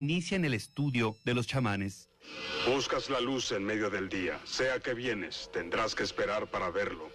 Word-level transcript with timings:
inician 0.00 0.46
el 0.46 0.54
estudio 0.54 1.16
de 1.24 1.34
los 1.34 1.46
chamanes. 1.46 2.08
Buscas 2.66 3.10
la 3.10 3.20
luz 3.20 3.52
en 3.52 3.64
medio 3.64 3.90
del 3.90 4.08
día. 4.08 4.40
Sea 4.44 4.80
que 4.80 4.94
vienes, 4.94 5.50
tendrás 5.52 5.94
que 5.94 6.02
esperar 6.02 6.50
para 6.50 6.70
verlo. 6.70 7.10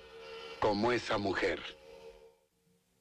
Como 0.59 0.91
esa 0.91 1.17
mujer. 1.17 1.59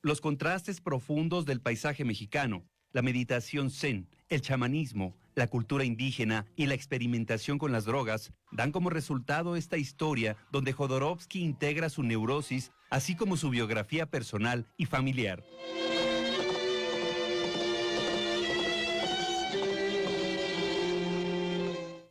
Los 0.02 0.20
contrastes 0.20 0.80
profundos 0.80 1.46
del 1.46 1.60
paisaje 1.60 2.04
mexicano, 2.04 2.66
la 2.92 3.02
meditación 3.02 3.70
zen, 3.70 4.08
el 4.28 4.40
chamanismo, 4.40 5.16
la 5.34 5.48
cultura 5.48 5.84
indígena 5.84 6.46
y 6.56 6.66
la 6.66 6.74
experimentación 6.74 7.58
con 7.58 7.72
las 7.72 7.84
drogas 7.84 8.32
dan 8.52 8.70
como 8.72 8.90
resultado 8.90 9.56
esta 9.56 9.76
historia 9.76 10.36
donde 10.50 10.72
Jodorowsky 10.72 11.42
integra 11.42 11.88
su 11.88 12.02
neurosis, 12.02 12.72
así 12.90 13.16
como 13.16 13.36
su 13.36 13.50
biografía 13.50 14.06
personal 14.06 14.66
y 14.76 14.86
familiar. 14.86 15.42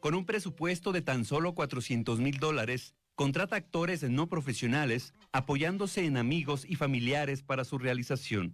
Con 0.03 0.15
un 0.15 0.25
presupuesto 0.25 0.91
de 0.91 1.01
tan 1.01 1.23
solo 1.23 1.55
400 1.55 2.19
mil 2.19 2.37
dólares, 2.37 2.93
contrata 3.15 3.55
actores 3.55 4.03
no 4.03 4.27
profesionales, 4.27 5.13
apoyándose 5.31 6.03
en 6.03 6.17
amigos 6.17 6.65
y 6.67 6.75
familiares 6.75 7.41
para 7.41 7.63
su 7.63 7.77
realización. 7.77 8.53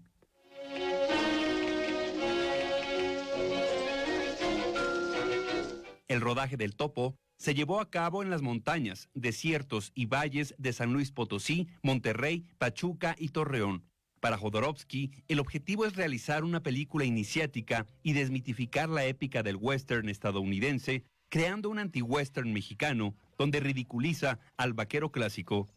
El 6.08 6.22
rodaje 6.22 6.56
del 6.56 6.76
topo 6.76 7.16
se 7.40 7.56
llevó 7.56 7.80
a 7.80 7.90
cabo 7.90 8.22
en 8.22 8.30
las 8.30 8.44
montañas, 8.44 9.10
desiertos 9.16 9.92
y 9.96 10.06
valles 10.06 10.54
de 10.60 10.72
San 10.72 10.94
Luis 10.94 11.12
Potosí, 11.12 11.68
Monterrey, 11.82 12.46
Pachuca 12.60 13.16
y 13.18 13.30
Torreón. 13.30 13.90
Para 14.20 14.38
Jodorowsky, 14.38 15.10
el 15.28 15.40
objetivo 15.40 15.88
es 15.88 15.96
realizar 15.96 16.44
una 16.44 16.62
película 16.62 17.06
iniciática 17.06 17.88
y 18.04 18.14
desmitificar 18.14 18.88
la 18.88 19.06
épica 19.06 19.42
del 19.42 19.56
western 19.56 20.10
estadounidense 20.10 21.06
creando 21.30 21.70
un 21.70 21.80
anti-western 21.80 22.52
mexicano 22.52 23.14
donde 23.38 23.60
ridiculiza 23.60 24.40
al 24.58 24.74
vaquero 24.74 25.12
clásico 25.12 25.68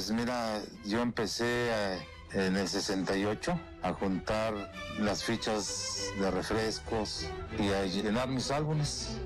Pues 0.00 0.12
mira, 0.12 0.62
yo 0.86 1.02
empecé 1.02 1.44
eh, 1.44 1.98
en 2.32 2.56
el 2.56 2.66
68 2.66 3.60
a 3.82 3.92
juntar 3.92 4.72
las 4.98 5.22
fichas 5.22 6.04
de 6.18 6.30
refrescos 6.30 7.26
y 7.58 7.68
a 7.68 7.84
llenar 7.84 8.30
mis 8.30 8.50
álbumes. 8.50 9.18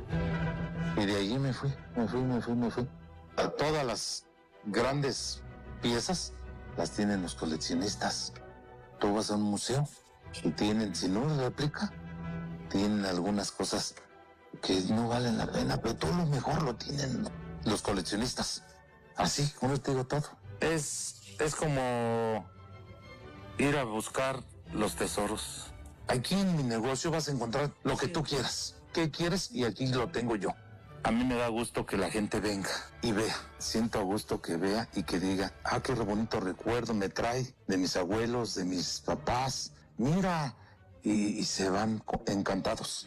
Y 0.96 1.06
de 1.06 1.14
allí 1.14 1.38
me 1.38 1.52
fui, 1.52 1.72
me 1.94 2.08
fui, 2.08 2.22
me 2.22 2.42
fui, 2.42 2.54
me 2.56 2.70
fui. 2.72 2.88
A 3.36 3.50
todas 3.50 3.86
las 3.86 4.26
grandes 4.64 5.44
piezas 5.80 6.32
las 6.76 6.90
tienen 6.90 7.22
los 7.22 7.36
coleccionistas. 7.36 8.32
Tú 8.98 9.14
vas 9.14 9.30
a 9.30 9.36
un 9.36 9.42
museo 9.42 9.88
y 10.42 10.50
tienen, 10.50 10.92
si 10.92 11.08
no 11.08 11.38
réplica, 11.38 11.92
tienen 12.68 13.04
algunas 13.04 13.52
cosas 13.52 13.94
que 14.60 14.80
no 14.90 15.06
valen 15.06 15.38
la 15.38 15.46
pena, 15.46 15.80
pero 15.80 15.94
todo 15.94 16.12
lo 16.16 16.26
mejor 16.26 16.64
lo 16.64 16.74
tienen 16.74 17.28
los 17.64 17.80
coleccionistas. 17.80 18.64
Así, 19.14 19.48
como 19.60 19.78
te 19.78 19.92
digo 19.92 20.04
todo. 20.04 20.43
Es, 20.64 21.20
es 21.38 21.54
como 21.54 22.48
ir 23.58 23.76
a 23.76 23.84
buscar 23.84 24.40
los 24.72 24.96
tesoros. 24.96 25.66
Aquí 26.08 26.34
en 26.34 26.56
mi 26.56 26.62
negocio 26.62 27.10
vas 27.10 27.28
a 27.28 27.32
encontrar 27.32 27.70
lo 27.82 27.96
que 27.96 28.08
tú 28.08 28.22
quieras. 28.22 28.76
¿Qué 28.92 29.10
quieres? 29.10 29.50
Y 29.52 29.64
aquí 29.64 29.86
lo 29.88 30.08
tengo 30.08 30.36
yo. 30.36 30.50
A 31.02 31.10
mí 31.10 31.22
me 31.22 31.34
da 31.34 31.48
gusto 31.48 31.84
que 31.84 31.98
la 31.98 32.10
gente 32.10 32.40
venga 32.40 32.70
y 33.02 33.12
vea. 33.12 33.36
Siento 33.58 33.98
a 33.98 34.02
gusto 34.02 34.40
que 34.40 34.56
vea 34.56 34.88
y 34.94 35.02
que 35.02 35.20
diga, 35.20 35.52
ah, 35.64 35.82
qué 35.82 35.92
bonito 35.92 36.40
recuerdo 36.40 36.94
me 36.94 37.10
trae 37.10 37.54
de 37.66 37.76
mis 37.76 37.96
abuelos, 37.96 38.54
de 38.54 38.64
mis 38.64 39.00
papás. 39.00 39.72
Mira, 39.98 40.56
y, 41.02 41.38
y 41.38 41.44
se 41.44 41.68
van 41.68 42.02
encantados. 42.26 43.06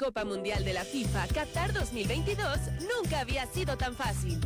Copa 0.00 0.24
Mundial 0.24 0.64
de 0.64 0.72
la 0.72 0.82
FIFA 0.82 1.26
Qatar 1.26 1.74
2022 1.74 2.58
nunca 2.80 3.20
había 3.20 3.44
sido 3.44 3.76
tan 3.76 3.94
fácil. 3.94 4.40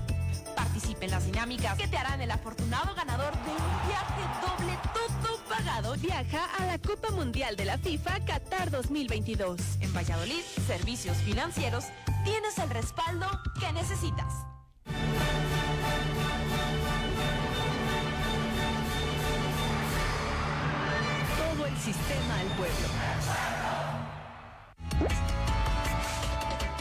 Participe 0.56 1.04
en 1.04 1.12
las 1.12 1.26
dinámicas 1.26 1.78
que 1.78 1.86
te 1.86 1.96
harán 1.96 2.20
el 2.20 2.32
afortunado 2.32 2.92
ganador 2.96 3.32
de 3.32 3.50
un 3.52 3.86
viaje 3.86 4.22
doble 4.44 4.76
todo 4.92 5.38
pagado. 5.48 5.94
Viaja 5.98 6.44
a 6.58 6.66
la 6.66 6.78
Copa 6.78 7.12
Mundial 7.12 7.54
de 7.54 7.66
la 7.66 7.78
FIFA 7.78 8.24
Qatar 8.24 8.72
2022. 8.72 9.60
En 9.78 9.94
Valladolid, 9.94 10.42
Servicios 10.66 11.18
Financieros, 11.18 11.84
tienes 12.24 12.58
el 12.58 12.70
respaldo 12.70 13.28
que 13.60 13.72
necesitas. 13.72 14.34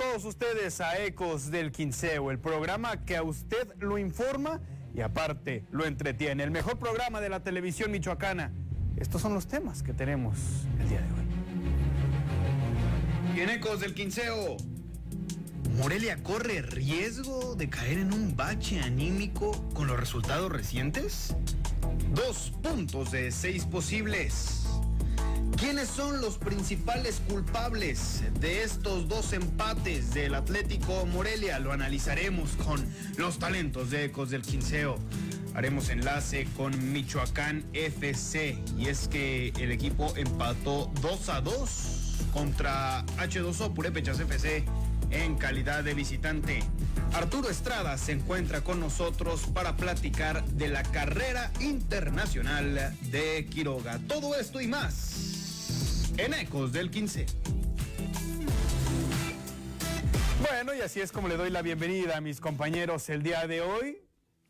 Todos 0.00 0.24
ustedes 0.24 0.80
a 0.80 0.98
Ecos 1.04 1.50
del 1.50 1.72
Quinceo, 1.72 2.30
el 2.30 2.38
programa 2.38 3.04
que 3.04 3.18
a 3.18 3.22
usted 3.22 3.68
lo 3.80 3.98
informa 3.98 4.62
y 4.94 5.02
aparte 5.02 5.66
lo 5.72 5.84
entretiene. 5.84 6.42
El 6.42 6.50
mejor 6.50 6.78
programa 6.78 7.20
de 7.20 7.28
la 7.28 7.42
televisión 7.42 7.90
michoacana. 7.90 8.50
Estos 8.96 9.20
son 9.20 9.34
los 9.34 9.46
temas 9.46 9.82
que 9.82 9.92
tenemos 9.92 10.38
el 10.80 10.88
día 10.88 11.02
de 11.02 11.12
hoy. 11.12 11.20
Y 13.36 13.40
en 13.40 13.50
Ecos 13.50 13.80
del 13.80 13.92
Quinceo, 13.92 14.56
¿Morelia 15.76 16.22
corre 16.22 16.62
riesgo 16.62 17.54
de 17.54 17.68
caer 17.68 17.98
en 17.98 18.14
un 18.14 18.34
bache 18.34 18.80
anímico 18.80 19.52
con 19.74 19.86
los 19.86 20.00
resultados 20.00 20.50
recientes? 20.50 21.36
Dos 22.14 22.54
puntos 22.62 23.10
de 23.10 23.30
seis 23.30 23.66
posibles. 23.66 24.59
¿Quiénes 25.56 25.88
son 25.88 26.20
los 26.20 26.38
principales 26.38 27.20
culpables 27.28 28.22
de 28.40 28.62
estos 28.62 29.08
dos 29.08 29.32
empates 29.32 30.14
del 30.14 30.34
Atlético 30.34 31.04
Morelia? 31.06 31.58
Lo 31.58 31.72
analizaremos 31.72 32.52
con 32.64 32.84
los 33.18 33.38
talentos 33.38 33.90
de 33.90 34.06
Ecos 34.06 34.30
del 34.30 34.42
Quinceo. 34.42 34.98
Haremos 35.54 35.90
enlace 35.90 36.46
con 36.56 36.92
Michoacán 36.92 37.64
FC 37.72 38.58
y 38.78 38.88
es 38.88 39.08
que 39.08 39.48
el 39.58 39.72
equipo 39.72 40.12
empató 40.16 40.90
2 41.02 41.28
a 41.28 41.40
2 41.40 41.70
contra 42.32 43.04
H2O 43.18 43.74
Purépechas 43.74 44.20
FC 44.20 44.64
en 45.10 45.36
calidad 45.36 45.84
de 45.84 45.94
visitante. 45.94 46.60
Arturo 47.12 47.50
Estrada 47.50 47.98
se 47.98 48.12
encuentra 48.12 48.62
con 48.62 48.78
nosotros 48.80 49.42
para 49.52 49.76
platicar 49.76 50.44
de 50.44 50.68
la 50.68 50.82
carrera 50.84 51.50
internacional 51.60 52.96
de 53.10 53.46
Quiroga. 53.50 53.98
Todo 54.06 54.36
esto 54.36 54.60
y 54.60 54.68
más 54.68 55.19
en 56.20 56.34
Ecos 56.34 56.72
del 56.72 56.90
15. 56.90 57.26
Bueno, 60.46 60.74
y 60.74 60.80
así 60.80 61.00
es 61.00 61.12
como 61.12 61.28
le 61.28 61.36
doy 61.36 61.50
la 61.50 61.62
bienvenida 61.62 62.16
a 62.16 62.20
mis 62.20 62.40
compañeros 62.40 63.08
el 63.08 63.22
día 63.22 63.46
de 63.46 63.60
hoy. 63.60 63.98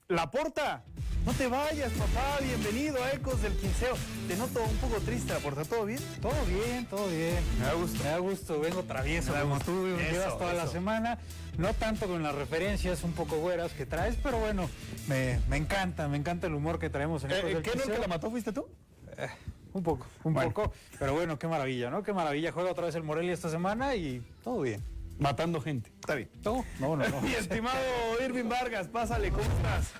La 0.08 0.30
Porta, 0.30 0.82
no 1.24 1.32
te 1.32 1.46
vayas, 1.46 1.92
papá, 1.92 2.38
bienvenido 2.42 3.02
a 3.04 3.12
Ecos 3.12 3.40
del 3.42 3.52
Quinceo. 3.56 3.94
Te 4.26 4.36
noto 4.36 4.62
un 4.64 4.76
poco 4.78 5.00
triste, 5.02 5.32
La 5.32 5.38
Porta, 5.38 5.64
¿todo 5.64 5.84
bien? 5.86 6.00
Todo 6.20 6.44
bien, 6.46 6.86
todo 6.86 7.06
bien. 7.08 7.36
Me 7.60 7.66
da 7.66 7.74
gusto. 7.74 7.98
Me 8.02 8.10
da 8.10 8.18
gusto, 8.18 8.60
vengo 8.60 8.82
travieso 8.82 9.32
como 9.40 9.58
tú 9.60 9.86
Eso, 9.86 10.10
llevas 10.12 10.38
toda 10.38 10.54
la 10.54 10.66
semana. 10.66 11.18
No 11.58 11.72
tanto 11.74 12.06
con 12.08 12.22
las 12.24 12.34
referencias 12.34 13.04
un 13.04 13.12
poco 13.12 13.36
güeras 13.36 13.72
que 13.72 13.86
traes, 13.86 14.16
pero 14.22 14.38
bueno, 14.38 14.68
me, 15.08 15.38
me 15.48 15.56
encanta, 15.56 16.08
me 16.08 16.16
encanta 16.16 16.48
el 16.48 16.54
humor 16.54 16.78
que 16.80 16.90
traemos 16.90 17.22
en 17.24 17.30
Ecos 17.32 17.44
Eh, 17.50 17.54
del 17.54 17.62
¿Qué 17.62 17.70
Quinceo. 17.72 17.94
que 17.94 18.00
la 18.00 18.08
mató 18.08 18.30
fuiste 18.30 18.52
tú? 18.52 18.66
Un 19.72 19.82
poco, 19.82 20.06
un 20.24 20.34
Bueno. 20.34 20.52
poco. 20.52 20.72
Pero 20.98 21.14
bueno, 21.14 21.38
qué 21.38 21.46
maravilla, 21.46 21.90
¿no? 21.90 22.02
Qué 22.02 22.12
maravilla. 22.12 22.52
Juega 22.52 22.70
otra 22.72 22.86
vez 22.86 22.94
el 22.94 23.02
Morelia 23.02 23.32
esta 23.32 23.50
semana 23.50 23.94
y 23.94 24.22
todo 24.42 24.62
bien. 24.62 24.82
Matando 25.18 25.60
gente. 25.60 25.90
Está 26.00 26.14
bien. 26.14 26.30
¿Todo? 26.42 26.64
No, 26.78 26.96
no, 26.96 27.06
no. 27.08 27.20
Mi 27.20 27.34
estimado 27.34 27.78
Irving 28.24 28.48
Vargas, 28.48 28.88
pásale, 28.88 29.30
¿cómo 29.30 29.42
estás? 29.42 29.90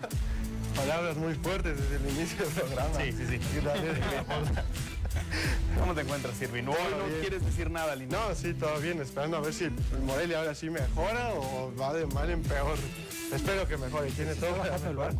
Palabras 0.75 1.17
muy 1.17 1.35
fuertes 1.35 1.79
desde 1.79 1.97
el 1.97 2.17
inicio 2.17 2.45
del 2.45 2.55
programa. 2.55 2.95
Sí, 3.01 3.13
sí, 3.13 3.27
sí. 3.27 3.41
¿Cómo 5.79 5.95
te 5.95 6.01
encuentras, 6.03 6.41
Irving? 6.41 6.65
Hoy 6.65 6.75
no 6.99 7.07
bien. 7.07 7.21
quieres 7.21 7.45
decir 7.45 7.71
nada 7.71 7.93
al 7.93 8.03
inicio. 8.03 8.19
No, 8.29 8.35
sí, 8.35 8.55
todo 8.55 8.79
bien. 8.81 9.01
Esperando 9.01 9.37
a 9.37 9.41
ver 9.41 9.53
si 9.53 9.65
el 9.65 9.73
Morelia 10.05 10.39
ahora 10.39 10.55
sí 10.55 10.71
mejora 10.71 11.35
o 11.35 11.73
va 11.79 11.93
de 11.93 12.07
mal 12.07 12.31
en 12.31 12.43
peor. 12.43 12.79
Espero 13.33 13.67
que 13.67 13.77
mejore. 13.77 14.11
Tiene 14.13 14.35
todo 14.35 14.57
para 14.57 14.79
mejorar. 14.79 15.15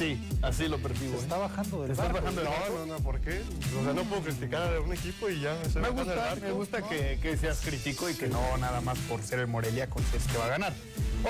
Sí, 0.00 0.18
así 0.40 0.66
lo 0.66 0.78
percibo. 0.78 1.10
Se 1.12 1.18
¿eh? 1.18 1.22
está 1.24 1.36
bajando 1.36 1.82
del 1.82 1.90
¿Estás 1.90 2.06
barco. 2.06 2.20
bajando 2.22 2.40
el 2.40 2.46
No, 2.46 2.52
barco? 2.52 2.74
no, 2.78 2.86
no, 2.86 2.98
¿por 3.04 3.20
qué? 3.20 3.42
O 3.78 3.84
sea, 3.84 3.92
no 3.92 4.02
puedo 4.04 4.22
criticar 4.22 4.74
a 4.74 4.80
un 4.80 4.94
equipo 4.94 5.28
y 5.28 5.40
ya 5.40 5.52
me 5.56 5.62
estoy 5.66 5.82
Me 5.82 5.90
bajando 5.90 6.04
gusta, 6.14 6.34
del 6.36 6.42
me 6.42 6.52
gusta 6.52 6.88
que, 6.88 7.18
que 7.20 7.36
seas 7.36 7.60
crítico 7.62 8.08
y 8.08 8.14
que 8.14 8.28
no 8.28 8.56
nada 8.56 8.80
más 8.80 8.96
por 9.00 9.22
ser 9.22 9.40
el 9.40 9.46
Morelia 9.46 9.90
consideres 9.90 10.26
que 10.28 10.38
va 10.38 10.46
a 10.46 10.48
ganar. 10.48 10.72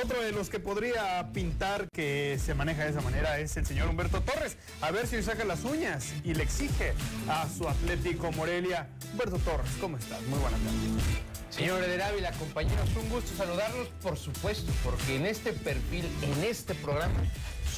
Otro 0.01 0.23
de 0.23 0.31
los 0.31 0.51
que 0.51 0.61
podría 0.61 1.33
pintar 1.33 1.89
que 1.93 2.39
se 2.41 2.55
maneja 2.55 2.85
de 2.85 2.91
esa 2.91 3.01
manera 3.01 3.41
es 3.41 3.57
el 3.57 3.67
señor 3.67 3.89
Humberto 3.89 4.21
Torres. 4.21 4.57
A 4.83 4.93
ver 4.93 5.09
si 5.09 5.17
hoy 5.17 5.25
saca 5.25 5.45
las 5.45 5.65
uñas 5.65 6.13
y 6.23 6.35
le 6.35 6.45
exige 6.45 6.93
a 7.29 7.49
su 7.49 7.69
Atlético 7.69 8.31
Morelia. 8.31 8.89
Humberto 9.11 9.39
Torres, 9.39 9.71
¿cómo 9.81 9.97
estás? 9.97 10.23
Muy 10.29 10.39
buenas 10.39 10.61
tardes. 10.61 11.31
Señor 11.51 11.83
Eder 11.83 12.03
Ávila, 12.03 12.31
compañeros, 12.35 12.89
un 12.95 13.09
gusto 13.09 13.33
saludarlos, 13.37 13.89
por 14.01 14.17
supuesto, 14.17 14.71
porque 14.85 15.17
en 15.17 15.27
este 15.27 15.53
perfil, 15.53 16.07
en 16.23 16.45
este 16.45 16.77
programa, 16.77 17.19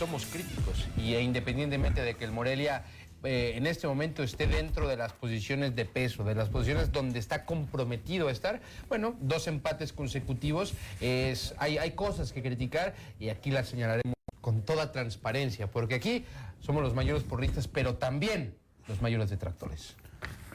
somos 0.02 0.26
críticos. 0.26 0.88
Y 0.96 1.14
e 1.14 1.22
independientemente 1.22 2.02
de 2.02 2.14
que 2.14 2.24
el 2.24 2.32
Morelia 2.32 2.84
eh, 3.22 3.52
en 3.54 3.68
este 3.68 3.86
momento 3.86 4.24
esté 4.24 4.48
dentro 4.48 4.88
de 4.88 4.96
las 4.96 5.12
posiciones 5.12 5.76
de 5.76 5.84
peso, 5.84 6.24
de 6.24 6.34
las 6.34 6.48
posiciones 6.48 6.90
donde 6.90 7.20
está 7.20 7.44
comprometido 7.44 8.26
a 8.26 8.32
estar, 8.32 8.60
bueno, 8.88 9.14
dos 9.20 9.46
empates 9.46 9.92
consecutivos, 9.92 10.74
es, 11.00 11.54
hay, 11.58 11.78
hay 11.78 11.92
cosas 11.92 12.32
que 12.32 12.42
criticar 12.42 12.96
y 13.20 13.28
aquí 13.28 13.52
las 13.52 13.68
señalaremos 13.68 14.16
con 14.40 14.62
toda 14.62 14.90
transparencia, 14.90 15.70
porque 15.70 15.94
aquí 15.94 16.24
somos 16.58 16.82
los 16.82 16.94
mayores 16.94 17.22
porristas, 17.22 17.68
pero 17.68 17.94
también 17.94 18.56
los 18.88 19.00
mayores 19.02 19.30
detractores. 19.30 19.94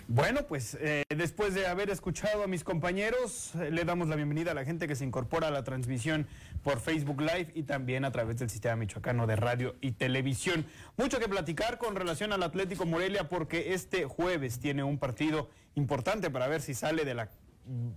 Bueno, 0.10 0.44
pues 0.48 0.78
eh, 0.80 1.04
después 1.10 1.54
de 1.54 1.68
haber 1.68 1.90
escuchado 1.90 2.42
a 2.42 2.48
mis 2.48 2.64
compañeros, 2.64 3.54
eh, 3.56 3.72
le 3.72 3.84
damos 3.84 4.08
la 4.08 4.16
bienvenida 4.16 4.52
a 4.52 4.54
la 4.54 4.64
gente 4.64 4.88
que 4.88 4.96
se 4.96 5.04
incorpora 5.04 5.50
a 5.50 5.52
la 5.52 5.66
transmisión 5.66 6.28
por 6.64 6.80
Facebook 6.80 7.20
Live 7.20 7.52
y 7.56 7.64
también 7.64 8.06
a 8.06 8.12
través 8.14 8.38
del 8.38 8.50
sistema 8.50 8.78
michoacano 8.78 9.28
de 9.28 9.36
radio 9.36 9.76
y 9.82 9.92
televisión. 9.92 10.66
Mucho 10.96 11.20
que 11.20 11.28
platicar 11.28 11.78
con 11.78 11.98
relación 11.98 12.32
al 12.32 12.42
Atlético 12.44 12.86
Morelia 12.86 13.28
porque 13.28 13.74
este 13.74 14.06
jueves 14.06 14.60
tiene 14.60 14.82
un 14.82 14.98
partido 14.98 15.50
importante 15.76 16.30
para 16.30 16.48
ver 16.48 16.62
si 16.62 16.74
sale 16.74 17.04
de 17.04 17.14
la 17.14 17.26
mm, 17.66 17.90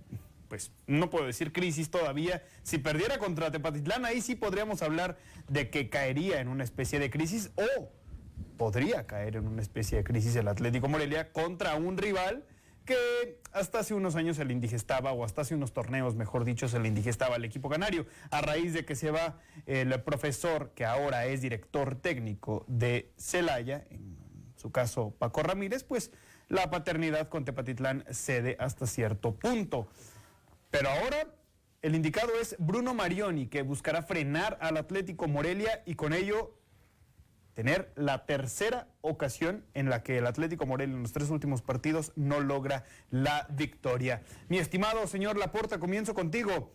pues 0.49 0.73
no 0.85 1.09
puedo 1.09 1.25
decir 1.25 1.53
crisis 1.53 1.89
todavía. 1.91 2.43
Si 2.63 2.77
perdiera 2.77 3.19
contra 3.19 3.51
Tepatitlán, 3.51 4.03
ahí 4.03 4.19
sí 4.19 4.35
podríamos 4.35 4.81
hablar 4.81 5.17
de 5.47 5.69
que 5.69 5.89
caería 5.89 6.41
en 6.41 6.49
una 6.49 6.65
especie 6.65 6.99
de 6.99 7.09
crisis 7.09 7.51
o 7.55 7.89
podría 8.41 9.07
caer 9.07 9.35
en 9.35 9.47
una 9.47 9.61
especie 9.61 9.97
de 9.97 10.03
crisis 10.03 10.35
el 10.35 10.47
Atlético 10.47 10.87
Morelia 10.87 11.31
contra 11.31 11.75
un 11.75 11.97
rival 11.97 12.45
que 12.85 13.39
hasta 13.51 13.79
hace 13.79 13.93
unos 13.93 14.15
años 14.15 14.37
se 14.37 14.45
le 14.45 14.53
indigestaba, 14.53 15.11
o 15.11 15.23
hasta 15.23 15.41
hace 15.41 15.55
unos 15.55 15.73
torneos, 15.73 16.15
mejor 16.15 16.45
dicho, 16.45 16.67
se 16.67 16.79
le 16.79 16.87
indigestaba 16.87 17.35
al 17.35 17.45
equipo 17.45 17.69
canario, 17.69 18.05
a 18.31 18.41
raíz 18.41 18.73
de 18.73 18.85
que 18.85 18.95
se 18.95 19.11
va 19.11 19.39
el 19.65 20.01
profesor, 20.01 20.71
que 20.73 20.85
ahora 20.85 21.25
es 21.25 21.41
director 21.41 21.95
técnico 21.95 22.65
de 22.67 23.11
Celaya, 23.17 23.85
en 23.89 24.17
su 24.55 24.71
caso 24.71 25.13
Paco 25.17 25.43
Ramírez, 25.43 25.83
pues 25.83 26.11
la 26.47 26.69
paternidad 26.69 27.29
con 27.29 27.45
Tepatitlán 27.45 28.03
cede 28.11 28.57
hasta 28.59 28.87
cierto 28.87 29.35
punto. 29.35 29.87
Pero 30.69 30.89
ahora 30.89 31.33
el 31.81 31.95
indicado 31.95 32.31
es 32.39 32.55
Bruno 32.59 32.93
Marioni, 32.93 33.47
que 33.47 33.61
buscará 33.61 34.01
frenar 34.01 34.57
al 34.61 34.77
Atlético 34.77 35.27
Morelia 35.27 35.81
y 35.85 35.95
con 35.95 36.13
ello 36.13 36.60
tener 37.53 37.91
la 37.95 38.25
tercera 38.25 38.87
ocasión 39.01 39.63
en 39.73 39.89
la 39.89 40.03
que 40.03 40.17
el 40.17 40.27
Atlético 40.27 40.65
Morelia 40.65 40.95
en 40.95 41.01
los 41.01 41.11
tres 41.11 41.29
últimos 41.29 41.61
partidos 41.61 42.11
no 42.15 42.39
logra 42.39 42.83
la 43.09 43.47
victoria. 43.51 44.21
Mi 44.49 44.57
estimado 44.57 45.05
señor 45.07 45.37
Laporta, 45.37 45.79
comienzo 45.79 46.13
contigo. 46.13 46.71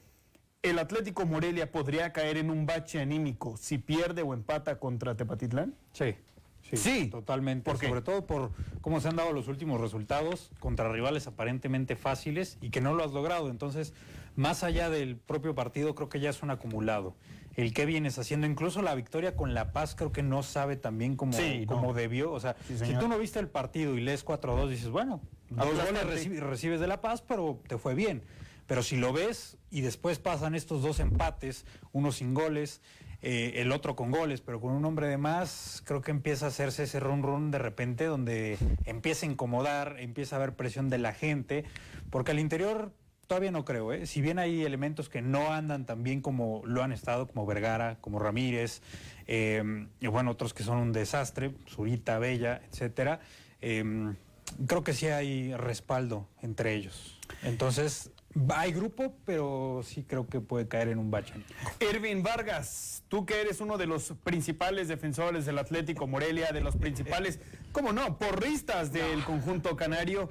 ¿El 0.62 0.78
Atlético 0.78 1.26
Morelia 1.26 1.70
podría 1.70 2.12
caer 2.12 2.36
en 2.38 2.50
un 2.50 2.66
bache 2.66 3.00
anímico 3.00 3.56
si 3.56 3.78
pierde 3.78 4.22
o 4.22 4.34
empata 4.34 4.78
contra 4.78 5.14
Tepatitlán? 5.16 5.74
Sí. 5.92 6.14
Sí, 6.62 6.76
Sí. 6.76 7.06
totalmente. 7.06 7.70
¿Por? 7.70 7.78
Sobre 7.80 8.02
todo 8.02 8.26
por 8.26 8.50
cómo 8.80 9.00
se 9.00 9.06
han 9.08 9.14
dado 9.14 9.32
los 9.32 9.46
últimos 9.46 9.80
resultados 9.80 10.50
contra 10.58 10.90
rivales 10.90 11.28
aparentemente 11.28 11.94
fáciles 11.94 12.58
y 12.60 12.70
que 12.70 12.80
no 12.80 12.92
lo 12.94 13.04
has 13.04 13.12
logrado. 13.12 13.50
Entonces, 13.50 13.94
más 14.34 14.64
allá 14.64 14.90
del 14.90 15.16
propio 15.16 15.54
partido, 15.54 15.94
creo 15.94 16.08
que 16.08 16.18
ya 16.18 16.30
es 16.30 16.42
un 16.42 16.50
acumulado. 16.50 17.14
El 17.56 17.72
que 17.72 17.86
vienes 17.86 18.18
haciendo, 18.18 18.46
incluso 18.46 18.82
la 18.82 18.94
victoria 18.94 19.34
con 19.34 19.54
La 19.54 19.72
Paz, 19.72 19.94
creo 19.94 20.12
que 20.12 20.22
no 20.22 20.42
sabe 20.42 20.76
tan 20.76 20.98
bien 20.98 21.16
como, 21.16 21.32
Sí, 21.32 21.64
no. 21.66 21.74
como 21.74 21.94
debió. 21.94 22.32
O 22.32 22.40
sea, 22.40 22.54
Sí, 22.68 22.76
si 22.78 22.94
tú 22.94 23.08
no 23.08 23.18
viste 23.18 23.38
el 23.38 23.48
partido 23.48 23.96
y 23.96 24.00
lees 24.00 24.24
4-2, 24.24 24.68
dices, 24.68 24.90
bueno, 24.90 25.20
dos 25.50 25.66
goles 25.74 26.04
reci- 26.04 26.38
recibes 26.38 26.80
de 26.80 26.86
La 26.86 27.00
Paz, 27.00 27.22
pero 27.22 27.60
te 27.66 27.78
fue 27.78 27.94
bien. 27.94 28.22
Pero 28.66 28.82
si 28.82 28.96
lo 28.96 29.12
ves 29.12 29.56
y 29.70 29.80
después 29.80 30.18
pasan 30.18 30.54
estos 30.54 30.82
dos 30.82 31.00
empates, 31.00 31.64
uno 31.92 32.12
sin 32.12 32.34
goles, 32.34 32.82
eh, 33.22 33.54
el 33.62 33.72
otro 33.72 33.96
con 33.96 34.10
goles, 34.10 34.40
pero 34.42 34.60
con 34.60 34.72
un 34.72 34.84
hombre 34.84 35.06
de 35.08 35.16
más, 35.16 35.82
creo 35.86 36.02
que 36.02 36.10
empieza 36.10 36.46
a 36.46 36.48
hacerse 36.48 36.82
ese 36.82 37.00
run 37.00 37.22
run 37.22 37.50
de 37.50 37.58
repente 37.58 38.04
donde 38.04 38.58
empieza 38.84 39.24
a 39.24 39.30
incomodar, 39.30 39.96
empieza 40.00 40.36
a 40.36 40.38
haber 40.40 40.54
presión 40.56 40.90
de 40.90 40.98
la 40.98 41.14
gente, 41.14 41.64
porque 42.10 42.32
al 42.32 42.38
interior 42.40 42.92
todavía 43.26 43.50
no 43.50 43.64
creo, 43.64 43.92
¿eh? 43.92 44.06
si 44.06 44.20
bien 44.20 44.38
hay 44.38 44.64
elementos 44.64 45.08
que 45.08 45.22
no 45.22 45.52
andan 45.52 45.86
tan 45.86 46.02
bien 46.02 46.20
como 46.20 46.62
lo 46.64 46.82
han 46.82 46.92
estado, 46.92 47.26
como 47.26 47.46
Vergara, 47.46 47.98
como 48.00 48.18
Ramírez, 48.18 48.82
eh, 49.26 49.86
y 50.00 50.06
bueno, 50.06 50.30
otros 50.30 50.54
que 50.54 50.62
son 50.62 50.78
un 50.78 50.92
desastre, 50.92 51.54
Zurita, 51.68 52.18
Bella, 52.18 52.62
etcétera, 52.70 53.20
eh, 53.60 54.14
creo 54.66 54.84
que 54.84 54.92
sí 54.92 55.06
hay 55.06 55.54
respaldo 55.54 56.28
entre 56.42 56.74
ellos. 56.74 57.18
Entonces, 57.42 58.10
hay 58.50 58.72
grupo, 58.72 59.14
pero 59.24 59.80
sí 59.84 60.04
creo 60.04 60.26
que 60.26 60.40
puede 60.40 60.68
caer 60.68 60.88
en 60.88 60.98
un 60.98 61.10
bache. 61.10 61.34
Irving 61.80 62.22
Vargas, 62.22 63.02
tú 63.08 63.24
que 63.24 63.40
eres 63.40 63.60
uno 63.60 63.78
de 63.78 63.86
los 63.86 64.12
principales 64.22 64.88
defensores 64.88 65.46
del 65.46 65.58
Atlético 65.58 66.06
Morelia, 66.06 66.52
de 66.52 66.60
los 66.60 66.76
principales, 66.76 67.40
¿cómo 67.72 67.92
no?, 67.92 68.18
porristas 68.18 68.92
del 68.92 69.24
conjunto 69.24 69.76
canario. 69.76 70.30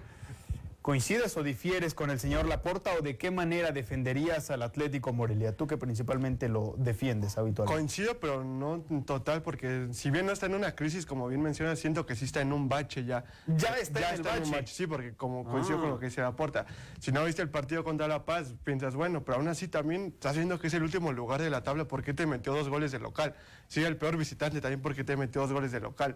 ¿Coincides 0.90 1.36
o 1.36 1.42
difieres 1.42 1.96
con 1.96 2.12
el 2.12 2.20
señor 2.20 2.46
Laporta 2.46 2.92
o 2.94 3.02
de 3.02 3.18
qué 3.18 3.32
manera 3.32 3.72
defenderías 3.72 4.52
al 4.52 4.62
Atlético 4.62 5.14
Morelia? 5.14 5.58
Tú 5.58 5.66
que 5.66 5.78
principalmente 5.78 6.48
lo 6.48 6.76
defiendes 6.78 7.40
habitualmente. 7.40 7.74
Coincido, 7.76 8.20
pero 8.20 8.44
no 8.44 8.86
en 8.92 9.04
total, 9.04 9.42
porque 9.42 9.88
si 9.94 10.12
bien 10.12 10.28
no 10.28 10.32
está 10.32 10.46
en 10.46 10.54
una 10.54 10.76
crisis, 10.76 11.08
como 11.08 11.28
bien 11.28 11.42
mencionas, 11.42 11.80
siento 11.80 12.06
que 12.06 12.16
sí 12.16 12.26
está 12.26 12.42
en 12.42 12.54
un 12.54 12.70
bache 12.70 13.04
ya. 13.04 13.26
Ya 13.48 13.70
está 13.78 14.14
en 14.14 14.24
el 14.28 14.44
un 14.44 14.52
bache. 14.52 14.76
Sí, 14.76 14.86
porque 14.86 15.16
como 15.16 15.44
coincido 15.44 15.80
Ah. 15.80 15.82
con 15.82 15.90
lo 15.90 15.98
que 15.98 16.06
dice 16.06 16.22
Laporta. 16.22 16.68
Si 17.00 17.12
no 17.12 17.26
viste 17.26 17.42
el 17.42 17.50
partido 17.50 17.84
contra 17.84 18.08
La 18.08 18.24
Paz, 18.24 18.54
piensas, 18.64 18.94
bueno, 18.96 19.24
pero 19.26 19.40
aún 19.40 19.48
así 19.48 19.68
también 19.68 20.12
estás 20.14 20.36
viendo 20.36 20.60
que 20.60 20.68
es 20.68 20.74
el 20.76 20.84
último 20.84 21.12
lugar 21.12 21.42
de 21.42 21.50
la 21.50 21.64
tabla, 21.64 21.86
¿por 21.88 22.04
qué 22.04 22.14
te 22.14 22.28
metió 22.28 22.54
dos 22.54 22.70
goles 22.70 22.92
de 22.92 23.00
local? 23.00 23.34
Sí, 23.70 23.84
el 23.84 23.98
peor 23.98 24.18
visitante 24.18 24.62
también, 24.62 24.84
porque 24.84 25.04
te 25.04 25.18
metió 25.18 25.42
dos 25.42 25.52
goles 25.52 25.72
de 25.72 25.80
local? 25.80 26.16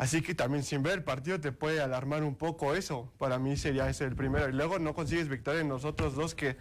Así 0.00 0.22
que 0.22 0.34
también 0.34 0.64
sin 0.64 0.82
ver 0.82 0.94
el 0.94 1.04
partido 1.04 1.38
te 1.40 1.52
puede 1.52 1.82
alarmar 1.82 2.22
un 2.22 2.34
poco 2.34 2.74
eso. 2.74 3.12
Para 3.18 3.38
mí 3.38 3.58
sería 3.58 3.86
ese 3.90 4.06
el 4.06 4.16
primero. 4.16 4.48
Y 4.48 4.52
luego 4.52 4.78
no 4.78 4.94
consigues 4.94 5.28
victoria 5.28 5.60
en 5.60 5.68
los 5.68 5.84
otros 5.84 6.14
dos 6.14 6.34
que 6.34 6.56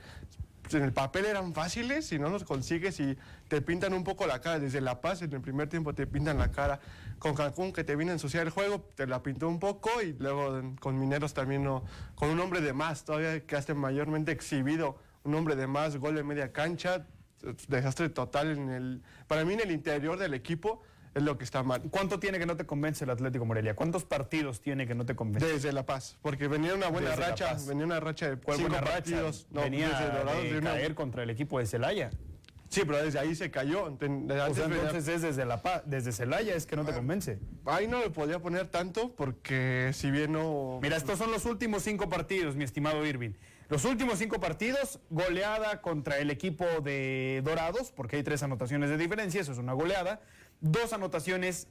en 0.69 0.84
el 0.84 0.91
papel 0.91 1.24
eran 1.24 1.53
fáciles 1.53 2.12
y 2.12 2.19
no 2.19 2.27
los 2.27 2.43
consigues 2.43 3.00
y 3.00 3.17
te 3.48 3.62
pintan 3.62 3.93
un 3.93 4.03
poco 4.03 4.27
la 4.27 4.41
cara. 4.41 4.60
Desde 4.60 4.81
La 4.81 5.00
Paz 5.00 5.22
en 5.22 5.31
el 5.31 5.39
primer 5.39 5.69
tiempo 5.69 5.96
te 5.96 6.05
pintan 6.05 6.38
la 6.38 6.51
cara. 6.51 6.81
Con 7.17 7.34
Cancún 7.34 7.72
que 7.72 7.86
te 7.86 7.96
viene 7.96 8.12
a 8.12 8.15
ensuciar 8.15 8.46
el 8.46 8.51
juego, 8.51 8.81
te 8.96 9.08
la 9.08 9.24
pintó 9.24 9.48
un 9.48 9.60
poco 9.62 9.89
y 10.01 10.12
luego 10.19 10.62
con 10.81 11.00
Mineros 11.00 11.34
también 11.34 11.63
no. 11.63 11.86
Con 12.15 12.27
un 12.31 12.41
hombre 12.41 12.60
de 12.60 12.74
más, 12.74 13.05
todavía 13.05 13.39
que 13.46 13.55
hace 13.55 13.74
mayormente 13.74 14.34
exhibido. 14.34 14.98
Un 15.24 15.34
hombre 15.36 15.55
de 15.55 15.65
más, 15.65 15.96
gol 15.96 16.15
de 16.15 16.24
media 16.24 16.51
cancha, 16.51 17.08
desastre 17.69 18.10
total 18.10 18.50
en 18.50 18.69
el... 18.69 19.01
Para 19.27 19.46
mí 19.46 19.53
en 19.53 19.62
el 19.62 19.72
interior 19.72 20.19
del 20.19 20.34
equipo 20.34 20.81
es 21.15 21.23
lo 21.23 21.37
que 21.37 21.43
está 21.43 21.63
mal. 21.63 21.81
¿Cuánto 21.89 22.19
tiene 22.19 22.39
que 22.39 22.45
no 22.45 22.55
te 22.55 22.65
convence 22.65 23.03
el 23.03 23.09
Atlético 23.09 23.45
Morelia? 23.45 23.75
¿Cuántos 23.75 24.05
partidos 24.05 24.61
tiene 24.61 24.87
que 24.87 24.95
no 24.95 25.05
te 25.05 25.15
convence? 25.15 25.47
Desde 25.47 25.71
La 25.71 25.85
Paz, 25.85 26.17
porque 26.21 26.47
venía 26.47 26.73
una 26.73 26.87
buena 26.87 27.15
racha, 27.15 27.57
venía 27.67 27.85
una 27.85 27.99
racha 27.99 28.29
de 28.29 28.37
cinco 28.55 28.69
partidos. 28.69 29.47
No, 29.51 29.61
venía 29.61 29.89
de, 29.89 30.61
caer 30.61 30.95
contra 30.95 31.23
el 31.23 31.29
equipo 31.29 31.59
de 31.59 31.65
Celaya. 31.65 32.11
Sí, 32.69 32.81
pero 32.85 33.03
desde 33.03 33.17
ahí 33.17 33.33
se 33.33 33.49
cayó. 33.49 33.87
entonces 33.87 35.07
es 35.07 35.21
desde 35.23 35.45
La 35.45 35.61
Paz, 35.61 35.81
desde 35.85 36.11
Celaya 36.11 36.53
es 36.53 36.67
que 36.67 36.75
no 36.75 36.85
te 36.85 36.91
ah, 36.91 36.95
convence. 36.95 37.39
Ahí 37.65 37.87
no 37.87 37.99
le 37.99 38.11
podía 38.11 38.39
poner 38.39 38.67
tanto 38.67 39.15
porque 39.15 39.89
si 39.93 40.11
bien 40.11 40.33
no... 40.33 40.79
Mira, 40.81 40.95
estos 40.95 41.17
son 41.17 41.31
los 41.31 41.45
últimos 41.45 41.81
cinco 41.81 42.09
partidos, 42.09 42.55
mi 42.55 42.63
estimado 42.63 43.03
Irving. 43.05 43.31
Los 43.69 43.85
últimos 43.85 44.19
cinco 44.19 44.39
partidos, 44.39 44.99
goleada 45.09 45.81
contra 45.81 46.17
el 46.17 46.31
equipo 46.31 46.65
de 46.81 47.41
Dorados, 47.43 47.91
porque 47.91 48.15
hay 48.15 48.23
tres 48.23 48.41
anotaciones 48.41 48.89
de 48.89 48.97
diferencia, 48.97 49.41
eso 49.41 49.51
es 49.51 49.59
una 49.59 49.73
goleada. 49.73 50.21
Dos 50.61 50.93
anotaciones 50.93 51.67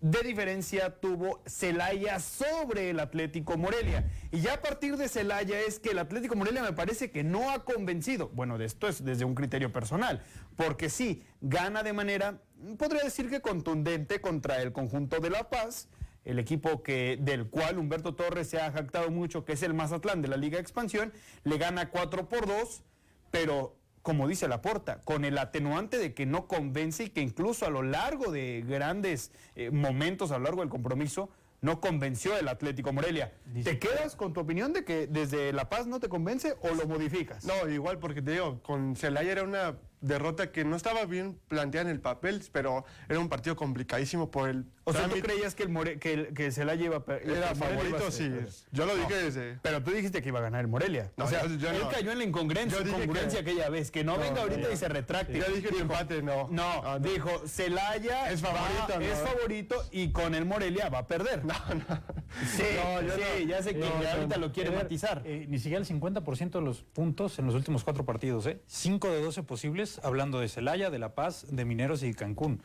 de 0.00 0.20
diferencia 0.22 0.98
tuvo 1.00 1.40
Celaya 1.46 2.18
sobre 2.18 2.90
el 2.90 2.98
Atlético 2.98 3.56
Morelia. 3.56 4.10
Y 4.32 4.40
ya 4.40 4.54
a 4.54 4.60
partir 4.60 4.96
de 4.96 5.08
Celaya 5.08 5.60
es 5.60 5.78
que 5.78 5.90
el 5.90 5.98
Atlético 6.00 6.34
Morelia 6.34 6.62
me 6.62 6.72
parece 6.72 7.12
que 7.12 7.22
no 7.22 7.50
ha 7.52 7.64
convencido. 7.64 8.28
Bueno, 8.30 8.58
de 8.58 8.64
esto 8.64 8.88
es 8.88 9.04
desde 9.04 9.24
un 9.24 9.36
criterio 9.36 9.72
personal, 9.72 10.22
porque 10.56 10.90
sí, 10.90 11.22
gana 11.40 11.84
de 11.84 11.92
manera, 11.92 12.40
podría 12.78 13.04
decir 13.04 13.30
que 13.30 13.40
contundente 13.40 14.20
contra 14.20 14.60
el 14.60 14.72
conjunto 14.72 15.20
de 15.20 15.30
La 15.30 15.48
Paz 15.48 15.88
el 16.24 16.38
equipo 16.38 16.82
que, 16.82 17.18
del 17.20 17.48
cual 17.48 17.78
Humberto 17.78 18.14
Torres 18.14 18.48
se 18.48 18.60
ha 18.60 18.70
jactado 18.70 19.10
mucho, 19.10 19.44
que 19.44 19.52
es 19.54 19.62
el 19.62 19.74
Mazatlán 19.74 20.22
de 20.22 20.28
la 20.28 20.36
Liga 20.36 20.58
Expansión, 20.58 21.12
le 21.44 21.58
gana 21.58 21.90
4 21.90 22.28
por 22.28 22.46
2, 22.46 22.82
pero 23.30 23.76
como 24.02 24.28
dice 24.28 24.48
Laporta, 24.48 25.00
con 25.04 25.24
el 25.24 25.38
atenuante 25.38 25.98
de 25.98 26.12
que 26.12 26.26
no 26.26 26.46
convence 26.46 27.04
y 27.04 27.10
que 27.10 27.20
incluso 27.20 27.66
a 27.66 27.70
lo 27.70 27.82
largo 27.82 28.32
de 28.32 28.64
grandes 28.66 29.30
eh, 29.54 29.70
momentos, 29.70 30.30
a 30.32 30.38
lo 30.38 30.44
largo 30.44 30.60
del 30.60 30.68
compromiso, 30.68 31.30
no 31.62 31.80
convenció 31.80 32.36
el 32.36 32.48
Atlético 32.48 32.92
Morelia. 32.92 33.32
¿Te 33.62 33.78
quedas 33.78 34.16
con 34.16 34.32
tu 34.32 34.40
opinión 34.40 34.72
de 34.72 34.84
que 34.84 35.06
desde 35.06 35.52
La 35.52 35.68
Paz 35.68 35.86
no 35.86 36.00
te 36.00 36.08
convence 36.08 36.56
o 36.60 36.74
lo 36.74 36.88
modificas? 36.88 37.44
No, 37.44 37.68
igual 37.70 38.00
porque 38.00 38.20
te 38.20 38.32
digo, 38.32 38.60
con 38.62 38.96
Celaya 38.96 39.30
era 39.30 39.44
una 39.44 39.76
derrota 40.00 40.50
que 40.50 40.64
no 40.64 40.74
estaba 40.74 41.04
bien 41.04 41.38
planteada 41.46 41.88
en 41.88 41.94
el 41.94 42.00
papel, 42.00 42.42
pero 42.50 42.84
era 43.08 43.20
un 43.20 43.28
partido 43.28 43.54
complicadísimo 43.54 44.30
por 44.30 44.48
el. 44.48 44.66
O 44.84 44.92
sea, 44.92 45.08
¿tú 45.08 45.20
creías 45.20 45.54
que 45.54 45.62
el, 45.62 45.68
More, 45.68 45.98
que, 45.98 46.32
que 46.34 46.50
se 46.50 46.64
la 46.64 46.74
lleva 46.74 47.04
Era 47.22 47.54
favorito, 47.54 48.10
sí. 48.10 48.30
Yo 48.72 48.86
lo 48.86 48.96
dije 48.96 49.14
desde. 49.14 49.58
Pero 49.62 49.82
tú 49.82 49.92
dijiste 49.92 50.22
que 50.22 50.28
iba 50.28 50.40
a 50.40 50.42
ganar 50.42 50.62
el 50.62 50.68
Morelia. 50.68 51.12
o 51.16 51.26
sea, 51.26 51.46
yo, 51.46 51.70
él 51.70 51.82
cayó 51.90 52.12
en 52.12 52.18
la 52.18 52.24
incongruencia, 52.24 52.80
incongruencia 52.80 53.40
aquella 53.40 53.68
vez. 53.68 53.90
Que 53.90 54.04
no, 54.04 54.18
venga 54.18 54.42
ahorita 54.42 54.72
y 54.72 54.76
se 54.76 54.88
retracte. 54.88 55.38
Yo 55.38 55.44
dije 55.54 55.68
que 55.68 55.78
empate, 55.78 56.22
no. 56.22 56.48
No, 56.50 56.82
ah, 56.84 56.98
dijo, 56.98 57.46
Celaya 57.46 58.30
es 58.30 58.40
favorito, 58.40 59.00
es 59.00 59.18
favorito 59.18 59.84
y 59.90 60.10
con 60.10 60.34
el 60.34 60.44
Morelia 60.44 60.88
va 60.88 60.98
a 60.98 61.06
perder. 61.06 61.44
No, 61.44 61.54
no. 61.74 62.02
Sí, 62.46 62.62
sí 62.62 63.46
ya 63.46 63.62
sé 63.62 63.74
que 63.74 63.84
ahorita 63.84 64.38
lo 64.38 64.52
quiere 64.52 64.70
matizar. 64.70 65.22
Eh, 65.24 65.46
ni 65.48 65.58
siquiera 65.58 65.78
el 65.78 65.86
50% 65.86 66.50
de 66.50 66.60
los 66.60 66.82
puntos 66.82 67.38
en 67.38 67.46
los 67.46 67.54
últimos 67.54 67.84
cuatro 67.84 68.04
partidos, 68.04 68.46
¿eh? 68.46 68.60
5 68.66 69.08
de 69.10 69.22
12 69.22 69.42
posibles 69.42 70.00
hablando 70.02 70.40
de 70.40 70.48
Celaya, 70.48 70.90
de 70.90 70.98
La 70.98 71.14
Paz, 71.14 71.46
de 71.50 71.64
Mineros 71.64 72.02
y 72.02 72.14
Cancún. 72.14 72.62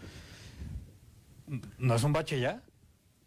¿No 1.78 1.96
es 1.96 2.04
un 2.04 2.14
bache 2.14 2.40
ya? 2.40 2.62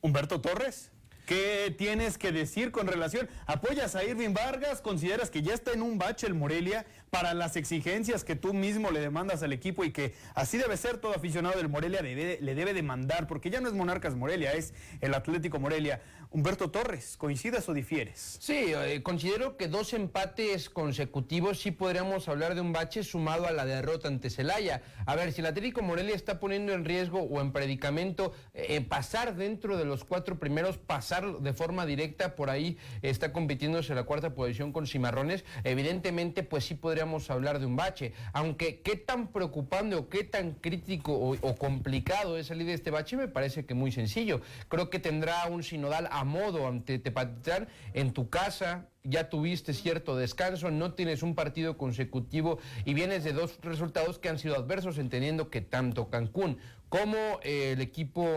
Humberto 0.01 0.41
Torres. 0.41 0.91
¿Qué 1.27 1.75
tienes 1.79 2.19
que 2.19 2.33
decir 2.33 2.73
con 2.73 2.87
relación? 2.87 3.29
¿Apoyas 3.47 3.95
a 3.95 4.03
Irving 4.03 4.35
Vargas? 4.35 4.81
¿Consideras 4.81 5.31
que 5.31 5.43
ya 5.43 5.55
está 5.55 5.73
en 5.73 5.83
un 5.83 5.97
bache 5.97 6.27
el 6.27 6.35
Morelia 6.35 6.85
para 7.11 7.35
las 7.35 7.57
exigencias 7.57 8.25
que 8.25 8.37
tú 8.37 8.55
mismo 8.55 8.91
le 8.91 9.01
demandas 9.01 9.43
al 9.43 9.53
equipo 9.53 9.85
y 9.85 9.93
que 9.93 10.15
así 10.35 10.59
debe 10.59 10.77
ser 10.77 10.99
todo 10.99 11.15
aficionado 11.15 11.57
del 11.57 11.69
Morelia 11.69 12.03
le 12.03 12.55
debe 12.55 12.73
demandar? 12.73 13.27
Porque 13.27 13.51
ya 13.51 13.61
no 13.61 13.69
es 13.69 13.75
Monarcas 13.75 14.15
Morelia, 14.15 14.53
es 14.53 14.73
el 15.01 15.15
Atlético 15.15 15.59
Morelia. 15.59 16.01
Humberto 16.33 16.71
Torres, 16.71 17.17
¿coincidas 17.17 17.69
o 17.69 17.75
difieres? 17.75 18.37
Sí, 18.39 18.67
eh, 18.69 19.03
considero 19.03 19.57
que 19.57 19.67
dos 19.67 19.93
empates 19.95 20.71
consecutivos 20.71 21.59
sí 21.59 21.73
podríamos 21.73 22.29
hablar 22.29 22.55
de 22.55 22.61
un 22.61 22.73
bache 22.73 23.03
sumado 23.03 23.49
a 23.49 23.51
la 23.51 23.65
derrota 23.65 24.07
ante 24.07 24.31
Celaya. 24.31 24.81
A 25.07 25.17
ver, 25.17 25.33
si 25.33 25.41
el 25.41 25.49
Atlético 25.49 25.83
Morelia 25.83 26.15
está 26.15 26.39
poniendo 26.39 26.73
en 26.73 26.85
riesgo 26.85 27.19
o 27.21 27.41
en 27.41 27.51
predicamento 27.51 28.33
eh, 28.55 28.81
pasar 28.81 29.35
dentro 29.35 29.77
de 29.77 29.85
los 29.85 30.05
cuatro 30.05 30.39
primeros, 30.39 30.79
pasar 30.79 31.41
de 31.41 31.53
forma 31.53 31.85
directa, 31.85 32.37
por 32.37 32.49
ahí 32.49 32.79
está 33.03 33.33
compitiéndose 33.33 33.93
la 33.97 34.05
cuarta 34.05 34.33
posición 34.33 34.73
con 34.73 34.87
Cimarrones, 34.87 35.45
evidentemente 35.65 36.45
pues 36.45 36.65
sí 36.65 36.77
podríamos 37.01 37.31
hablar 37.31 37.59
de 37.61 37.65
un 37.65 37.77
bache. 37.77 38.13
Aunque 38.35 38.81
qué 38.83 38.95
tan 38.95 39.29
preocupante 39.29 39.97
o 39.97 40.11
qué 40.11 40.23
tan 40.23 40.53
crítico 40.53 41.15
o, 41.15 41.55
complicado 41.57 42.37
es 42.37 42.49
salir 42.49 42.67
de 42.67 42.75
este 42.75 42.91
bache, 42.91 43.17
me 43.17 43.27
parece 43.27 43.65
que 43.65 43.73
muy 43.73 43.91
sencillo. 43.91 44.43
Creo 44.69 44.91
que 44.91 44.99
tendrá 44.99 45.47
un 45.49 45.63
sinodal 45.63 46.09
a 46.11 46.25
modo 46.25 46.69
ante 46.69 46.99
Tepatitlán 46.99 47.69
en 47.95 48.13
tu 48.13 48.29
casa, 48.29 48.87
ya 49.03 49.31
tuviste 49.31 49.73
cierto 49.73 50.15
descanso, 50.15 50.71
no 50.71 50.93
tienes 50.93 51.23
un 51.23 51.35
partido 51.35 51.79
consecutivo 51.79 52.59
y 52.85 52.93
vienes 52.93 53.25
de 53.25 53.33
dos 53.33 53.59
resultados 53.63 54.19
que 54.19 54.29
han 54.29 54.39
sido 54.39 54.57
adversos, 54.57 54.99
entendiendo 54.99 55.49
que 55.49 55.63
tanto 55.63 56.11
Cancún 56.11 56.59
como 56.91 57.17
eh, 57.43 57.73
el 57.73 57.81
equipo 57.81 58.29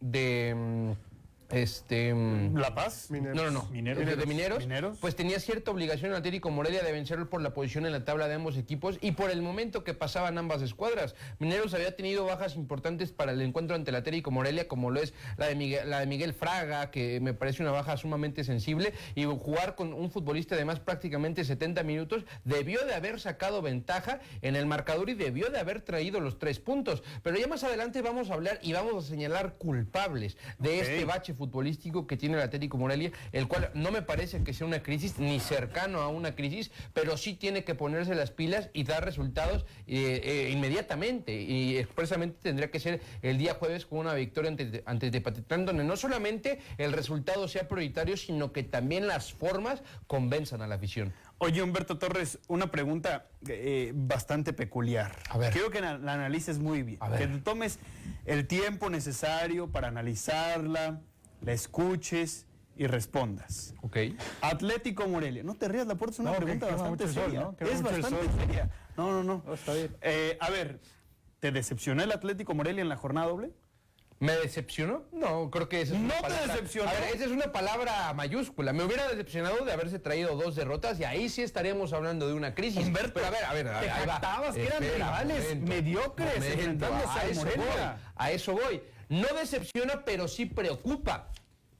de 0.00 0.54
mm, 0.56 1.11
este, 1.52 2.14
mm, 2.14 2.56
¿La 2.56 2.74
Paz? 2.74 3.10
No, 3.10 3.20
no, 3.34 3.50
no. 3.50 3.64
Mineros. 3.66 4.04
De, 4.06 4.26
mineros, 4.26 4.64
Pues 5.00 5.14
tenía 5.14 5.38
cierta 5.38 5.70
obligación 5.70 6.10
el 6.10 6.16
Atlético 6.16 6.50
Morelia 6.50 6.82
de 6.82 6.92
vencerlo 6.92 7.28
por 7.28 7.42
la 7.42 7.52
posición 7.52 7.84
en 7.84 7.92
la 7.92 8.04
tabla 8.04 8.26
de 8.26 8.34
ambos 8.34 8.56
equipos 8.56 8.96
y 9.02 9.12
por 9.12 9.30
el 9.30 9.42
momento 9.42 9.84
que 9.84 9.92
pasaban 9.92 10.38
ambas 10.38 10.62
escuadras. 10.62 11.14
Mineros 11.38 11.74
había 11.74 11.94
tenido 11.94 12.24
bajas 12.24 12.56
importantes 12.56 13.12
para 13.12 13.32
el 13.32 13.42
encuentro 13.42 13.76
ante 13.76 13.90
el 13.90 13.96
Atlético 13.96 14.30
Morelia, 14.30 14.66
como 14.66 14.90
lo 14.90 15.00
es 15.00 15.12
la 15.36 15.46
de, 15.46 15.54
Miguel, 15.54 15.90
la 15.90 16.00
de 16.00 16.06
Miguel 16.06 16.32
Fraga, 16.32 16.90
que 16.90 17.20
me 17.20 17.34
parece 17.34 17.62
una 17.62 17.72
baja 17.72 17.98
sumamente 17.98 18.44
sensible, 18.44 18.94
y 19.14 19.24
jugar 19.24 19.74
con 19.74 19.92
un 19.92 20.10
futbolista 20.10 20.56
de 20.56 20.64
más 20.64 20.80
prácticamente 20.80 21.44
70 21.44 21.82
minutos, 21.82 22.24
debió 22.44 22.84
de 22.86 22.94
haber 22.94 23.20
sacado 23.20 23.60
ventaja 23.60 24.20
en 24.40 24.56
el 24.56 24.64
marcador 24.64 25.10
y 25.10 25.14
debió 25.14 25.50
de 25.50 25.58
haber 25.58 25.82
traído 25.82 26.18
los 26.20 26.38
tres 26.38 26.58
puntos. 26.58 27.02
Pero 27.22 27.36
ya 27.38 27.46
más 27.46 27.62
adelante 27.62 28.00
vamos 28.00 28.30
a 28.30 28.34
hablar 28.34 28.58
y 28.62 28.72
vamos 28.72 29.04
a 29.04 29.08
señalar 29.08 29.54
culpables 29.58 30.38
de 30.58 30.80
este 30.80 31.04
bache 31.04 31.34
futbolístico 31.34 31.41
que 32.06 32.16
tiene 32.16 32.36
el 32.36 32.42
Atlético 32.42 32.78
Morelia, 32.78 33.12
el 33.32 33.48
cual 33.48 33.70
no 33.74 33.90
me 33.90 34.02
parece 34.02 34.42
que 34.42 34.52
sea 34.54 34.66
una 34.66 34.82
crisis 34.82 35.18
ni 35.18 35.40
cercano 35.40 36.00
a 36.00 36.08
una 36.08 36.34
crisis, 36.34 36.70
pero 36.92 37.16
sí 37.16 37.34
tiene 37.34 37.64
que 37.64 37.74
ponerse 37.74 38.14
las 38.14 38.30
pilas 38.30 38.70
y 38.72 38.84
dar 38.84 39.04
resultados 39.04 39.64
eh, 39.86 40.20
eh, 40.24 40.50
inmediatamente. 40.52 41.40
Y 41.40 41.76
expresamente 41.76 42.38
tendría 42.42 42.70
que 42.70 42.80
ser 42.80 43.00
el 43.22 43.38
día 43.38 43.54
jueves 43.54 43.86
con 43.86 43.98
una 43.98 44.14
victoria 44.14 44.50
ante, 44.50 44.82
ante 44.86 45.10
Tepatitlán, 45.10 45.66
donde 45.66 45.84
no 45.84 45.96
solamente 45.96 46.60
el 46.78 46.92
resultado 46.92 47.48
sea 47.48 47.68
prioritario, 47.68 48.16
sino 48.16 48.52
que 48.52 48.62
también 48.62 49.06
las 49.06 49.32
formas 49.32 49.82
convenzan 50.06 50.62
a 50.62 50.66
la 50.66 50.76
afición. 50.76 51.12
Oye, 51.38 51.60
Humberto 51.60 51.98
Torres, 51.98 52.38
una 52.46 52.70
pregunta 52.70 53.26
eh, 53.48 53.90
bastante 53.96 54.52
peculiar. 54.52 55.16
A 55.28 55.38
ver. 55.38 55.52
Quiero 55.52 55.70
que 55.70 55.80
la, 55.80 55.94
analices 55.94 56.60
muy 56.60 56.84
bien. 56.84 57.00
Que 57.18 57.26
te 57.26 57.38
tomes 57.40 57.80
el 58.26 58.46
tiempo 58.46 58.90
necesario 58.90 59.68
para 59.72 59.88
analizarla, 59.88 61.00
la 61.42 61.52
escuches 61.52 62.46
y 62.76 62.86
respondas. 62.86 63.74
Ok. 63.82 63.98
Atlético 64.40 65.06
Morelia. 65.06 65.42
No 65.42 65.54
te 65.54 65.68
rías, 65.68 65.86
la 65.86 65.94
puerta 65.94 66.14
es 66.14 66.18
una 66.20 66.32
pregunta 66.36 66.66
bastante 66.66 67.08
seria. 67.08 67.50
es 67.60 67.82
bastante 67.82 68.28
seria. 68.40 68.70
No, 68.96 69.22
no, 69.22 69.42
no. 69.44 69.54
está 69.54 69.74
bien. 69.74 69.94
Eh, 70.00 70.36
a 70.40 70.50
ver, 70.50 70.80
¿te 71.40 71.52
decepcionó 71.52 72.02
el 72.02 72.12
Atlético 72.12 72.54
Morelia 72.54 72.82
en 72.82 72.88
la 72.88 72.96
jornada 72.96 73.26
doble? 73.28 73.50
¿Me 74.20 74.36
decepcionó? 74.36 75.02
No, 75.10 75.50
creo 75.50 75.68
que 75.68 75.80
esa 75.80 75.94
es 75.94 76.00
una 76.00 76.14
palabra. 76.20 76.44
te 76.46 76.52
decepcionó? 76.52 76.88
A 76.88 76.92
ver, 76.92 77.02
esa 77.14 77.24
es 77.24 77.30
una 77.32 77.50
palabra 77.50 78.12
mayúscula. 78.14 78.72
Me 78.72 78.84
hubiera 78.84 79.08
decepcionado 79.08 79.64
de 79.64 79.72
haberse 79.72 79.98
traído 79.98 80.36
dos 80.36 80.54
derrotas 80.54 81.00
y 81.00 81.04
ahí 81.04 81.28
sí 81.28 81.42
estaríamos 81.42 81.92
hablando 81.92 82.28
de 82.28 82.34
una 82.34 82.54
crisis. 82.54 82.86
Humberto, 82.86 83.14
Pero 83.14 83.26
a 83.26 83.30
ver, 83.30 83.44
a 83.44 83.52
ver, 83.52 83.64
te 83.66 83.90
ahí 83.90 84.06
va. 84.06 84.52
que 84.54 84.64
eran 84.64 84.80
rivales 84.82 85.60
mediocres 85.60 86.40
a, 86.84 87.18
a 87.18 87.26
eso 87.26 87.44
voy. 87.44 87.56
A 88.14 88.30
eso 88.30 88.52
voy. 88.52 88.82
No 89.12 89.28
decepciona, 89.38 90.06
pero 90.06 90.26
sí 90.26 90.46
preocupa. 90.46 91.28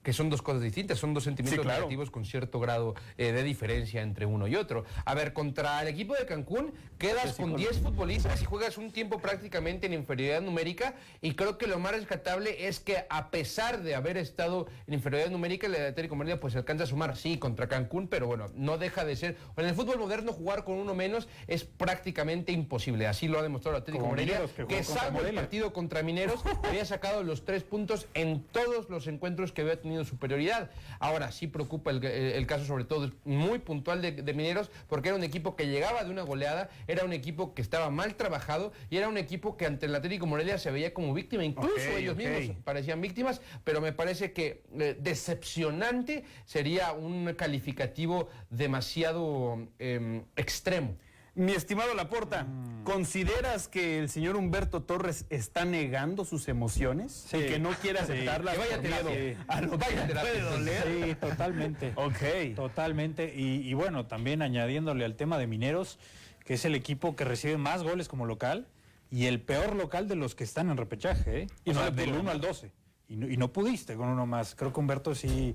Que 0.02 0.12
son 0.12 0.30
dos 0.30 0.42
cosas 0.42 0.62
distintas, 0.62 0.98
son 0.98 1.14
dos 1.14 1.24
sentimientos 1.24 1.62
Sí, 1.62 1.64
claro. 1.64 1.80
negativos 1.80 2.10
con 2.10 2.24
cierto 2.24 2.58
grado 2.60 2.94
eh, 3.16 3.32
de 3.32 3.42
diferencia 3.42 4.02
entre 4.02 4.26
uno 4.26 4.48
y 4.48 4.56
otro. 4.56 4.84
A 5.04 5.14
ver, 5.14 5.32
contra 5.32 5.80
el 5.82 5.88
equipo 5.88 6.14
de 6.14 6.26
Cancún 6.26 6.72
quedas 6.98 7.34
con 7.34 7.56
10 7.56 7.80
futbolistas 7.80 8.40
y 8.42 8.44
juegas 8.44 8.78
un 8.78 8.92
tiempo 8.92 9.18
prácticamente 9.20 9.86
en 9.86 9.92
inferioridad 9.92 10.40
numérica 10.40 10.94
y 11.20 11.34
creo 11.34 11.58
que 11.58 11.66
lo 11.66 11.78
más 11.78 11.92
rescatable 11.92 12.66
es 12.66 12.80
que 12.80 13.04
a 13.08 13.30
pesar 13.30 13.82
de 13.82 13.94
haber 13.94 14.16
estado 14.16 14.66
en 14.86 14.94
inferioridad 14.94 15.30
numérica, 15.30 15.66
el 15.66 15.74
Atlético 15.74 16.16
Morelia 16.16 16.40
pues 16.40 16.56
alcanza 16.56 16.84
a 16.84 16.86
sumar, 16.86 17.16
sí, 17.16 17.38
contra 17.38 17.68
Cancún, 17.68 18.08
pero 18.08 18.26
bueno, 18.26 18.46
no 18.54 18.78
deja 18.78 19.04
de 19.04 19.16
ser... 19.16 19.36
En 19.56 19.66
el 19.66 19.74
fútbol 19.74 19.98
moderno 19.98 20.32
jugar 20.32 20.64
con 20.64 20.76
uno 20.76 20.94
menos 20.94 21.28
es 21.46 21.64
prácticamente 21.64 22.52
imposible, 22.52 23.06
así 23.06 23.28
lo 23.28 23.38
ha 23.38 23.42
demostrado 23.42 23.76
el 23.76 23.82
Atlético 23.82 24.06
Morelia, 24.06 24.42
que 24.56 24.66
que, 24.66 24.84
salvo 24.84 25.20
el 25.20 25.34
partido 25.34 25.72
contra 25.72 26.02
Mineros, 26.02 26.42
había 26.64 26.84
sacado 26.84 27.22
los 27.22 27.44
tres 27.44 27.62
puntos 27.62 28.06
en 28.14 28.42
todos 28.44 28.88
los 28.88 29.06
encuentros 29.06 29.52
que 29.52 29.62
había 29.62 29.80
tenido 29.80 29.91
superioridad. 30.04 30.70
Ahora 30.98 31.30
sí 31.32 31.46
preocupa 31.46 31.90
el, 31.90 32.04
el 32.04 32.46
caso, 32.46 32.64
sobre 32.64 32.84
todo 32.84 33.10
muy 33.24 33.58
puntual 33.58 34.02
de, 34.02 34.12
de 34.12 34.34
Mineros, 34.34 34.70
porque 34.88 35.08
era 35.08 35.16
un 35.16 35.24
equipo 35.24 35.56
que 35.56 35.66
llegaba 35.66 36.04
de 36.04 36.10
una 36.10 36.22
goleada, 36.22 36.68
era 36.86 37.04
un 37.04 37.12
equipo 37.12 37.54
que 37.54 37.62
estaba 37.62 37.90
mal 37.90 38.14
trabajado 38.14 38.72
y 38.90 38.96
era 38.96 39.08
un 39.08 39.18
equipo 39.18 39.56
que 39.56 39.66
ante 39.66 39.86
el 39.86 39.94
Atlético 39.94 40.26
Morelia 40.26 40.58
se 40.58 40.70
veía 40.70 40.92
como 40.94 41.14
víctima. 41.14 41.44
Incluso 41.44 41.88
ellos 41.96 42.16
mismos 42.16 42.56
parecían 42.64 43.00
víctimas, 43.00 43.40
pero 43.64 43.80
me 43.80 43.92
parece 43.92 44.32
que 44.32 44.62
eh, 44.78 44.96
decepcionante 44.98 46.24
sería 46.44 46.92
un 46.92 47.34
calificativo 47.34 48.28
demasiado 48.50 49.68
em, 49.78 50.24
extremo. 50.36 50.96
Mi 51.34 51.52
estimado 51.52 51.94
Laporta, 51.94 52.44
Mm. 52.44 52.84
¿consideras 52.84 53.66
que 53.66 53.98
el 53.98 54.10
señor 54.10 54.36
Humberto 54.36 54.82
Torres 54.82 55.24
está 55.30 55.64
negando 55.64 56.26
sus 56.26 56.46
emociones? 56.48 57.26
Sí. 57.30 57.38
Y 57.38 57.46
que 57.46 57.58
no 57.58 57.70
quiere 57.70 58.00
Sí. 58.00 58.04
aceptarlas 58.04 58.54
Que 58.54 58.60
vaya 58.60 58.78
miedo 58.78 59.38
a 59.48 59.60
lo 59.62 59.70
que 59.70 59.76
Vaya 59.78 60.20
puede 60.20 60.40
doler? 60.42 60.84
Sí, 61.04 61.14
totalmente. 61.14 61.92
Ok. 61.96 62.54
Totalmente. 62.54 63.32
Y, 63.34 63.66
y 63.66 63.72
bueno, 63.72 64.06
también 64.06 64.42
añadiéndole 64.42 65.06
al 65.06 65.14
tema 65.16 65.38
de 65.38 65.46
Mineros, 65.46 65.98
que 66.44 66.54
es 66.54 66.64
el 66.66 66.74
equipo 66.74 67.16
que 67.16 67.24
recibe 67.24 67.56
más 67.56 67.82
goles 67.82 68.08
como 68.08 68.26
local 68.26 68.66
y 69.10 69.24
el 69.26 69.40
peor 69.40 69.74
local 69.74 70.08
de 70.08 70.16
los 70.16 70.34
que 70.34 70.44
están 70.44 70.68
en 70.68 70.76
repechaje, 70.76 71.42
¿eh? 71.42 71.46
Y 71.64 71.70
O 71.70 71.74
no 71.74 71.80
sea, 71.80 71.90
le 71.90 71.96
del 71.96 72.10
pudo 72.10 72.20
1 72.20 72.30
al 72.30 72.40
12. 72.42 72.72
Y 73.08 73.16
no, 73.16 73.26
y 73.28 73.36
no 73.38 73.52
pudiste 73.52 73.94
con 73.96 74.08
uno 74.08 74.26
más. 74.26 74.54
Creo 74.54 74.70
que 74.72 74.80
Humberto 74.80 75.14
sí, 75.14 75.54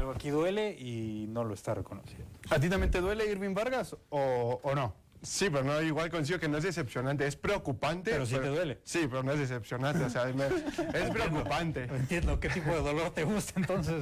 algo 0.00 0.12
aquí 0.12 0.30
duele 0.30 0.72
y 0.78 1.26
no 1.28 1.44
lo 1.44 1.54
está 1.54 1.74
reconociendo. 1.74 2.26
¿A 2.50 2.58
ti 2.58 2.68
también 2.68 2.90
te 2.90 3.00
duele 3.00 3.26
Irving 3.30 3.54
Vargas 3.54 3.96
o, 4.08 4.60
o 4.62 4.74
no? 4.74 4.94
Sí, 5.22 5.50
pero 5.50 5.64
no, 5.64 5.82
igual 5.82 6.08
consigo 6.08 6.38
que 6.38 6.48
no 6.48 6.56
es 6.56 6.64
decepcionante, 6.64 7.26
es 7.26 7.36
preocupante. 7.36 8.10
Pero 8.12 8.24
sí 8.24 8.36
te 8.36 8.46
duele. 8.48 8.80
Sí, 8.84 9.00
pero 9.10 9.22
no 9.22 9.32
es 9.32 9.38
decepcionante, 9.38 10.02
o 10.04 10.08
sea, 10.08 10.24
me- 10.26 10.46
es 10.46 11.10
preocupante. 11.12 11.86
No 11.86 11.96
entiendo 11.96 12.40
qué 12.40 12.48
tipo 12.48 12.70
de 12.70 12.80
dolor 12.80 13.10
te 13.10 13.24
gusta 13.24 13.52
entonces. 13.60 13.96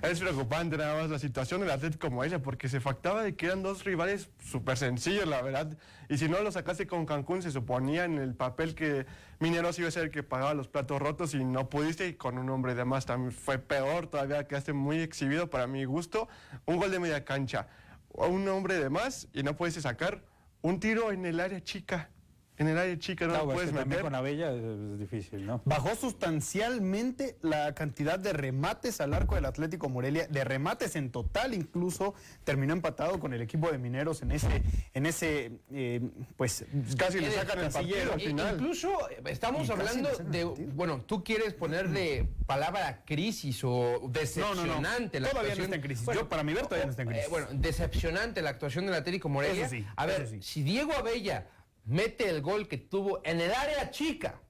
Es 0.00 0.20
preocupante 0.20 0.78
nada 0.78 1.02
más 1.02 1.10
la 1.10 1.18
situación 1.18 1.60
del 1.60 1.70
Atlético 1.70 2.08
como 2.08 2.24
ella, 2.24 2.38
porque 2.40 2.70
se 2.70 2.80
factaba 2.80 3.22
de 3.22 3.36
que 3.36 3.44
eran 3.46 3.62
dos 3.62 3.84
rivales 3.84 4.30
súper 4.42 4.78
sencillos, 4.78 5.26
la 5.26 5.42
verdad. 5.42 5.76
Y 6.08 6.16
si 6.16 6.28
no 6.30 6.40
lo 6.40 6.50
sacaste 6.50 6.86
con 6.86 7.04
Cancún, 7.04 7.42
se 7.42 7.50
suponía 7.50 8.04
en 8.06 8.16
el 8.16 8.34
papel 8.34 8.74
que 8.74 9.04
Mineros 9.40 9.78
iba 9.78 9.88
a 9.88 9.90
ser 9.90 10.04
el 10.04 10.10
que 10.10 10.22
pagaba 10.22 10.54
los 10.54 10.66
platos 10.66 10.98
rotos 10.98 11.34
y 11.34 11.44
no 11.44 11.68
pudiste. 11.68 12.08
Y 12.08 12.14
con 12.14 12.38
un 12.38 12.48
hombre 12.48 12.74
de 12.74 12.86
más 12.86 13.04
también 13.04 13.32
fue 13.32 13.58
peor, 13.58 14.06
todavía 14.06 14.48
quedaste 14.48 14.72
muy 14.72 15.00
exhibido 15.00 15.50
para 15.50 15.66
mi 15.66 15.84
gusto. 15.84 16.26
Un 16.64 16.78
gol 16.78 16.90
de 16.90 16.98
media 17.00 17.26
cancha, 17.26 17.68
un 18.14 18.48
hombre 18.48 18.78
de 18.78 18.88
más 18.88 19.28
y 19.34 19.42
no 19.42 19.54
pudiste 19.54 19.82
sacar 19.82 20.22
un 20.62 20.80
tiro 20.80 21.12
en 21.12 21.24
el 21.26 21.40
área 21.40 21.62
chica. 21.62 22.10
En 22.58 22.68
el 22.68 22.76
área 22.76 22.98
chica 22.98 23.26
no, 23.26 23.32
No, 23.34 23.44
pues, 23.44 23.54
puedes 23.54 23.70
también 23.70 23.88
meter. 23.88 24.02
con 24.02 24.14
Abella 24.14 24.52
es, 24.52 24.62
es 24.62 24.98
difícil, 24.98 25.46
¿no? 25.46 25.62
Bajó 25.64 25.94
sustancialmente 25.94 27.36
la 27.42 27.74
cantidad 27.74 28.18
de 28.18 28.32
remates 28.32 29.00
al 29.00 29.14
arco 29.14 29.34
del 29.34 29.44
Atlético 29.44 29.88
Morelia, 29.88 30.26
de 30.28 30.44
remates 30.44 30.96
en 30.96 31.10
total 31.10 31.54
incluso, 31.54 32.14
terminó 32.44 32.72
empatado 32.72 33.20
con 33.20 33.32
el 33.32 33.42
equipo 33.42 33.70
de 33.70 33.78
Mineros 33.78 34.22
en 34.22 34.32
ese, 34.32 34.62
en 34.94 35.06
ese 35.06 35.52
eh, 35.72 36.00
pues 36.36 36.64
Casi 36.96 37.20
le 37.20 37.26
en 37.28 37.32
sacan 37.32 37.60
el 37.64 37.70
partido 37.70 38.12
al 38.12 38.20
final. 38.20 38.54
Incluso 38.54 39.10
eh, 39.10 39.22
estamos 39.26 39.68
Y 39.68 39.72
hablando 39.72 40.08
de, 40.24 40.44
bueno, 40.44 41.00
tú 41.02 41.22
quieres 41.24 41.54
ponerle 41.54 42.28
palabra 42.46 43.02
crisis 43.04 43.62
o 43.64 44.00
No, 44.00 44.00
no, 44.00 44.08
decepcionante 44.08 45.20
no. 45.20 45.26
la 45.26 45.30
Todavía 45.30 45.54
no 45.54 45.62
actuación. 45.62 45.64
está 45.64 45.76
en 45.76 45.82
crisis. 45.82 46.04
Bueno, 46.04 46.20
Yo, 46.22 46.28
para 46.28 46.42
mi 46.42 46.54
ver, 46.54 46.64
todavía 46.64 46.84
no 46.86 46.90
está 46.90 47.02
en 47.02 47.08
eh, 47.08 47.12
crisis. 47.12 47.30
bueno, 47.30 47.46
decepcionante 47.52 48.42
la 48.42 48.50
actuación 48.50 48.86
del 48.86 48.94
Atlético 48.94 49.28
Morelia. 49.28 49.66
Eso 49.66 49.74
sí, 49.76 49.86
A 49.96 50.06
ver, 50.06 50.22
eso 50.22 50.30
sí. 50.32 50.38
si 50.42 50.62
Diego 50.62 50.92
Abella 50.94 51.46
mete 51.88 52.28
el 52.28 52.42
gol 52.42 52.68
que 52.68 52.76
tuvo 52.76 53.20
en 53.24 53.40
el 53.40 53.52
área 53.52 53.90
chica, 53.90 54.40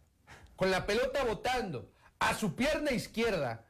con 0.57 0.71
la 0.71 0.87
pelota 0.87 1.25
botando 1.25 1.91
a 2.19 2.35
su 2.35 2.55
pierna 2.55 2.91
izquierda, 2.91 3.65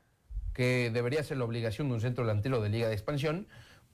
que 0.55 0.91
debería 0.93 1.23
ser 1.23 1.37
la 1.37 1.45
obligación 1.45 1.89
de 1.89 1.95
un 1.95 2.01
centro 2.01 2.25
delantero 2.25 2.61
de 2.61 2.71
Liga 2.71 2.89
de 2.89 2.95
Expansión, 2.95 3.47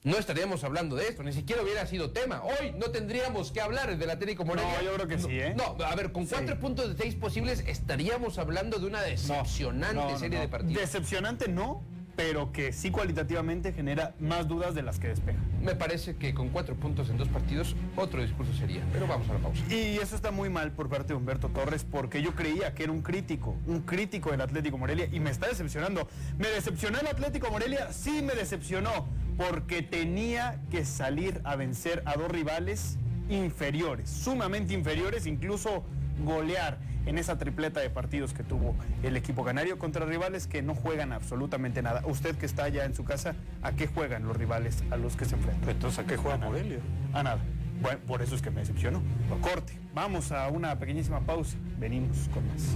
no 0.03 0.17
estaríamos 0.17 0.63
hablando 0.63 0.95
de 0.95 1.07
esto, 1.07 1.23
ni 1.23 1.33
siquiera 1.33 1.63
hubiera 1.63 1.85
sido 1.87 2.11
tema. 2.11 2.43
Hoy 2.43 2.71
no 2.77 2.91
tendríamos 2.91 3.51
que 3.51 3.59
hablar 3.59 3.97
del 3.97 4.09
Atlético 4.09 4.45
Morelia. 4.45 4.77
No, 4.77 4.83
yo 4.83 4.93
creo 4.93 5.07
que 5.07 5.17
sí, 5.17 5.39
¿eh? 5.39 5.55
No, 5.57 5.75
a 5.83 5.95
ver, 5.95 6.11
con 6.11 6.27
cuatro 6.27 6.59
puntos 6.59 6.89
de 6.89 7.03
seis 7.03 7.15
posibles 7.15 7.63
estaríamos 7.67 8.37
hablando 8.37 8.77
de 8.77 8.85
una 8.85 9.01
decepcionante 9.01 9.95
no, 9.95 10.11
no, 10.11 10.19
serie 10.19 10.39
de 10.39 10.47
partidos. 10.47 10.79
Decepcionante 10.79 11.47
no, 11.47 11.83
pero 12.15 12.51
que 12.51 12.71
sí 12.71 12.91
cualitativamente 12.91 13.73
genera 13.73 14.15
más 14.19 14.47
dudas 14.47 14.73
de 14.75 14.81
las 14.81 14.99
que 14.99 15.09
despeja. 15.09 15.39
Me 15.61 15.75
parece 15.75 16.15
que 16.15 16.33
con 16.33 16.49
cuatro 16.49 16.75
puntos 16.75 17.09
en 17.09 17.17
dos 17.17 17.27
partidos, 17.27 17.75
otro 17.95 18.21
discurso 18.21 18.53
sería. 18.53 18.83
Pero 18.93 19.07
vamos 19.07 19.29
a 19.29 19.33
la 19.33 19.39
pausa. 19.39 19.61
Y 19.69 19.97
eso 19.97 20.15
está 20.15 20.31
muy 20.31 20.49
mal 20.49 20.71
por 20.71 20.89
parte 20.89 21.09
de 21.09 21.15
Humberto 21.15 21.49
Torres 21.49 21.85
porque 21.89 22.21
yo 22.21 22.33
creía 22.35 22.73
que 22.73 22.83
era 22.83 22.91
un 22.91 23.01
crítico, 23.01 23.55
un 23.67 23.81
crítico 23.81 24.31
del 24.31 24.41
Atlético 24.41 24.77
Morelia 24.77 25.07
y 25.11 25.19
me 25.19 25.29
está 25.29 25.47
decepcionando. 25.47 26.07
¿Me 26.37 26.47
decepcionó 26.49 26.99
el 26.99 27.07
Atlético 27.07 27.51
Morelia? 27.51 27.91
Sí, 27.91 28.21
me 28.21 28.33
decepcionó 28.33 29.07
porque 29.37 29.81
tenía 29.81 30.61
que 30.71 30.85
salir 30.85 31.41
a 31.43 31.55
vencer 31.55 32.01
a 32.05 32.13
dos 32.13 32.31
rivales 32.31 32.97
inferiores, 33.29 34.09
sumamente 34.09 34.73
inferiores, 34.73 35.25
incluso 35.25 35.83
golear 36.23 36.77
en 37.05 37.17
esa 37.17 37.37
tripleta 37.37 37.79
de 37.79 37.89
partidos 37.89 38.33
que 38.33 38.43
tuvo 38.43 38.75
el 39.03 39.17
equipo 39.17 39.43
canario 39.43 39.77
contra 39.77 40.05
rivales 40.05 40.47
que 40.47 40.61
no 40.61 40.75
juegan 40.75 41.11
absolutamente 41.13 41.81
nada. 41.81 42.03
Usted 42.05 42.35
que 42.35 42.45
está 42.45 42.63
allá 42.63 42.85
en 42.85 42.95
su 42.95 43.03
casa, 43.03 43.35
¿a 43.61 43.73
qué 43.73 43.87
juegan 43.87 44.23
los 44.25 44.35
rivales 44.35 44.83
a 44.91 44.97
los 44.97 45.15
que 45.15 45.25
se 45.25 45.35
enfrentan? 45.35 45.69
Entonces, 45.69 45.99
¿a 45.99 46.05
qué 46.05 46.17
juega. 46.17 46.37
Morelia? 46.37 46.79
A 47.13 47.23
nada. 47.23 47.39
Bueno, 47.81 47.99
por 48.07 48.21
eso 48.21 48.35
es 48.35 48.41
que 48.41 48.51
me 48.51 48.61
decepcionó. 48.61 49.01
Corte. 49.41 49.77
Vamos 49.93 50.31
a 50.31 50.47
una 50.49 50.77
pequeñísima 50.79 51.19
pausa. 51.19 51.57
Venimos 51.77 52.29
con 52.33 52.47
más. 52.47 52.75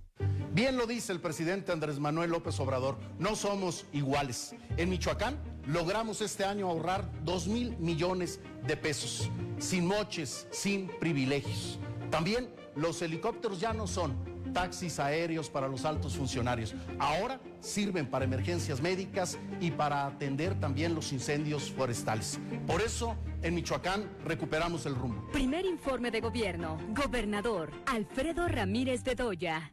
Bien 0.53 0.75
lo 0.75 0.85
dice 0.85 1.13
el 1.13 1.21
presidente 1.21 1.71
Andrés 1.71 1.97
Manuel 1.97 2.31
López 2.31 2.59
Obrador, 2.59 2.97
no 3.19 3.37
somos 3.37 3.85
iguales. 3.93 4.53
En 4.75 4.89
Michoacán 4.89 5.37
logramos 5.65 6.19
este 6.19 6.43
año 6.43 6.67
ahorrar 6.67 7.09
2 7.23 7.47
mil 7.47 7.77
millones 7.77 8.41
de 8.67 8.75
pesos, 8.75 9.29
sin 9.59 9.87
moches, 9.87 10.47
sin 10.51 10.89
privilegios. 10.99 11.79
También 12.09 12.49
los 12.75 13.01
helicópteros 13.01 13.61
ya 13.61 13.71
no 13.71 13.87
son 13.87 14.13
taxis 14.53 14.99
aéreos 14.99 15.49
para 15.49 15.69
los 15.69 15.85
altos 15.85 16.17
funcionarios, 16.17 16.75
ahora 16.99 17.39
sirven 17.61 18.05
para 18.05 18.25
emergencias 18.25 18.81
médicas 18.81 19.37
y 19.61 19.71
para 19.71 20.05
atender 20.05 20.59
también 20.59 20.93
los 20.93 21.13
incendios 21.13 21.71
forestales. 21.71 22.41
Por 22.67 22.81
eso, 22.81 23.15
en 23.41 23.55
Michoacán 23.55 24.09
recuperamos 24.25 24.85
el 24.85 24.95
rumbo. 24.95 25.31
Primer 25.31 25.65
informe 25.65 26.11
de 26.11 26.19
gobierno. 26.19 26.77
Gobernador 26.89 27.71
Alfredo 27.85 28.49
Ramírez 28.49 29.01
Bedoya. 29.05 29.71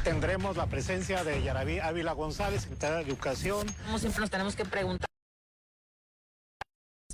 Tendremos 0.00 0.56
la 0.56 0.66
presencia 0.66 1.22
de 1.24 1.42
Yaraví 1.42 1.78
Ávila 1.78 2.12
González, 2.12 2.62
secretaria 2.62 2.96
de 2.96 3.02
Educación. 3.04 3.66
Como 3.84 3.98
siempre 3.98 4.20
nos 4.20 4.30
tenemos 4.30 4.56
que 4.56 4.64
preguntar. 4.64 5.06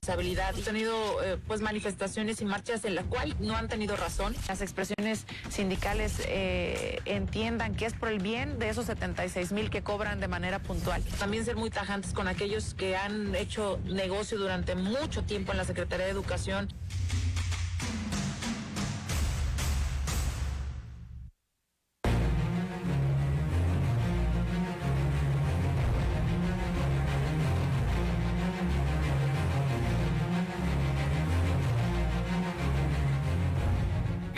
responsabilidad. 0.09 0.55
Han 0.55 0.63
tenido 0.63 1.23
eh, 1.23 1.39
pues 1.47 1.61
manifestaciones 1.61 2.41
y 2.41 2.45
marchas 2.47 2.85
en 2.85 2.95
las 2.95 3.05
cuales 3.07 3.39
no 3.41 3.57
han 3.57 3.69
tenido 3.69 3.95
razón. 3.97 4.35
Las 4.49 4.63
expresiones 4.63 5.27
sindicales 5.51 6.23
eh, 6.27 7.01
entiendan 7.05 7.75
que 7.75 7.85
es 7.85 7.93
por 7.93 8.09
el 8.09 8.19
bien 8.19 8.59
de 8.59 8.71
esos 8.71 8.87
76 8.87 9.53
mil 9.53 9.69
que 9.71 9.83
cobran 9.83 10.21
de 10.21 10.29
manera 10.29 10.61
puntual. 10.61 11.03
También 11.19 11.45
ser 11.45 11.57
muy 11.57 11.69
tajantes 11.71 12.13
con 12.13 12.27
aquellos 12.27 12.75
que 12.75 12.97
han 12.97 13.35
hecho 13.35 13.79
negocio 13.85 14.39
durante 14.39 14.75
mucho 14.75 15.25
tiempo 15.25 15.53
en 15.53 15.59
la 15.59 15.65
Secretaría 15.65 16.07
de 16.07 16.13
Educación. 16.13 16.69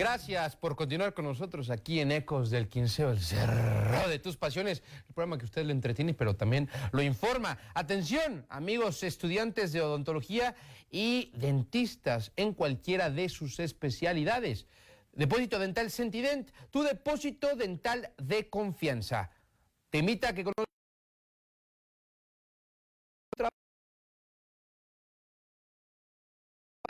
Gracias 0.00 0.56
por 0.56 0.76
continuar 0.76 1.12
con 1.12 1.26
nosotros 1.26 1.68
aquí 1.68 2.00
en 2.00 2.10
Ecos 2.10 2.48
del 2.48 2.70
Quinceo, 2.70 3.10
el 3.10 3.20
cerro 3.20 4.08
de 4.08 4.18
tus 4.18 4.38
pasiones, 4.38 4.82
el 5.06 5.12
programa 5.12 5.36
que 5.36 5.44
usted 5.44 5.62
le 5.62 5.72
entretiene, 5.72 6.14
pero 6.14 6.34
también 6.34 6.70
lo 6.92 7.02
informa. 7.02 7.58
Atención, 7.74 8.46
amigos 8.48 9.02
estudiantes 9.02 9.72
de 9.72 9.82
odontología 9.82 10.54
y 10.90 11.30
dentistas 11.34 12.32
en 12.36 12.54
cualquiera 12.54 13.10
de 13.10 13.28
sus 13.28 13.60
especialidades. 13.60 14.66
Depósito 15.12 15.58
Dental 15.58 15.90
Sentident, 15.90 16.50
tu 16.70 16.82
depósito 16.82 17.54
dental 17.54 18.10
de 18.16 18.48
confianza. 18.48 19.30
Te 19.90 19.98
invita 19.98 20.30
a 20.30 20.32
que 20.32 20.44
conozcas 20.44 20.64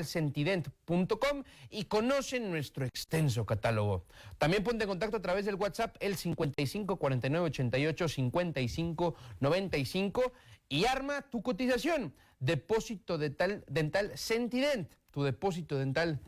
sentident.com 0.04 1.44
y 1.70 1.84
conocen 1.84 2.50
nuestro 2.50 2.84
extenso 2.86 3.46
catálogo. 3.46 4.04
También 4.38 4.62
ponte 4.64 4.84
en 4.84 4.88
contacto 4.90 5.16
a 5.16 5.22
través 5.22 5.44
del 5.44 5.54
WhatsApp 5.56 5.96
el 6.00 6.16
55 6.16 6.96
49 6.96 7.46
88 7.46 8.08
55 8.08 9.14
95 9.40 10.32
y 10.68 10.84
arma 10.84 11.22
tu 11.22 11.42
cotización. 11.42 12.14
Depósito 12.38 13.18
dental, 13.18 13.64
dental 13.68 14.12
Sentident, 14.16 14.92
tu 15.10 15.22
depósito 15.22 15.76
dental 15.76 16.20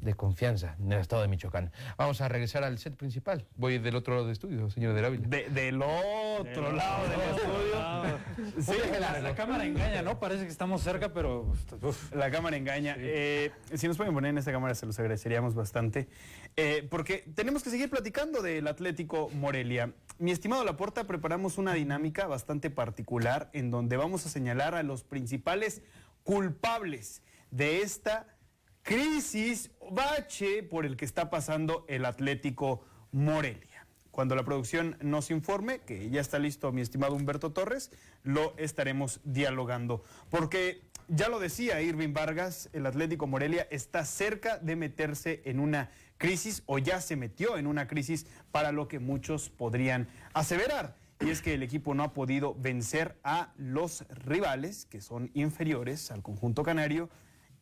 de 0.00 0.14
confianza 0.14 0.76
en 0.78 0.92
el 0.92 1.00
estado 1.00 1.22
de 1.22 1.28
Michoacán. 1.28 1.72
Vamos 1.96 2.20
a 2.20 2.28
regresar 2.28 2.64
al 2.64 2.78
set 2.78 2.96
principal. 2.96 3.46
Voy 3.56 3.78
del 3.78 3.96
otro 3.96 4.14
lado 4.14 4.26
del 4.26 4.32
estudio, 4.32 4.70
señor 4.70 4.94
de 4.94 5.06
Ávila. 5.06 5.28
del 5.28 5.82
otro 5.82 6.72
lado 6.72 7.08
del 7.08 7.20
estudio. 7.20 8.18
Sí, 8.60 8.78
la, 8.98 9.20
la 9.20 9.34
cámara 9.34 9.64
engaña, 9.64 10.02
¿no? 10.02 10.18
Parece 10.18 10.44
que 10.44 10.50
estamos 10.50 10.82
cerca, 10.82 11.12
pero... 11.12 11.52
uf. 11.82 12.12
La 12.14 12.30
cámara 12.30 12.56
engaña. 12.56 12.96
Eh, 12.98 13.52
si 13.74 13.88
nos 13.88 13.96
pueden 13.96 14.14
poner 14.14 14.30
en 14.30 14.38
esta 14.38 14.52
cámara 14.52 14.74
se 14.74 14.86
los 14.86 14.98
agradeceríamos 14.98 15.54
bastante. 15.54 16.08
Eh, 16.56 16.86
porque 16.90 17.24
tenemos 17.34 17.62
que 17.62 17.70
seguir 17.70 17.90
platicando 17.90 18.42
del 18.42 18.66
Atlético 18.66 19.28
Morelia. 19.30 19.92
Mi 20.18 20.30
estimado 20.32 20.64
Laporta, 20.64 21.06
preparamos 21.06 21.58
una 21.58 21.74
dinámica 21.74 22.26
bastante 22.26 22.70
particular 22.70 23.50
en 23.52 23.70
donde 23.70 23.96
vamos 23.96 24.26
a 24.26 24.28
señalar 24.28 24.74
a 24.74 24.82
los 24.82 25.04
principales 25.04 25.82
culpables 26.24 27.22
de 27.50 27.82
esta 27.82 28.26
crisis, 28.82 29.70
bache 29.90 30.62
por 30.62 30.86
el 30.86 30.96
que 30.96 31.04
está 31.04 31.30
pasando 31.30 31.84
el 31.88 32.04
Atlético 32.04 32.84
Morelia. 33.12 33.86
Cuando 34.10 34.34
la 34.34 34.44
producción 34.44 34.96
nos 35.00 35.30
informe 35.30 35.80
que 35.80 36.10
ya 36.10 36.20
está 36.20 36.38
listo 36.38 36.72
mi 36.72 36.80
estimado 36.80 37.14
Humberto 37.14 37.52
Torres, 37.52 37.90
lo 38.22 38.54
estaremos 38.56 39.20
dialogando. 39.24 40.02
Porque 40.30 40.82
ya 41.08 41.28
lo 41.28 41.38
decía 41.38 41.80
Irving 41.80 42.12
Vargas, 42.12 42.68
el 42.72 42.86
Atlético 42.86 43.26
Morelia 43.26 43.66
está 43.70 44.04
cerca 44.04 44.58
de 44.58 44.76
meterse 44.76 45.42
en 45.44 45.60
una 45.60 45.90
crisis 46.18 46.62
o 46.66 46.78
ya 46.78 47.00
se 47.00 47.16
metió 47.16 47.56
en 47.56 47.66
una 47.66 47.88
crisis 47.88 48.26
para 48.52 48.72
lo 48.72 48.88
que 48.88 48.98
muchos 48.98 49.48
podrían 49.48 50.08
aseverar. 50.34 50.96
Y 51.20 51.30
es 51.30 51.42
que 51.42 51.54
el 51.54 51.62
equipo 51.62 51.94
no 51.94 52.02
ha 52.02 52.12
podido 52.12 52.54
vencer 52.54 53.16
a 53.24 53.52
los 53.56 54.04
rivales, 54.08 54.86
que 54.86 55.00
son 55.00 55.30
inferiores 55.34 56.10
al 56.10 56.22
conjunto 56.22 56.62
canario, 56.62 57.10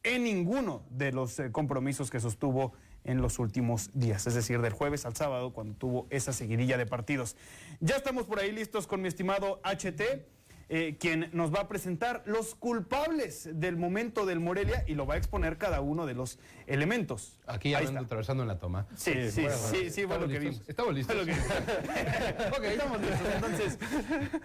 en 0.02 0.24
ninguno 0.24 0.82
de 0.90 1.12
los 1.12 1.38
eh, 1.38 1.50
compromisos 1.52 2.10
que 2.10 2.20
sostuvo 2.20 2.72
en 3.04 3.22
los 3.22 3.38
últimos 3.38 3.90
días, 3.94 4.26
es 4.26 4.34
decir, 4.34 4.60
del 4.60 4.72
jueves 4.72 5.06
al 5.06 5.16
sábado, 5.16 5.52
cuando 5.52 5.74
tuvo 5.74 6.06
esa 6.10 6.32
seguidilla 6.32 6.76
de 6.76 6.86
partidos. 6.86 7.36
Ya 7.80 7.96
estamos 7.96 8.24
por 8.26 8.38
ahí 8.38 8.52
listos 8.52 8.86
con 8.86 9.00
mi 9.00 9.08
estimado 9.08 9.60
HT. 9.64 10.26
eh, 10.70 10.96
quien 11.00 11.30
nos 11.32 11.52
va 11.54 11.60
a 11.60 11.68
presentar 11.68 12.22
los 12.26 12.54
culpables 12.54 13.48
del 13.54 13.76
momento 13.76 14.26
del 14.26 14.38
Morelia 14.40 14.84
y 14.86 14.94
lo 14.94 15.06
va 15.06 15.14
a 15.14 15.16
exponer 15.16 15.56
cada 15.56 15.80
uno 15.80 16.04
de 16.04 16.12
los 16.12 16.38
elementos. 16.66 17.37
Aquí 17.48 17.72
hablando, 17.74 18.00
atravesando 18.00 18.42
en 18.42 18.48
la 18.48 18.58
toma. 18.58 18.86
Sí, 18.94 19.30
sí, 19.30 19.42
bueno, 19.42 19.56
sí, 19.56 19.90
sí, 19.90 20.02
lo 20.02 20.14
estamos 20.14 20.28
que 20.28 20.40
listos. 20.40 20.40
vimos. 20.40 20.68
Estamos 20.68 20.94
listos. 20.94 21.26
Que- 21.26 21.32
Ok, 22.58 22.64
estamos 22.64 23.00
listos. 23.00 23.18
Entonces, 23.34 23.78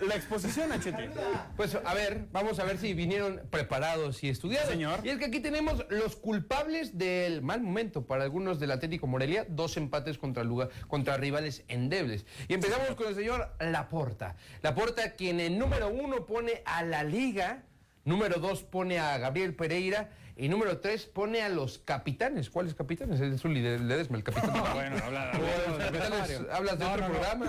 la 0.08 0.16
exposición 0.16 0.72
HT. 0.72 1.12
Pues 1.58 1.76
a 1.76 1.94
ver, 1.94 2.28
vamos 2.32 2.60
a 2.60 2.64
ver 2.64 2.78
si 2.78 2.94
vinieron 2.94 3.42
preparados 3.50 4.24
y 4.24 4.30
estudiados. 4.30 4.70
Señor. 4.70 5.00
Y 5.04 5.10
es 5.10 5.18
que 5.18 5.26
aquí 5.26 5.40
tenemos 5.40 5.86
los 5.90 6.16
culpables 6.16 6.98
del 6.98 7.42
mal 7.42 7.62
momento 7.62 8.06
para 8.06 8.24
algunos 8.24 8.60
del 8.60 8.72
Atlético 8.72 9.06
Morelia, 9.08 9.46
dos 9.50 9.76
empates 9.78 10.18
contra, 10.18 10.44
lugar, 10.44 10.70
contra 10.88 11.18
rivales 11.18 11.64
endebles. 11.68 12.26
Y 12.48 12.54
empezamos 12.54 12.96
con 12.96 13.08
el 13.08 13.16
señor 13.16 13.50
Laporta. 13.60 14.36
Laporta, 14.62 15.12
quien 15.16 15.40
en 15.40 15.58
número 15.60 15.90
uno 15.90 16.26
pone 16.26 16.62
a 16.66 16.84
la 16.84 17.04
liga, 17.04 17.64
número 18.06 18.40
dos 18.40 18.64
pone 18.64 19.00
a 19.00 19.18
Gabriel 19.18 19.56
Pereira. 19.56 20.10
Y 20.36 20.50
número 20.50 20.80
tres 20.80 21.06
pone 21.06 21.44
a 21.44 21.50
los 21.50 21.78
capitanes. 21.78 22.50
¿Cuáles 22.50 22.74
capitanes? 22.74 23.22
Es 23.22 23.42
Zuli 23.42 23.62
de 23.62 23.78
Ledesma, 23.78 24.18
el 24.18 24.24
capitán. 24.24 24.52
Bueno, 24.74 24.96
habla- 25.06 25.32
¿O 25.32 25.38
de 25.38 25.42
los 25.42 25.68
habla- 25.68 25.86
capitanes 25.86 26.42
¿Hablas 26.52 26.80
de 26.80 26.86
otro 26.86 27.06
programa? 27.06 27.46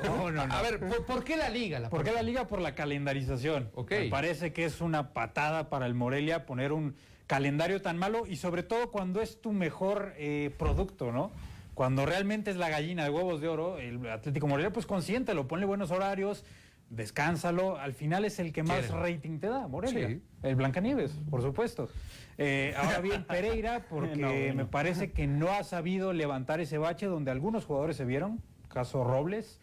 No, 0.00 0.30
no, 0.32 0.46
no. 0.46 0.52
A 0.54 0.62
ver, 0.62 0.80
¿por, 0.80 1.04
por 1.06 1.24
qué 1.24 1.36
la 1.36 1.48
liga? 1.48 1.78
Laporta? 1.78 1.96
¿Por 2.04 2.04
qué 2.04 2.12
la 2.16 2.22
liga? 2.22 2.48
Por 2.48 2.60
la 2.60 2.74
calendarización. 2.74 3.70
Ok. 3.74 3.90
Me 3.92 4.08
parece 4.08 4.52
que 4.52 4.64
es 4.64 4.80
una 4.80 5.12
patada 5.12 5.70
para 5.70 5.86
el 5.86 5.94
Morelia 5.94 6.44
poner 6.44 6.72
un 6.72 6.96
calendario 7.28 7.80
tan 7.80 7.96
malo 7.98 8.26
y 8.26 8.34
sobre 8.36 8.64
todo 8.64 8.90
cuando 8.90 9.20
es 9.22 9.40
tu 9.40 9.52
mejor 9.52 10.14
eh, 10.16 10.52
producto, 10.58 11.12
¿no? 11.12 11.30
Cuando 11.74 12.04
realmente 12.04 12.50
es 12.50 12.56
la 12.56 12.68
gallina 12.68 13.04
de 13.04 13.10
huevos 13.10 13.40
de 13.40 13.46
oro, 13.48 13.78
el 13.78 14.04
Atlético 14.10 14.48
Morelia, 14.48 14.72
pues 14.72 14.86
consiéntelo, 14.86 15.46
ponle 15.46 15.66
buenos 15.66 15.92
horarios, 15.92 16.44
descánsalo. 16.90 17.78
Al 17.78 17.94
final 17.94 18.24
es 18.24 18.38
el 18.38 18.52
que 18.52 18.62
más 18.62 18.90
rating 18.90 19.38
te 19.38 19.48
da, 19.48 19.66
Morelia. 19.68 20.08
Sí. 20.08 20.22
El 20.42 20.56
Blancanieves, 20.56 21.12
por 21.30 21.40
supuesto. 21.42 21.88
Eh, 22.36 22.74
ahora 22.76 23.00
bien, 23.00 23.24
Pereira, 23.24 23.86
porque 23.88 24.16
No, 24.16 24.28
bueno. 24.28 24.54
me 24.54 24.64
parece 24.66 25.12
que 25.12 25.26
no 25.26 25.50
ha 25.52 25.64
sabido 25.64 26.12
levantar 26.12 26.60
ese 26.60 26.78
bache 26.78 27.06
donde 27.06 27.30
algunos 27.30 27.64
jugadores 27.64 27.96
se 27.96 28.04
vieron, 28.04 28.42
caso 28.68 29.04
Robles. 29.04 29.60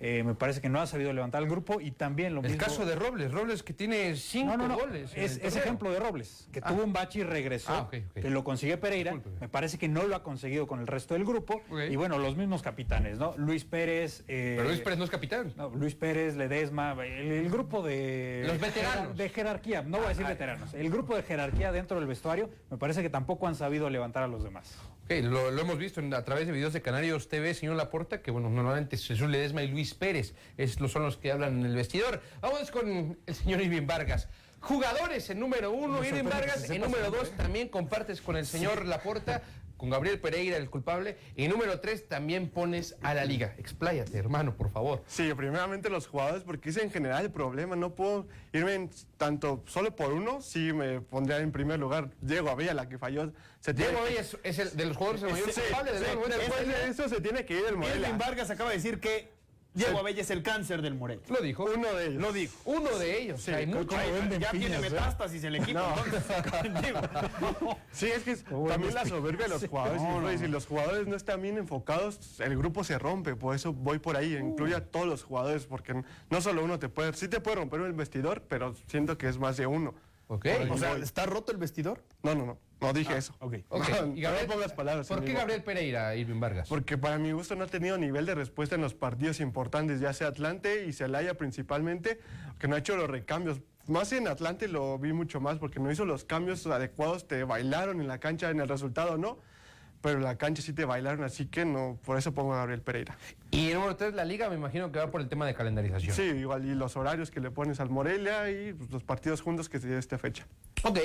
Eh, 0.00 0.22
me 0.24 0.34
parece 0.34 0.60
que 0.60 0.68
no 0.68 0.80
ha 0.80 0.86
sabido 0.86 1.12
levantar 1.12 1.42
el 1.42 1.48
grupo 1.48 1.80
y 1.80 1.90
también 1.92 2.34
lo 2.34 2.40
El 2.40 2.48
mismo. 2.50 2.58
caso 2.64 2.84
de 2.84 2.94
Robles, 2.96 3.30
Robles 3.32 3.62
que 3.62 3.72
tiene 3.72 4.16
cinco 4.16 4.56
No, 4.56 4.56
no, 4.56 4.68
no. 4.68 4.74
goles. 4.78 5.12
Es, 5.14 5.38
el 5.38 5.46
es 5.46 5.56
ejemplo 5.56 5.90
de 5.92 6.00
Robles, 6.00 6.48
que 6.52 6.60
Ah. 6.62 6.68
tuvo 6.68 6.82
un 6.84 6.92
bache 6.92 7.20
y 7.20 7.22
regresó, 7.22 7.72
Ah, 7.72 7.88
que 7.90 8.30
lo 8.30 8.42
consigue 8.44 8.76
Pereira. 8.76 9.14
Me 9.40 9.48
parece 9.48 9.78
que 9.78 9.88
no 9.88 10.02
lo 10.04 10.16
ha 10.16 10.22
conseguido 10.22 10.66
con 10.66 10.80
el 10.80 10.86
resto 10.86 11.14
del 11.14 11.24
grupo. 11.24 11.62
Y 11.88 11.96
bueno, 11.96 12.18
los 12.18 12.36
mismos 12.36 12.62
capitanes, 12.62 13.18
¿no? 13.18 13.34
Luis 13.36 13.64
Pérez. 13.64 14.24
eh, 14.28 14.54
Pero 14.56 14.68
Luis 14.68 14.80
Pérez 14.80 14.98
no 14.98 15.04
es 15.04 15.10
capitán. 15.10 15.52
no, 15.56 15.70
Luis 15.70 15.94
Pérez, 15.94 16.34
Ledesma, 16.36 16.92
el, 17.04 17.32
el 17.32 17.50
grupo 17.50 17.82
de... 17.82 18.42
Los 18.46 18.60
veteranos. 18.60 19.16
De 19.16 19.28
jerarquía, 19.28 19.82
no 19.82 19.98
voy 19.98 20.06
a 20.06 20.08
decir 20.10 20.26
Ah, 20.26 20.30
veteranos. 20.30 20.74
El 20.74 20.90
grupo 20.90 21.14
de 21.16 21.22
jerarquía 21.22 21.72
dentro 21.72 21.98
del 21.98 22.06
vestuario 22.08 22.50
me 22.70 22.76
parece 22.78 23.00
que 23.02 23.10
tampoco 23.10 23.46
han 23.46 23.54
sabido 23.54 23.88
levantar 23.90 24.22
a 24.24 24.26
los 24.28 24.42
demás. 24.42 24.76
Lo, 25.08 25.50
lo 25.50 25.60
hemos 25.60 25.78
visto 25.78 26.00
en- 26.00 26.14
a 26.14 26.24
través 26.24 26.46
de 26.46 26.52
videos 26.52 26.72
de 26.72 26.80
Canarios 26.80 27.28
TV, 27.28 27.52
señor 27.52 27.76
Laporta, 27.76 28.22
que 28.22 28.30
bueno, 28.30 28.48
normalmente 28.48 28.96
Jesús 28.96 29.28
Ledesma 29.28 29.62
y 29.62 29.68
Luis 29.68 29.92
Pérez 29.94 30.34
es, 30.56 30.72
son 30.88 31.02
los 31.02 31.18
que 31.18 31.30
hablan 31.30 31.60
en 31.60 31.66
el 31.66 31.76
vestidor. 31.76 32.22
Vamos 32.40 32.70
con 32.70 33.18
el 33.26 33.34
señor 33.34 33.60
Irving 33.60 33.86
Vargas. 33.86 34.28
Jugadores 34.60 35.28
en 35.28 35.40
número 35.40 35.70
uno, 35.72 36.00
Me 36.00 36.08
Irving 36.08 36.24
Vargas. 36.24 36.70
En 36.70 36.80
número 36.80 37.10
dos 37.10 37.30
también 37.32 37.68
compartes 37.68 38.22
con 38.22 38.36
el 38.38 38.46
señor 38.46 38.86
Laporta, 38.86 39.42
con 39.76 39.90
Gabriel 39.90 40.18
Pereira, 40.20 40.56
el 40.56 40.70
culpable. 40.70 41.18
Y 41.36 41.48
número 41.48 41.78
tres 41.80 42.08
también 42.08 42.48
pones 42.48 42.96
a 43.02 43.12
la 43.12 43.26
liga. 43.26 43.54
Expláyate, 43.58 44.16
hermano, 44.16 44.54
por 44.56 44.70
favor. 44.70 45.04
Sí, 45.06 45.30
primeramente 45.36 45.90
los 45.90 46.06
jugadores, 46.06 46.44
porque 46.44 46.70
es 46.70 46.78
en 46.78 46.90
general 46.90 47.26
el 47.26 47.30
problema. 47.30 47.76
No 47.76 47.94
puedo 47.94 48.26
irme 48.54 48.72
en 48.74 48.90
tanto 49.18 49.62
solo 49.66 49.94
por 49.94 50.14
uno. 50.14 50.40
Sí, 50.40 50.72
me 50.72 51.02
pondría 51.02 51.38
en 51.40 51.52
primer 51.52 51.78
lugar 51.78 52.08
Diego 52.22 52.48
Abella, 52.48 52.72
la 52.72 52.88
que 52.88 52.96
falló. 52.96 53.32
Se 53.64 53.72
tiene 53.72 53.92
Diego 53.92 54.04
Abella 54.04 54.20
es, 54.20 54.36
es 54.42 54.58
el 54.58 54.76
de 54.76 54.84
los 54.84 54.96
jugadores 54.96 55.22
el 55.22 55.30
mayor 55.30 55.50
Sí, 55.52 55.60
culpable 55.62 55.92
del 55.92 56.04
sí, 56.04 56.10
después 56.28 56.66
de 56.68 56.88
eso 56.90 57.08
se 57.08 57.20
tiene 57.22 57.46
que 57.46 57.54
ir 57.58 57.64
el 57.66 57.76
Morelia. 57.78 58.08
Irving 58.08 58.18
Vargas 58.18 58.50
acaba 58.50 58.68
de 58.68 58.76
decir 58.76 59.00
que 59.00 59.32
Diego 59.72 59.92
Sí. 59.94 59.98
Abella 59.98 60.20
es 60.20 60.30
el 60.30 60.42
cáncer 60.42 60.82
del 60.82 60.94
Morelia. 60.94 61.24
Lo 61.30 61.40
dijo. 61.40 61.64
Uno 61.64 61.92
de 61.94 62.06
ellos. 62.08 62.20
Lo 62.22 62.32
dijo. 62.34 62.54
Uno 62.66 62.90
de 62.98 63.18
ellos. 63.22 63.40
Sí, 63.40 63.50
o 63.50 63.54
sea, 63.54 63.56
hay 63.56 63.64
creo 63.66 63.78
muchos. 63.78 63.94
que- 63.98 64.04
Ay, 64.04 64.38
ya 64.38 64.50
tiene 64.50 64.76
¿eh? 64.76 64.80
metástasis 64.80 65.42
el 65.44 65.56
equipo. 65.56 65.78
No. 65.80 65.94
Sí, 67.92 68.06
es 68.10 68.22
que 68.22 68.32
es 68.32 68.44
también 68.44 68.92
la 68.94 69.06
soberbia 69.06 69.44
de 69.46 69.50
los 69.54 69.66
jugadores. 69.66 70.02
No, 70.02 70.20
no, 70.20 70.38
si 70.38 70.46
los 70.46 70.66
jugadores 70.66 71.06
no 71.06 71.16
están 71.16 71.40
bien 71.42 71.56
enfocados, 71.58 72.38
el 72.40 72.56
grupo 72.58 72.84
se 72.84 72.98
rompe. 72.98 73.34
Por 73.34 73.54
eso 73.56 73.72
voy 73.72 73.98
por 73.98 74.16
ahí. 74.16 74.34
Incluye 74.36 74.74
a 74.74 74.78
Uh. 74.78 74.82
todos 74.82 75.06
los 75.06 75.22
jugadores, 75.24 75.64
porque 75.66 76.02
no 76.30 76.40
solo 76.40 76.62
uno 76.64 76.78
te 76.78 76.88
puede. 76.88 77.14
Sí 77.14 77.28
te 77.28 77.40
puede 77.40 77.56
romper 77.56 77.80
el 77.80 77.92
vestidor, 77.94 78.42
pero 78.48 78.74
siento 78.88 79.16
que 79.16 79.28
es 79.28 79.38
más 79.38 79.56
de 79.56 79.66
uno. 79.66 79.94
Ok. 80.28 80.46
O 80.70 80.78
sea, 80.78 80.96
¿está 80.96 81.26
roto 81.26 81.52
el 81.52 81.58
vestidor? 81.58 82.02
No, 82.22 82.34
no, 82.34 82.46
no. 82.46 82.58
No 82.80 82.92
dije 82.92 83.16
eso. 83.16 83.34
Ok. 83.40 83.56
Ok. 83.68 83.88
No, 83.88 84.16
¿Y 84.16 84.20
Gabriel- 84.22 84.46
no 84.48 84.54
pongas 84.54 84.72
palabras. 84.72 85.08
¿Por 85.08 85.24
qué. 85.24 85.32
Gabriel 85.32 85.62
Pereira, 85.62 86.14
Irving 86.16 86.40
Vargas? 86.40 86.68
Porque 86.68 86.96
para 86.98 87.18
mi 87.18 87.32
gusto 87.32 87.54
no 87.56 87.64
ha 87.64 87.66
tenido 87.66 87.98
nivel 87.98 88.26
de 88.26 88.34
respuesta 88.34 88.74
en 88.74 88.80
los 88.80 88.94
partidos 88.94 89.40
importantes, 89.40 90.00
ya 90.00 90.12
sea 90.12 90.28
Atlante 90.28 90.86
y 90.86 90.92
Celaya 90.92 91.34
principalmente, 91.34 92.20
que 92.58 92.68
no 92.68 92.74
ha 92.74 92.78
hecho 92.78 92.96
los 92.96 93.08
recambios. 93.08 93.60
Más 93.86 94.12
en 94.12 94.28
Atlante 94.28 94.66
lo 94.66 94.98
vi 94.98 95.12
mucho 95.12 95.40
más 95.40 95.58
porque 95.58 95.78
no 95.78 95.90
hizo 95.92 96.06
los 96.06 96.24
cambios 96.24 96.66
adecuados, 96.66 97.28
te 97.28 97.44
bailaron 97.44 98.00
en 98.00 98.08
la 98.08 98.18
cancha, 98.18 98.48
en 98.50 98.60
el 98.60 98.68
resultado 98.68 99.18
no, 99.18 99.38
pero 100.04 100.20
la 100.20 100.36
cancha 100.36 100.60
sí 100.60 100.74
te 100.74 100.84
bailaron, 100.84 101.24
así 101.24 101.46
que 101.46 101.64
no, 101.64 101.98
por 102.04 102.18
eso 102.18 102.34
pongo 102.34 102.52
a 102.52 102.58
Gabriel 102.58 102.82
Pereira. 102.82 103.16
Y 103.50 103.68
número 103.72 103.96
tres, 103.96 104.12
la 104.12 104.26
liga, 104.26 104.50
me 104.50 104.54
imagino 104.54 104.92
que 104.92 104.98
va 104.98 105.10
por 105.10 105.22
el 105.22 105.30
tema 105.30 105.46
de 105.46 105.54
calendarización. 105.54 106.14
Sí, 106.14 106.24
igual, 106.24 106.66
y 106.66 106.74
los 106.74 106.94
horarios 106.98 107.30
que 107.30 107.40
le 107.40 107.50
pones 107.50 107.80
al 107.80 107.88
Morelia 107.88 108.50
y 108.50 108.74
pues, 108.74 108.90
los 108.90 109.02
partidos 109.02 109.40
juntos 109.40 109.70
que 109.70 109.80
se 109.80 109.88
dio 109.88 109.96
esta 109.98 110.18
fecha. 110.18 110.46
Ok. 110.82 110.98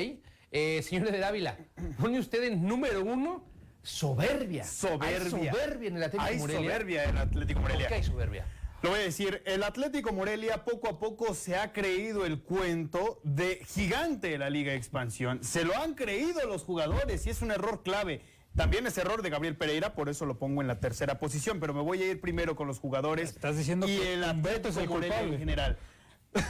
Eh, 0.52 0.82
señor 0.84 1.10
de 1.10 1.18
Dávila, 1.18 1.58
pone 1.98 2.20
usted 2.20 2.44
en 2.44 2.68
número 2.68 3.02
uno 3.02 3.46
soberbia. 3.84 4.66
Soberbia. 4.66 5.08
Hay 5.08 5.30
soberbia 5.54 5.88
en 5.88 5.96
el 5.96 6.04
Atlético 6.04 6.24
Hay 6.30 6.38
Morelia. 6.38 6.62
soberbia 6.62 7.04
en 7.06 7.10
el 7.12 7.18
Atlético 7.20 7.62
¿Por 7.62 7.70
Morelia. 7.70 7.88
qué 7.88 7.94
hay 7.96 8.04
soberbia? 8.04 8.46
Lo 8.82 8.90
voy 8.90 9.00
a 9.00 9.04
decir, 9.04 9.42
el 9.46 9.64
Atlético 9.64 10.12
Morelia 10.12 10.66
poco 10.66 10.90
a 10.90 11.00
poco 11.00 11.34
se 11.34 11.56
ha 11.56 11.72
creído 11.72 12.26
el 12.26 12.42
cuento 12.42 13.22
de 13.24 13.62
gigante 13.66 14.28
de 14.32 14.38
la 14.38 14.50
Liga 14.50 14.72
de 14.72 14.78
Expansión. 14.78 15.42
Se 15.42 15.64
lo 15.64 15.74
han 15.78 15.94
creído 15.94 16.46
los 16.48 16.64
jugadores 16.64 17.26
y 17.28 17.30
es 17.30 17.42
un 17.42 17.52
error 17.52 17.82
clave. 17.82 18.22
También 18.56 18.86
es 18.88 18.98
error 18.98 19.22
de 19.22 19.30
Gabriel 19.30 19.56
Pereira, 19.56 19.94
por 19.94 20.10
eso 20.10 20.26
lo 20.26 20.38
pongo 20.38 20.62
en 20.62 20.68
la 20.68 20.80
tercera 20.80 21.20
posición, 21.20 21.60
pero 21.60 21.74
me 21.74 21.82
voy 21.82 22.02
a 22.04 22.12
ir 22.12 22.20
primero 22.20 22.56
con 22.56 22.68
los 22.68 22.80
jugadores 22.80 23.30
Estás 23.32 23.58
diciendo 23.58 23.88
y 23.88 23.98
que 23.98 24.14
el 24.16 24.24
Atlético 24.24 24.68
es 24.70 24.78
el 24.78 24.88
culpable. 24.88 25.34
en 25.34 25.40
general. 25.40 25.78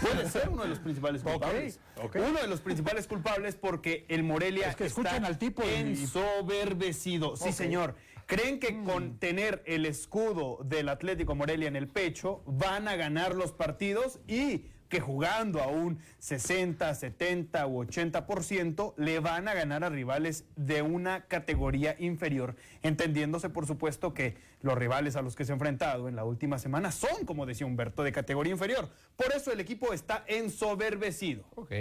Puede 0.01 0.29
ser 0.29 0.49
uno 0.49 0.63
de 0.63 0.69
los 0.69 0.79
principales 0.79 1.21
culpables. 1.23 1.79
Uno 2.15 2.39
de 2.41 2.47
los 2.47 2.62
principales 2.62 3.07
culpables 3.07 3.55
porque 3.55 4.05
el 4.09 4.23
Morelia 4.23 4.69
Es 4.69 4.75
que 4.75 4.85
está 4.85 5.15
al 5.17 5.38
tipo 5.38 5.63
y- 5.63 5.69
ensoberbecido. 5.73 7.35
Sí, 7.35 7.51
señor. 7.51 7.95
¿Creen 8.25 8.59
que 8.59 8.83
con 8.83 9.17
tener 9.17 9.63
el 9.65 9.85
escudo 9.85 10.59
del 10.63 10.89
Atlético 10.89 11.33
Morelia 11.33 11.67
en 11.67 11.75
el 11.75 11.88
pecho 11.88 12.43
van 12.45 12.88
a 12.88 12.95
ganar 12.95 13.33
los 13.35 13.51
partidos 13.53 14.19
y 14.27 14.65
que 14.89 14.99
jugando 14.99 15.62
a 15.62 15.67
un 15.67 15.99
60, 16.17 16.93
70 16.93 17.67
u 17.67 17.84
80% 17.84 18.93
le 18.97 19.19
van 19.19 19.47
a 19.47 19.54
ganar 19.54 19.84
a 19.84 19.89
rivales 19.89 20.45
de 20.56 20.82
una 20.82 21.25
categoría 21.25 21.95
inferior, 21.99 22.56
entendiéndose 22.82 23.49
por 23.49 23.67
supuesto 23.67 24.13
que 24.13 24.36
los 24.62 24.78
rivales 24.78 25.15
a 25.15 25.21
los 25.21 25.36
que 25.36 25.45
se 25.45 25.52
ha 25.52 25.56
enfrentado 25.56 26.10
en 26.10 26.15
la 26.15 26.25
última 26.25 26.60
semana 26.60 26.91
son, 26.91 27.25
como 27.25 27.45
decía 27.45 27.67
Humberto, 27.67 28.04
de 28.04 28.12
categoría 28.12 28.52
inferior. 28.52 28.89
Por 29.15 29.32
eso 29.34 29.52
el 29.52 29.60
equipo 29.60 29.93
está 29.93 30.25
ensoberbecido. 30.28 31.45
Ok. 31.56 31.71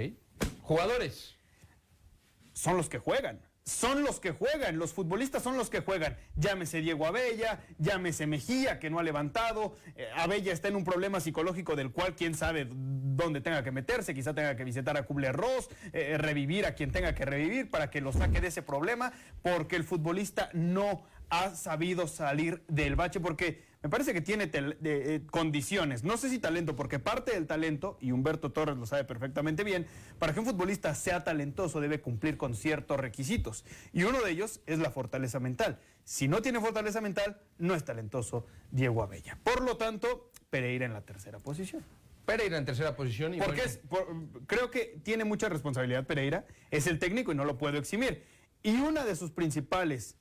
Jugadores. 0.62 1.34
Son 2.52 2.76
los 2.76 2.88
que 2.88 2.98
juegan. 2.98 3.40
Son 3.68 4.02
los 4.02 4.18
que 4.18 4.30
juegan, 4.30 4.78
los 4.78 4.94
futbolistas 4.94 5.42
son 5.42 5.58
los 5.58 5.68
que 5.68 5.80
juegan. 5.80 6.16
Llámese 6.36 6.80
Diego 6.80 7.04
Abella, 7.04 7.60
llámese 7.76 8.26
Mejía, 8.26 8.78
que 8.78 8.88
no 8.88 8.98
ha 8.98 9.02
levantado. 9.02 9.76
Eh, 9.94 10.08
Abella 10.16 10.54
está 10.54 10.68
en 10.68 10.76
un 10.76 10.84
problema 10.84 11.20
psicológico 11.20 11.76
del 11.76 11.92
cual 11.92 12.16
quién 12.16 12.34
sabe 12.34 12.66
dónde 12.70 13.42
tenga 13.42 13.62
que 13.62 13.70
meterse. 13.70 14.14
Quizá 14.14 14.32
tenga 14.32 14.56
que 14.56 14.64
visitar 14.64 14.96
a 14.96 15.02
Kubler-Ross, 15.02 15.68
eh, 15.92 16.16
revivir 16.16 16.64
a 16.64 16.74
quien 16.74 16.92
tenga 16.92 17.14
que 17.14 17.26
revivir 17.26 17.68
para 17.68 17.90
que 17.90 18.00
lo 18.00 18.10
saque 18.10 18.40
de 18.40 18.48
ese 18.48 18.62
problema, 18.62 19.12
porque 19.42 19.76
el 19.76 19.84
futbolista 19.84 20.48
no 20.54 21.04
ha 21.28 21.54
sabido 21.54 22.08
salir 22.08 22.62
del 22.68 22.96
bache, 22.96 23.20
porque 23.20 23.67
me 23.82 23.88
parece 23.88 24.12
que 24.12 24.20
tiene 24.20 24.46
de- 24.48 24.76
eh, 24.80 25.22
condiciones, 25.30 26.02
no 26.02 26.16
sé 26.16 26.28
si 26.30 26.38
talento, 26.38 26.74
porque 26.74 26.98
parte 26.98 27.32
del 27.32 27.46
talento, 27.46 27.96
y 28.00 28.10
Humberto 28.10 28.50
Torres 28.50 28.76
lo 28.76 28.86
sabe 28.86 29.04
perfectamente 29.04 29.62
bien, 29.62 29.86
para 30.18 30.34
que 30.34 30.40
un 30.40 30.46
futbolista 30.46 30.94
sea 30.94 31.22
talentoso 31.22 31.80
debe 31.80 32.00
cumplir 32.00 32.36
con 32.36 32.54
ciertos 32.54 32.98
requisitos. 32.98 33.64
Y 33.92 34.02
uno 34.02 34.20
de 34.20 34.32
ellos 34.32 34.60
es 34.66 34.80
la 34.80 34.90
fortaleza 34.90 35.38
mental. 35.38 35.78
Si 36.04 36.26
no 36.26 36.42
tiene 36.42 36.58
fortaleza 36.60 37.00
mental, 37.00 37.40
no 37.58 37.74
es 37.74 37.84
talentoso 37.84 38.46
Diego 38.72 39.02
Abella. 39.02 39.38
Por 39.44 39.62
lo 39.62 39.76
tanto, 39.76 40.30
Pereira 40.50 40.84
en 40.86 40.92
la 40.92 41.02
tercera 41.02 41.38
posición. 41.38 41.84
Pereira 42.26 42.58
en 42.58 42.64
tercera 42.64 42.96
posición. 42.96 43.34
Y 43.34 43.38
Porque 43.38 43.62
bueno, 43.62 43.70
es, 43.70 43.76
por- 43.78 44.46
creo 44.46 44.70
que 44.70 45.00
tiene 45.04 45.24
mucha 45.24 45.48
responsabilidad 45.48 46.04
Pereira, 46.06 46.46
es 46.70 46.86
el 46.86 46.98
técnico 46.98 47.30
y 47.32 47.34
no 47.36 47.44
lo 47.44 47.56
puedo 47.58 47.78
eximir. 47.78 48.24
Y 48.62 48.76
una 48.80 49.04
de 49.04 49.14
sus 49.14 49.30
principales 49.30 50.16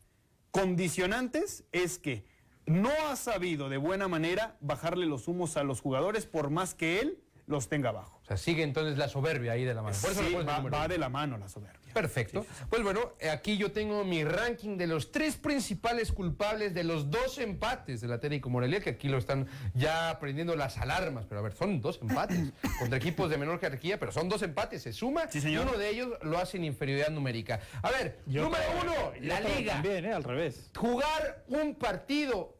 condicionantes 0.51 1.63
es 1.71 1.97
que 1.97 2.25
no 2.67 2.91
ha 3.09 3.15
sabido 3.15 3.69
de 3.69 3.77
buena 3.77 4.07
manera 4.07 4.55
bajarle 4.59 5.05
los 5.05 5.27
humos 5.27 5.57
a 5.57 5.63
los 5.63 5.81
jugadores 5.81 6.25
por 6.25 6.49
más 6.49 6.73
que 6.75 6.99
él 6.99 7.19
los 7.47 7.69
tenga 7.69 7.89
abajo. 7.89 8.19
O 8.21 8.25
sea, 8.27 8.35
sigue 8.35 8.61
entonces 8.61 8.97
la 8.97 9.07
soberbia 9.07 9.53
ahí 9.53 9.63
de 9.63 9.73
la 9.73 9.81
mano. 9.81 9.95
Por 10.01 10.11
eso 10.11 10.21
Sí, 10.21 10.33
va, 10.33 10.87
de 10.89 10.97
la 10.97 11.07
mano 11.07 11.37
la 11.37 11.47
soberbia. 11.47 11.79
Perfecto. 11.93 12.45
Pues 12.69 12.83
bueno, 12.83 13.13
eh, 13.21 13.29
aquí 13.29 13.57
yo 13.57 13.71
tengo 13.71 14.03
mi 14.03 14.25
ranking 14.25 14.75
de 14.75 14.85
los 14.85 15.13
tres 15.13 15.37
principales 15.37 16.11
culpables 16.11 16.73
de 16.73 16.83
los 16.83 17.09
dos 17.09 17.37
empates 17.37 18.01
del 18.01 18.11
Atlético 18.11 18.49
Morelia, 18.49 18.81
que 18.81 18.89
aquí 18.89 19.07
lo 19.07 19.17
están 19.17 19.47
ya 19.73 20.17
prendiendo 20.19 20.57
las 20.57 20.77
alarmas. 20.77 21.25
Pero 21.25 21.39
a 21.39 21.43
ver, 21.43 21.53
son 21.53 21.79
dos 21.79 21.99
empates 22.01 22.51
contra 22.79 22.97
equipos 22.97 23.29
de 23.29 23.37
menor 23.37 23.61
jerarquía, 23.61 23.97
pero 23.97 24.11
son 24.11 24.27
dos 24.27 24.41
empates, 24.41 24.81
se 24.81 24.91
suma. 24.91 25.29
Sí, 25.31 25.39
señor. 25.39 25.65
Y 25.65 25.69
uno 25.69 25.77
de 25.77 25.89
ellos 25.89 26.09
lo 26.23 26.37
hace 26.39 26.57
en 26.57 26.65
inferioridad 26.65 27.11
numérica. 27.11 27.61
A 27.81 27.89
ver, 27.91 28.19
Yo 28.25 28.43
número 28.43 28.63
uno, 28.83 29.15
yo 29.15 29.27
la 29.29 29.39
liga. 29.39 29.73
También, 29.75 30.03
¿eh? 30.03 30.11
Al 30.13 30.25
revés. 30.25 30.69
Jugar 30.75 31.45
un 31.47 31.75
partido 31.75 32.56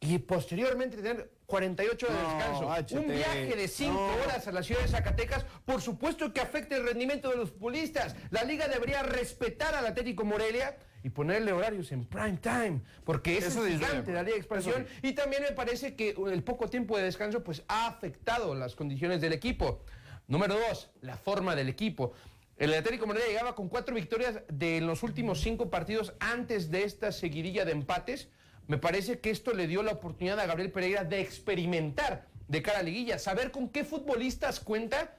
y 0.00 0.18
posteriormente 0.18 0.96
tener 0.96 1.30
48 1.46 2.06
horas 2.06 2.18
de 2.18 2.34
descanso. 2.34 3.00
Un 3.00 3.08
viaje 3.08 3.56
de 3.56 3.68
5 3.68 3.92
no. 3.92 4.22
horas 4.22 4.46
a 4.46 4.52
la 4.52 4.62
ciudad 4.62 4.82
de 4.82 4.88
Zacatecas, 4.88 5.44
por 5.64 5.80
supuesto 5.80 6.32
que 6.32 6.40
afecta 6.40 6.76
el 6.76 6.84
rendimiento 6.84 7.30
de 7.30 7.36
los 7.36 7.50
futbolistas. 7.50 8.14
La 8.30 8.44
liga 8.44 8.68
debería 8.68 9.02
respetar 9.02 9.74
al 9.74 9.86
Atlético 9.86 10.24
Morelia 10.24 10.76
y 11.02 11.10
ponerle 11.10 11.52
horarios 11.52 11.90
en 11.92 12.04
prime 12.04 12.38
time, 12.38 12.82
porque 13.04 13.38
es 13.38 13.54
gigante 13.54 14.12
la. 14.12 14.22
Liga 14.22 14.34
de 14.34 14.36
Expansión. 14.36 14.86
Y 15.02 15.12
también 15.12 15.42
me 15.42 15.52
parece 15.52 15.94
que 15.94 16.14
el 16.30 16.42
poco 16.42 16.68
tiempo 16.68 16.96
de 16.96 17.04
descanso 17.04 17.42
pues, 17.42 17.62
ha 17.68 17.86
afectado 17.86 18.54
las 18.54 18.74
condiciones 18.74 19.20
del 19.20 19.32
equipo. 19.32 19.84
Número 20.26 20.58
dos, 20.68 20.90
la 21.00 21.16
forma 21.16 21.56
del 21.56 21.68
equipo. 21.68 22.12
El 22.58 22.74
Atlético 22.74 23.06
Morelia 23.06 23.28
llegaba 23.28 23.54
con 23.54 23.68
cuatro 23.68 23.94
victorias 23.94 24.40
de 24.48 24.80
los 24.80 25.02
últimos 25.02 25.40
cinco 25.40 25.70
partidos 25.70 26.12
antes 26.18 26.70
de 26.70 26.82
esta 26.82 27.12
seguidilla 27.12 27.64
de 27.64 27.72
empates. 27.72 28.28
Me 28.68 28.76
parece 28.76 29.18
que 29.18 29.30
esto 29.30 29.54
le 29.54 29.66
dio 29.66 29.82
la 29.82 29.92
oportunidad 29.92 30.38
a 30.38 30.46
Gabriel 30.46 30.70
Pereira 30.70 31.02
de 31.02 31.20
experimentar 31.20 32.28
de 32.48 32.62
cara 32.62 32.80
a 32.80 32.82
liguilla, 32.82 33.18
saber 33.18 33.50
con 33.50 33.70
qué 33.70 33.82
futbolistas 33.82 34.60
cuenta 34.60 35.16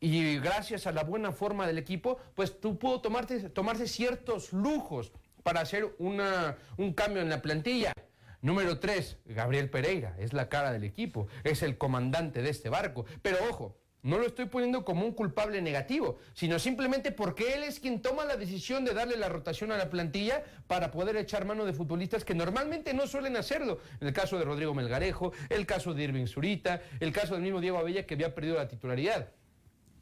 y 0.00 0.38
gracias 0.38 0.88
a 0.88 0.92
la 0.92 1.04
buena 1.04 1.30
forma 1.30 1.68
del 1.68 1.78
equipo, 1.78 2.18
pues 2.34 2.60
tú 2.60 2.78
pudo 2.78 3.00
tomarte, 3.00 3.48
tomarse 3.50 3.86
ciertos 3.86 4.52
lujos 4.52 5.12
para 5.44 5.60
hacer 5.60 5.94
una, 5.98 6.58
un 6.78 6.92
cambio 6.92 7.22
en 7.22 7.28
la 7.28 7.42
plantilla. 7.42 7.92
Número 8.42 8.80
tres, 8.80 9.18
Gabriel 9.24 9.70
Pereira, 9.70 10.16
es 10.18 10.32
la 10.32 10.48
cara 10.48 10.72
del 10.72 10.82
equipo, 10.82 11.28
es 11.44 11.62
el 11.62 11.78
comandante 11.78 12.42
de 12.42 12.50
este 12.50 12.70
barco. 12.70 13.04
Pero 13.22 13.38
ojo, 13.50 13.76
no 14.02 14.18
lo 14.18 14.26
estoy 14.26 14.46
poniendo 14.46 14.84
como 14.84 15.04
un 15.04 15.12
culpable 15.12 15.60
negativo, 15.60 16.18
sino 16.32 16.58
simplemente 16.58 17.12
porque 17.12 17.54
él 17.54 17.64
es 17.64 17.80
quien 17.80 18.00
toma 18.00 18.24
la 18.24 18.36
decisión 18.36 18.84
de 18.84 18.94
darle 18.94 19.16
la 19.16 19.28
rotación 19.28 19.72
a 19.72 19.76
la 19.76 19.90
plantilla 19.90 20.42
para 20.66 20.90
poder 20.90 21.16
echar 21.16 21.44
mano 21.44 21.64
de 21.66 21.72
futbolistas 21.72 22.24
que 22.24 22.34
normalmente 22.34 22.94
no 22.94 23.06
suelen 23.06 23.36
hacerlo. 23.36 23.78
En 24.00 24.08
el 24.08 24.14
caso 24.14 24.38
de 24.38 24.44
Rodrigo 24.44 24.74
Melgarejo, 24.74 25.32
el 25.48 25.66
caso 25.66 25.92
de 25.92 26.04
Irving 26.04 26.26
Zurita, 26.26 26.82
el 27.00 27.12
caso 27.12 27.34
del 27.34 27.42
mismo 27.42 27.60
Diego 27.60 27.78
Abella 27.78 28.06
que 28.06 28.14
había 28.14 28.34
perdido 28.34 28.56
la 28.56 28.68
titularidad. 28.68 29.32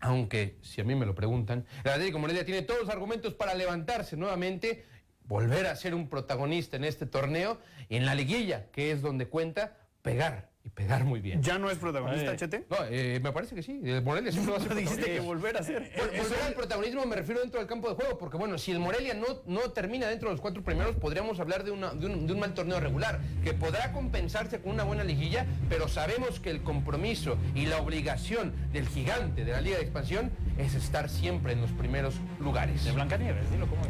Aunque, 0.01 0.59
si 0.63 0.81
a 0.81 0.85
mí 0.85 0.95
me 0.95 1.07
lo 1.07 1.15
preguntan, 1.15 1.67
el 1.83 1.91
Atlético 1.91 2.21
tiene 2.45 2.63
todos 2.63 2.81
los 2.81 2.89
argumentos 2.89 3.35
para 3.35 3.55
levantarse 3.55 4.17
nuevamente, 4.17 4.85
volver 5.25 5.67
a 5.67 5.75
ser 5.75 5.95
un 5.95 6.09
protagonista 6.09 6.77
en 6.77 6.85
este 6.85 7.05
torneo 7.05 7.59
y 7.89 7.97
en 7.97 8.07
la 8.07 8.15
liguilla, 8.15 8.71
que 8.71 8.93
es 8.93 9.03
donde 9.03 9.27
cuenta, 9.27 9.77
pegar 10.03 10.48
y 10.69 10.71
pegar 10.71 11.05
muy 11.05 11.21
bien. 11.21 11.43
¿Ya 11.43 11.59
no 11.59 11.71
es 11.71 11.79
protagonista, 11.79 12.33
Eh, 12.33 12.37
Chete? 12.37 12.65
No, 12.69 12.77
eh, 12.91 13.21
me 13.23 13.33
parece 13.33 13.55
que 13.55 13.63
sí. 13.63 13.81
El 13.83 14.03
Morelia 14.03 14.31
siempre 14.31 14.53
va 14.53 14.59
a 14.59 14.63
ser 14.63 14.75
Dijiste 14.77 15.05
que 15.05 15.21
volver 15.21 15.57
a 15.57 15.63
ser. 15.63 15.91
Vol- 15.97 16.19
Volver 16.23 16.43
al 16.47 16.53
protagonismo 16.55 17.07
me 17.07 17.17
refiero 17.17 17.41
dentro 17.41 17.59
del 17.61 17.69
campo 17.69 17.89
de 17.89 17.95
juego, 17.95 18.19
porque 18.19 18.37
bueno, 18.37 18.59
si 18.59 18.73
el 18.73 18.79
Morelia 18.79 19.15
no, 19.15 19.27
no 19.47 19.71
termina 19.71 20.09
dentro 20.09 20.29
de 20.29 20.35
los 20.35 20.41
cuatro 20.41 20.63
primeros, 20.63 20.97
podríamos 20.97 21.41
hablar 21.41 21.65
de, 21.65 21.71
una- 21.71 21.91
de 21.95 22.07
un, 22.07 22.27
de 22.27 22.33
un 22.33 22.41
mal 22.41 22.55
torneo 22.55 22.81
regular, 22.81 23.21
que 23.43 23.55
podrá 23.55 23.93
compensarse 23.93 24.61
con 24.61 24.73
una 24.73 24.85
buena 24.85 25.05
liguilla, 25.05 25.47
pero 25.69 25.89
sabemos 25.89 26.39
que 26.41 26.51
el 26.51 26.63
compromiso 26.63 27.39
y 27.55 27.67
la 27.67 27.79
obligación 27.79 28.53
del 28.73 28.87
gigante 28.89 29.45
de 29.45 29.53
la 29.53 29.61
Liga 29.61 29.77
de 29.79 29.83
Expansión 29.85 30.31
es 30.59 30.75
estar 30.75 31.09
siempre 31.09 31.53
en 31.55 31.61
los 31.63 31.71
primeros 31.73 32.15
lugares. 32.41 32.85
De 32.85 32.93
Blancanieves, 32.93 33.51
dilo 33.51 33.67
como 33.67 33.83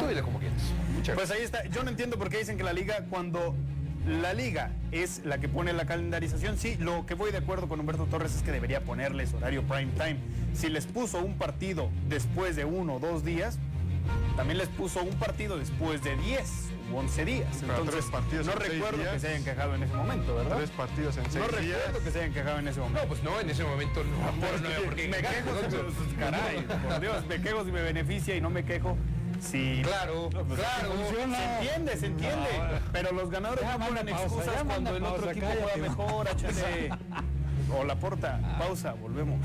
Tú 0.00 0.06
dile 0.06 0.22
como 0.22 0.38
quieras. 0.38 0.60
Muchas 0.94 1.14
Pues 1.16 1.30
ahí 1.30 1.40
está. 1.42 1.64
Yo 1.66 1.82
no 1.82 1.88
entiendo 1.90 2.18
por 2.18 2.28
qué 2.28 2.38
dicen 2.38 2.58
que 2.58 2.62
la 2.64 2.72
liga, 2.74 3.06
cuando 3.08 3.54
la 4.06 4.32
liga 4.34 4.70
es 4.92 5.22
la 5.24 5.38
que 5.38 5.48
pone 5.48 5.72
la 5.72 5.84
calendarización, 5.86 6.56
sí, 6.58 6.76
lo 6.78 7.06
que 7.06 7.14
voy 7.14 7.32
de 7.32 7.38
acuerdo 7.38 7.68
con 7.68 7.80
Humberto 7.80 8.04
Torres 8.06 8.34
es 8.36 8.42
que 8.42 8.52
debería 8.52 8.80
ponerles 8.82 9.34
horario 9.34 9.62
prime 9.64 9.92
time. 9.96 10.16
Si 10.54 10.68
les 10.68 10.86
puso 10.86 11.18
un 11.20 11.36
partido 11.36 11.90
después 12.08 12.54
de 12.56 12.64
uno 12.64 12.94
o 12.94 12.98
dos 13.00 13.24
días, 13.24 13.58
también 14.36 14.58
les 14.58 14.68
puso 14.68 15.02
un 15.02 15.14
partido 15.16 15.58
después 15.58 16.02
de 16.04 16.16
diez. 16.16 16.70
u 16.92 16.96
11 16.98 17.24
días. 17.24 17.48
Pero 17.62 17.72
Entonces, 17.72 17.94
tres 17.96 18.04
partidos 18.12 18.46
no 18.46 18.52
en 18.52 18.58
recuerdo 18.60 19.10
que 19.12 19.18
se 19.18 19.26
hayan 19.28 19.42
quejado 19.42 19.74
en 19.74 19.82
ese 19.82 19.94
momento, 19.94 20.36
¿verdad? 20.36 20.56
Tres 20.58 20.70
partidos 20.70 21.16
en 21.16 21.24
No 21.24 21.30
seis 21.30 21.44
días. 21.60 21.78
recuerdo 21.78 22.04
que 22.04 22.10
se 22.12 22.18
hayan 22.20 22.32
quejado 22.32 22.58
en 22.60 22.68
ese 22.68 22.78
momento. 22.78 23.02
No, 23.02 23.08
pues 23.08 23.22
no, 23.24 23.40
en 23.40 23.50
ese 23.50 23.64
momento 23.64 24.04
no. 24.04 24.16
No, 24.16 24.84
porque- 24.84 25.08
me 25.08 25.16
quejo, 25.16 25.50
caray, 26.20 26.62
por 26.88 27.00
Dios, 27.00 27.26
me 27.26 27.40
quejo 27.42 27.64
si 27.64 27.72
me 27.72 27.82
beneficia 27.82 28.36
y 28.36 28.40
no 28.40 28.50
me 28.50 28.64
quejo 28.64 28.96
si... 29.40 29.82
Claro, 29.82 30.28
Pues, 30.30 30.60
claro. 30.60 30.92
funciona. 30.92 31.36
Se 31.36 31.44
entiende, 31.54 31.96
se 31.96 32.06
entiende. 32.06 32.48
Pero 32.92 33.12
los 33.12 33.30
ganadores 33.30 33.62
Ya 33.64 33.78
no 33.78 33.86
ponen 33.86 34.06
pausa, 34.06 34.24
excusas 34.24 34.64
cuando 34.64 34.96
el 34.96 35.02
otro 35.04 35.16
pausa, 35.16 35.30
equipo 35.30 35.46
juega 35.62 35.76
mejor, 35.76 36.28
HC. 36.28 36.90
O 37.78 37.82
la 37.82 37.96
porta. 37.96 38.56
Pausa, 38.60 38.92
volvemos. 38.92 39.40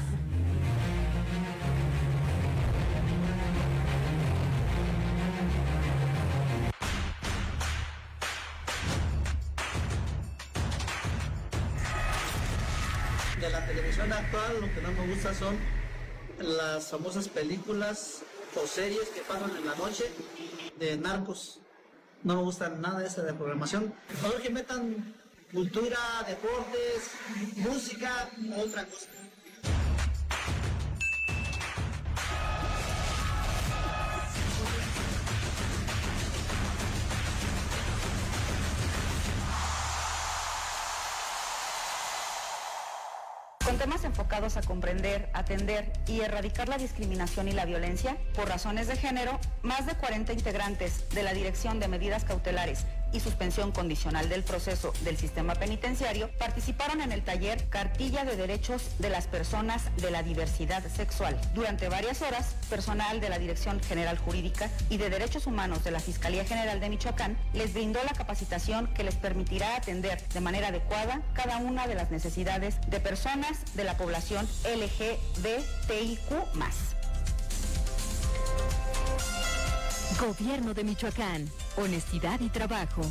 De 13.39 13.49
la 13.49 13.65
televisión 13.65 14.11
actual 14.13 14.61
lo 14.61 14.73
que 14.73 14.81
no 14.81 14.91
me 14.91 15.13
gusta 15.13 15.33
son 15.33 15.57
las 16.39 16.87
famosas 16.89 17.27
películas 17.27 18.20
o 18.55 18.67
series 18.67 19.09
que 19.09 19.21
pasan 19.21 19.55
en 19.55 19.65
la 19.65 19.75
noche 19.75 20.11
de 20.79 20.97
narcos. 20.97 21.59
No 22.23 22.35
me 22.35 22.41
gusta 22.43 22.69
nada 22.69 23.05
esa 23.05 23.23
de 23.23 23.33
programación. 23.33 23.93
Mejor 24.21 24.41
que 24.41 24.49
metan 24.49 25.15
cultura, 25.51 25.97
deportes, 26.27 27.11
música, 27.57 28.29
otra 28.57 28.85
cosa. 28.85 29.07
A 44.31 44.61
comprender, 44.65 45.29
atender 45.33 45.91
y 46.07 46.21
erradicar 46.21 46.69
la 46.69 46.77
discriminación 46.77 47.49
y 47.49 47.51
la 47.51 47.65
violencia 47.65 48.15
por 48.33 48.47
razones 48.47 48.87
de 48.87 48.95
género, 48.95 49.37
más 49.61 49.85
de 49.85 49.93
40 49.95 50.31
integrantes 50.31 51.09
de 51.09 51.21
la 51.21 51.33
Dirección 51.33 51.81
de 51.81 51.89
Medidas 51.89 52.23
Cautelares 52.23 52.85
y 53.13 53.19
Suspensión 53.19 53.71
Condicional 53.71 54.29
del 54.29 54.43
Proceso 54.43 54.93
del 55.03 55.17
Sistema 55.17 55.55
Penitenciario 55.55 56.29
participaron 56.37 57.01
en 57.01 57.11
el 57.11 57.23
taller 57.23 57.67
Cartilla 57.69 58.23
de 58.23 58.35
Derechos 58.35 58.83
de 58.99 59.09
las 59.09 59.27
Personas 59.27 59.83
de 59.97 60.11
la 60.11 60.23
Diversidad 60.23 60.83
Sexual. 60.87 61.39
Durante 61.53 61.89
varias 61.89 62.21
horas, 62.21 62.55
personal 62.69 63.19
de 63.21 63.29
la 63.29 63.39
Dirección 63.39 63.81
General 63.81 64.17
Jurídica 64.17 64.69
y 64.89 64.97
de 64.97 65.09
Derechos 65.09 65.47
Humanos 65.47 65.83
de 65.83 65.91
la 65.91 65.99
Fiscalía 65.99 66.45
General 66.45 66.79
de 66.79 66.89
Michoacán 66.89 67.37
les 67.53 67.73
brindó 67.73 68.03
la 68.03 68.13
capacitación 68.13 68.87
que 68.93 69.03
les 69.03 69.15
permitirá 69.15 69.75
atender 69.75 70.21
de 70.29 70.41
manera 70.41 70.69
adecuada 70.69 71.21
cada 71.33 71.57
una 71.57 71.87
de 71.87 71.95
las 71.95 72.11
necesidades 72.11 72.75
de 72.87 72.99
personas 72.99 73.75
de 73.75 73.83
la 73.83 73.97
población 73.97 74.47
LGBTIQ+. 74.65 76.31
Gobierno 80.19 80.73
de 80.73 80.83
Michoacán. 80.83 81.49
Honestidad 81.77 82.39
y 82.41 82.49
trabajo. 82.49 83.01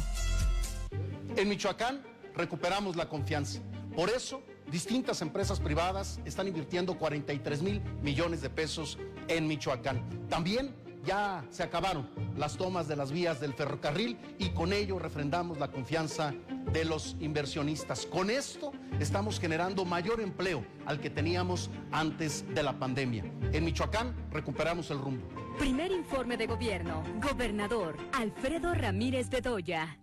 En 1.37 1.49
Michoacán 1.49 2.03
recuperamos 2.35 2.97
la 2.97 3.09
confianza. 3.09 3.61
Por 3.95 4.11
eso, 4.11 4.43
distintas 4.71 5.23
empresas 5.23 5.61
privadas 5.61 6.21
están 6.25 6.49
invirtiendo 6.49 6.99
43 6.99 7.63
mil 7.63 7.81
millones 8.03 8.43
de 8.43 8.51
pesos 8.51 8.99
en 9.29 9.47
Michoacán. 9.47 10.03
También 10.29 10.75
ya 11.05 11.45
se 11.51 11.63
acabaron 11.63 12.09
las 12.37 12.57
tomas 12.57 12.87
de 12.87 12.97
las 12.97 13.11
vías 13.11 13.41
del 13.41 13.55
ferrocarril 13.55 14.19
y 14.39 14.51
con 14.51 14.73
ello 14.73 14.99
refrendamos 14.99 15.59
la 15.59 15.69
confianza 15.69 16.35
de 16.73 16.85
los 16.85 17.17
inversionistas. 17.21 18.07
Con 18.07 18.31
esto 18.31 18.73
estamos 19.01 19.41
generando 19.41 19.85
mayor 19.85 20.21
empleo 20.21 20.65
al 20.87 21.01
que 21.01 21.11
teníamos 21.11 21.71
antes 21.91 22.45
de 22.55 22.63
la 22.63 22.79
pandemia. 22.79 23.25
En 23.53 23.65
Michoacán 23.65 24.15
recuperamos 24.31 24.91
el 24.91 24.99
rumbo. 24.99 25.27
Primer 25.61 25.93
informe 25.93 26.39
de 26.39 26.47
gobierno. 26.47 27.05
Gobernador 27.21 27.95
Alfredo 28.15 28.73
Ramírez 28.73 29.29
Bedoya. 29.29 29.99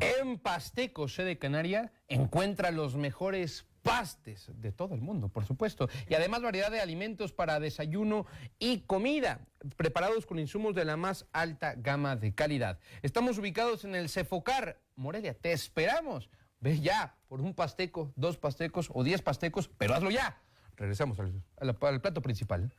En 0.00 0.38
Pasteco, 0.38 1.08
sede 1.08 1.38
canaria, 1.38 1.94
encuentra 2.08 2.70
los 2.70 2.96
mejores 2.96 3.64
pastes 3.82 4.50
de 4.54 4.70
todo 4.70 4.94
el 4.94 5.00
mundo, 5.00 5.30
por 5.30 5.46
supuesto, 5.46 5.88
y 6.08 6.14
además 6.14 6.42
variedad 6.42 6.70
de 6.70 6.80
alimentos 6.80 7.32
para 7.32 7.58
desayuno 7.58 8.26
y 8.58 8.80
comida, 8.80 9.40
preparados 9.76 10.26
con 10.26 10.38
insumos 10.38 10.74
de 10.74 10.84
la 10.84 10.96
más 10.96 11.26
alta 11.32 11.74
gama 11.74 12.16
de 12.16 12.34
calidad. 12.34 12.78
Estamos 13.00 13.38
ubicados 13.38 13.84
en 13.84 13.94
el 13.94 14.08
Cefocar, 14.08 14.81
Morelia, 15.02 15.34
te 15.34 15.52
esperamos. 15.52 16.30
Ve 16.60 16.78
ya 16.80 17.16
por 17.28 17.40
un 17.40 17.54
pasteco, 17.54 18.12
dos 18.16 18.38
pastecos 18.38 18.88
o 18.94 19.02
diez 19.02 19.20
pastecos, 19.20 19.68
pero 19.76 19.94
hazlo 19.94 20.10
ya. 20.10 20.38
Regresamos 20.76 21.18
al, 21.20 21.42
al- 21.60 21.76
al 21.80 22.00
plato 22.00 22.22
principal. 22.22 22.72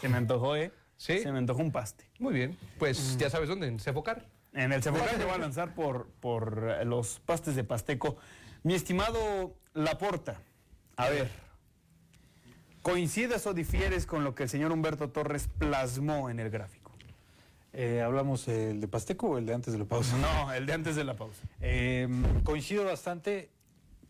Se 0.00 0.08
me 0.08 0.16
antojó, 0.16 0.56
¿eh? 0.56 0.72
Sí. 0.96 1.18
Se 1.18 1.30
me 1.32 1.38
antojó 1.38 1.60
un 1.60 1.70
paste. 1.72 2.08
Muy 2.18 2.32
bien, 2.34 2.56
pues 2.78 3.16
ya 3.18 3.28
sabes 3.28 3.48
dónde, 3.48 3.66
en 3.66 3.78
Cefocar. 3.80 4.26
En 4.54 4.72
el 4.72 4.82
Cefocar 4.82 5.16
se 5.16 5.24
va 5.24 5.34
a 5.34 5.38
lanzar 5.38 5.74
por, 5.74 6.08
por 6.20 6.76
eh, 6.80 6.84
los 6.84 7.20
pastes 7.20 7.54
de 7.54 7.64
Pasteco. 7.64 8.16
Mi 8.62 8.74
estimado 8.74 9.54
Laporta, 9.74 10.40
a 10.96 11.08
ver, 11.10 11.28
¿coincides 12.82 13.46
o 13.46 13.54
difieres 13.54 14.06
con 14.06 14.24
lo 14.24 14.34
que 14.34 14.44
el 14.44 14.48
señor 14.48 14.72
Humberto 14.72 15.10
Torres 15.10 15.48
plasmó 15.58 16.30
en 16.30 16.40
el 16.40 16.50
gráfico? 16.50 16.77
Eh, 17.80 18.02
¿Hablamos 18.02 18.48
el 18.48 18.80
de 18.80 18.88
Pasteco 18.88 19.28
o 19.28 19.38
el 19.38 19.46
de 19.46 19.54
antes 19.54 19.72
de 19.72 19.78
la 19.78 19.84
pausa? 19.84 20.16
No, 20.18 20.52
el 20.52 20.66
de 20.66 20.72
antes 20.72 20.96
de 20.96 21.04
la 21.04 21.14
pausa. 21.14 21.40
Eh, 21.60 22.08
coincido 22.42 22.84
bastante, 22.84 23.52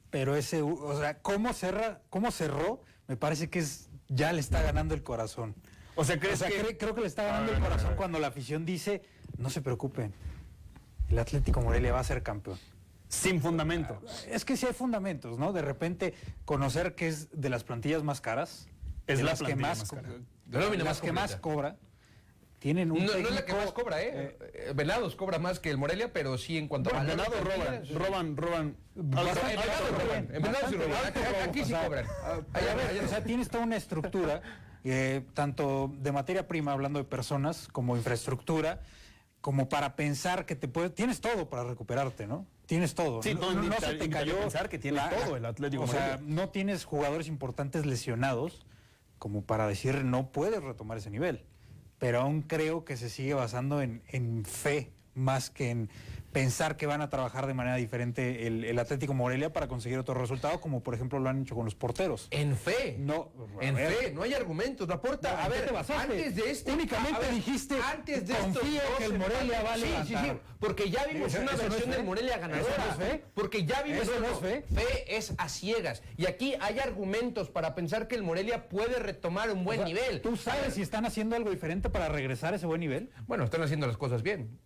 pero 0.09 0.37
ese, 0.37 0.62
o 0.62 0.98
sea, 0.98 1.18
cómo, 1.18 1.52
cerra, 1.52 2.00
cómo 2.09 2.31
cerró, 2.31 2.81
me 3.09 3.18
parece 3.18 3.50
que 3.50 3.59
es 3.59 3.90
ya 4.09 4.33
le 4.33 4.40
está 4.40 4.62
ganando 4.62 4.94
el 4.94 5.02
corazón. 5.02 5.54
O 5.96 6.04
sea, 6.04 6.18
¿crees 6.18 6.42
que- 6.42 6.48
cre- 6.64 6.76
creo 6.78 6.94
que 6.94 7.02
le 7.02 7.09
está 7.09 7.24
ganando 7.24 7.52
ver, 7.52 7.57
el 7.61 7.62
corazón 7.68 7.94
cuando 7.96 8.18
la 8.18 8.28
afición 8.28 8.64
dice, 8.64 9.02
no 9.37 9.50
se 9.50 9.61
preocupen, 9.61 10.14
el 11.11 11.18
Atlético 11.18 11.61
Morelia 11.61 11.92
va 11.92 12.00
a 12.00 12.04
ser 12.04 12.22
campeón. 12.22 12.59
Sin 13.09 13.42
fundamento. 13.42 14.00
Es 14.31 14.46
que 14.46 14.57
sí 14.57 14.64
hay 14.64 14.72
fundamentos, 14.72 15.38
¿no? 15.38 15.52
De 15.52 15.61
repente 15.61 16.14
conocer 16.46 16.94
que 16.94 17.09
es 17.09 17.28
de 17.38 17.50
las 17.50 17.64
plantillas 17.64 18.02
más 18.02 18.22
caras, 18.22 18.66
Es 19.07 19.18
de 19.18 19.24
la 19.24 19.33
las 19.33 19.42
que 19.42 19.57
más, 19.57 19.78
más 19.81 19.90
co- 19.90 19.96
cara. 19.96 20.09
La 20.50 20.61
nómina 20.61 20.85
las 20.85 20.92
más 20.94 21.00
que 21.02 21.12
más 21.12 21.37
cobra, 21.37 21.76
tienen 22.58 22.90
un 22.90 23.04
No, 23.06 23.12
no 23.12 23.28
es 23.28 23.30
la 23.34 23.44
que 23.44 23.52
más 23.52 23.72
cobra, 23.72 24.02
¿eh? 24.02 24.36
Eh, 24.54 24.72
Venados 24.74 25.14
cobra 25.14 25.38
más 25.38 25.60
que 25.60 25.70
el 25.70 25.78
Morelia, 25.78 26.12
pero 26.12 26.36
sí 26.38 26.58
en 26.58 26.66
cuanto 26.68 26.90
Bueno, 26.90 27.04
a... 27.06 27.10
Venados 27.14 27.40
roban, 27.40 27.84
roban, 27.94 28.36
roban. 28.36 28.76
Bastante 28.94 29.56
Venados 29.56 29.90
roban, 29.90 30.28
Venados 30.28 31.48
Aquí- 31.48 31.64
sí 31.64 31.72
cobran. 31.72 32.06
o 33.04 33.08
sea, 33.08 33.22
tienes 33.22 33.48
toda 33.48 33.64
una 33.64 33.76
estructura, 33.76 34.42
eh, 34.84 35.24
tanto 35.34 35.92
de 35.98 36.10
materia 36.12 36.48
prima, 36.48 36.72
hablando 36.72 36.98
de 36.98 37.04
personas, 37.04 37.68
como 37.70 37.96
infraestructura, 37.96 38.80
como 39.40 39.68
para 39.68 39.94
pensar 39.94 40.44
que 40.44 40.56
te 40.56 40.66
puedes... 40.66 40.92
Tienes 40.94 41.20
todo 41.20 41.48
para 41.48 41.62
recuperarte, 41.62 42.26
¿no? 42.26 42.44
Tienes 42.66 42.94
todo. 42.94 43.22
Sí, 43.22 43.34
no, 43.34 43.50
se 43.78 43.94
te 43.94 44.10
cayó... 44.10 44.36
pensar 44.40 44.68
que 44.68 44.78
tiene 44.78 45.00
todo 45.24 45.36
el 45.36 45.46
Atlético 45.46 45.84
O 45.84 45.86
sea, 45.86 46.18
Morelia. 46.20 46.34
no 46.34 46.48
tienes 46.50 46.84
jugadores 46.84 47.28
importantes 47.28 47.86
lesionados 47.86 48.66
como 49.18 49.42
para 49.42 49.66
decir 49.68 50.04
no 50.04 50.32
puedes 50.32 50.62
retomar 50.62 50.98
ese 50.98 51.10
nivel. 51.10 51.44
Pero 51.98 52.20
aún 52.20 52.42
creo 52.42 52.84
que 52.84 52.96
se 52.96 53.08
sigue 53.11 53.34
basando 53.34 53.82
en, 53.82 54.02
en 54.08 54.44
fe 54.44 54.92
más 55.14 55.50
que 55.50 55.70
en 55.70 55.90
pensar 56.32 56.76
que 56.76 56.86
van 56.86 57.00
a 57.00 57.08
trabajar 57.10 57.46
de 57.46 57.54
manera 57.54 57.76
diferente 57.76 58.46
el, 58.46 58.64
el 58.64 58.78
Atlético 58.78 59.14
Morelia 59.14 59.52
para 59.52 59.66
conseguir 59.68 59.98
otro 59.98 60.14
resultado, 60.14 60.60
como 60.60 60.82
por 60.82 60.94
ejemplo 60.94 61.18
lo 61.18 61.28
han 61.28 61.42
hecho 61.42 61.54
con 61.54 61.64
los 61.64 61.74
porteros. 61.74 62.28
En 62.30 62.56
fe. 62.56 62.96
No, 62.98 63.32
En 63.60 63.74
ver. 63.74 63.92
fe, 63.92 64.10
no 64.12 64.22
hay 64.22 64.34
argumentos. 64.34 64.88
Laporta, 64.88 65.32
No, 65.32 65.38
a 65.38 65.46
¿en 65.46 65.52
qué 65.52 65.58
ver, 65.60 65.76
antes 65.98 66.36
de 66.36 66.50
este. 66.50 66.72
Únicamente 66.72 67.20
ver, 67.20 67.34
dijiste, 67.34 67.76
Antes 67.82 68.26
de 68.26 68.34
confío 68.34 68.80
estos 68.82 68.98
que 68.98 69.04
el 69.04 69.18
Morelia 69.18 69.62
va 69.62 69.72
a 69.72 69.76
Sí, 69.76 69.94
sí, 70.06 70.14
sí. 70.16 70.32
Porque 70.60 70.90
ya 70.90 71.06
vimos 71.06 71.32
Eso- 71.32 71.42
una 71.42 71.52
eso 71.52 71.62
no 71.62 71.68
versión 71.70 71.90
fe. 71.90 71.96
del 71.96 72.04
Morelia 72.06 72.32
Eso 72.32 72.40
ganadora. 72.40 72.76
no 72.84 72.90
es 73.04 73.10
fe. 73.10 73.24
Porque 73.34 73.64
ya 73.64 73.82
vimos. 73.82 74.02
Eso 74.02 74.20
no 74.20 74.26
es 74.26 74.38
fe. 74.38 74.62
Fe 74.74 75.16
es 75.16 75.34
a 75.38 75.48
ciegas. 75.48 76.02
Y 76.16 76.26
aquí 76.26 76.54
hay 76.60 76.78
argumentos 76.78 77.48
para 77.48 77.74
pensar 77.74 78.08
que 78.08 78.16
el 78.16 78.22
Morelia 78.22 78.68
puede 78.68 78.98
retomar 78.98 79.50
un 79.50 79.64
buen 79.64 79.80
O 79.80 79.86
sea, 79.86 79.94
nivel. 79.94 80.20
¿Tú 80.20 80.36
sabes 80.36 80.74
si 80.74 80.82
están 80.82 81.06
haciendo 81.06 81.36
algo 81.36 81.50
diferente 81.50 81.88
para 81.90 82.08
regresar 82.08 82.52
a 82.52 82.56
ese 82.56 82.66
buen 82.66 82.80
nivel? 82.80 83.10
Bueno, 83.26 83.44
están 83.44 83.62
haciendo 83.62 83.86
las 83.86 83.96
cosas 83.96 84.22
bien. 84.22 84.58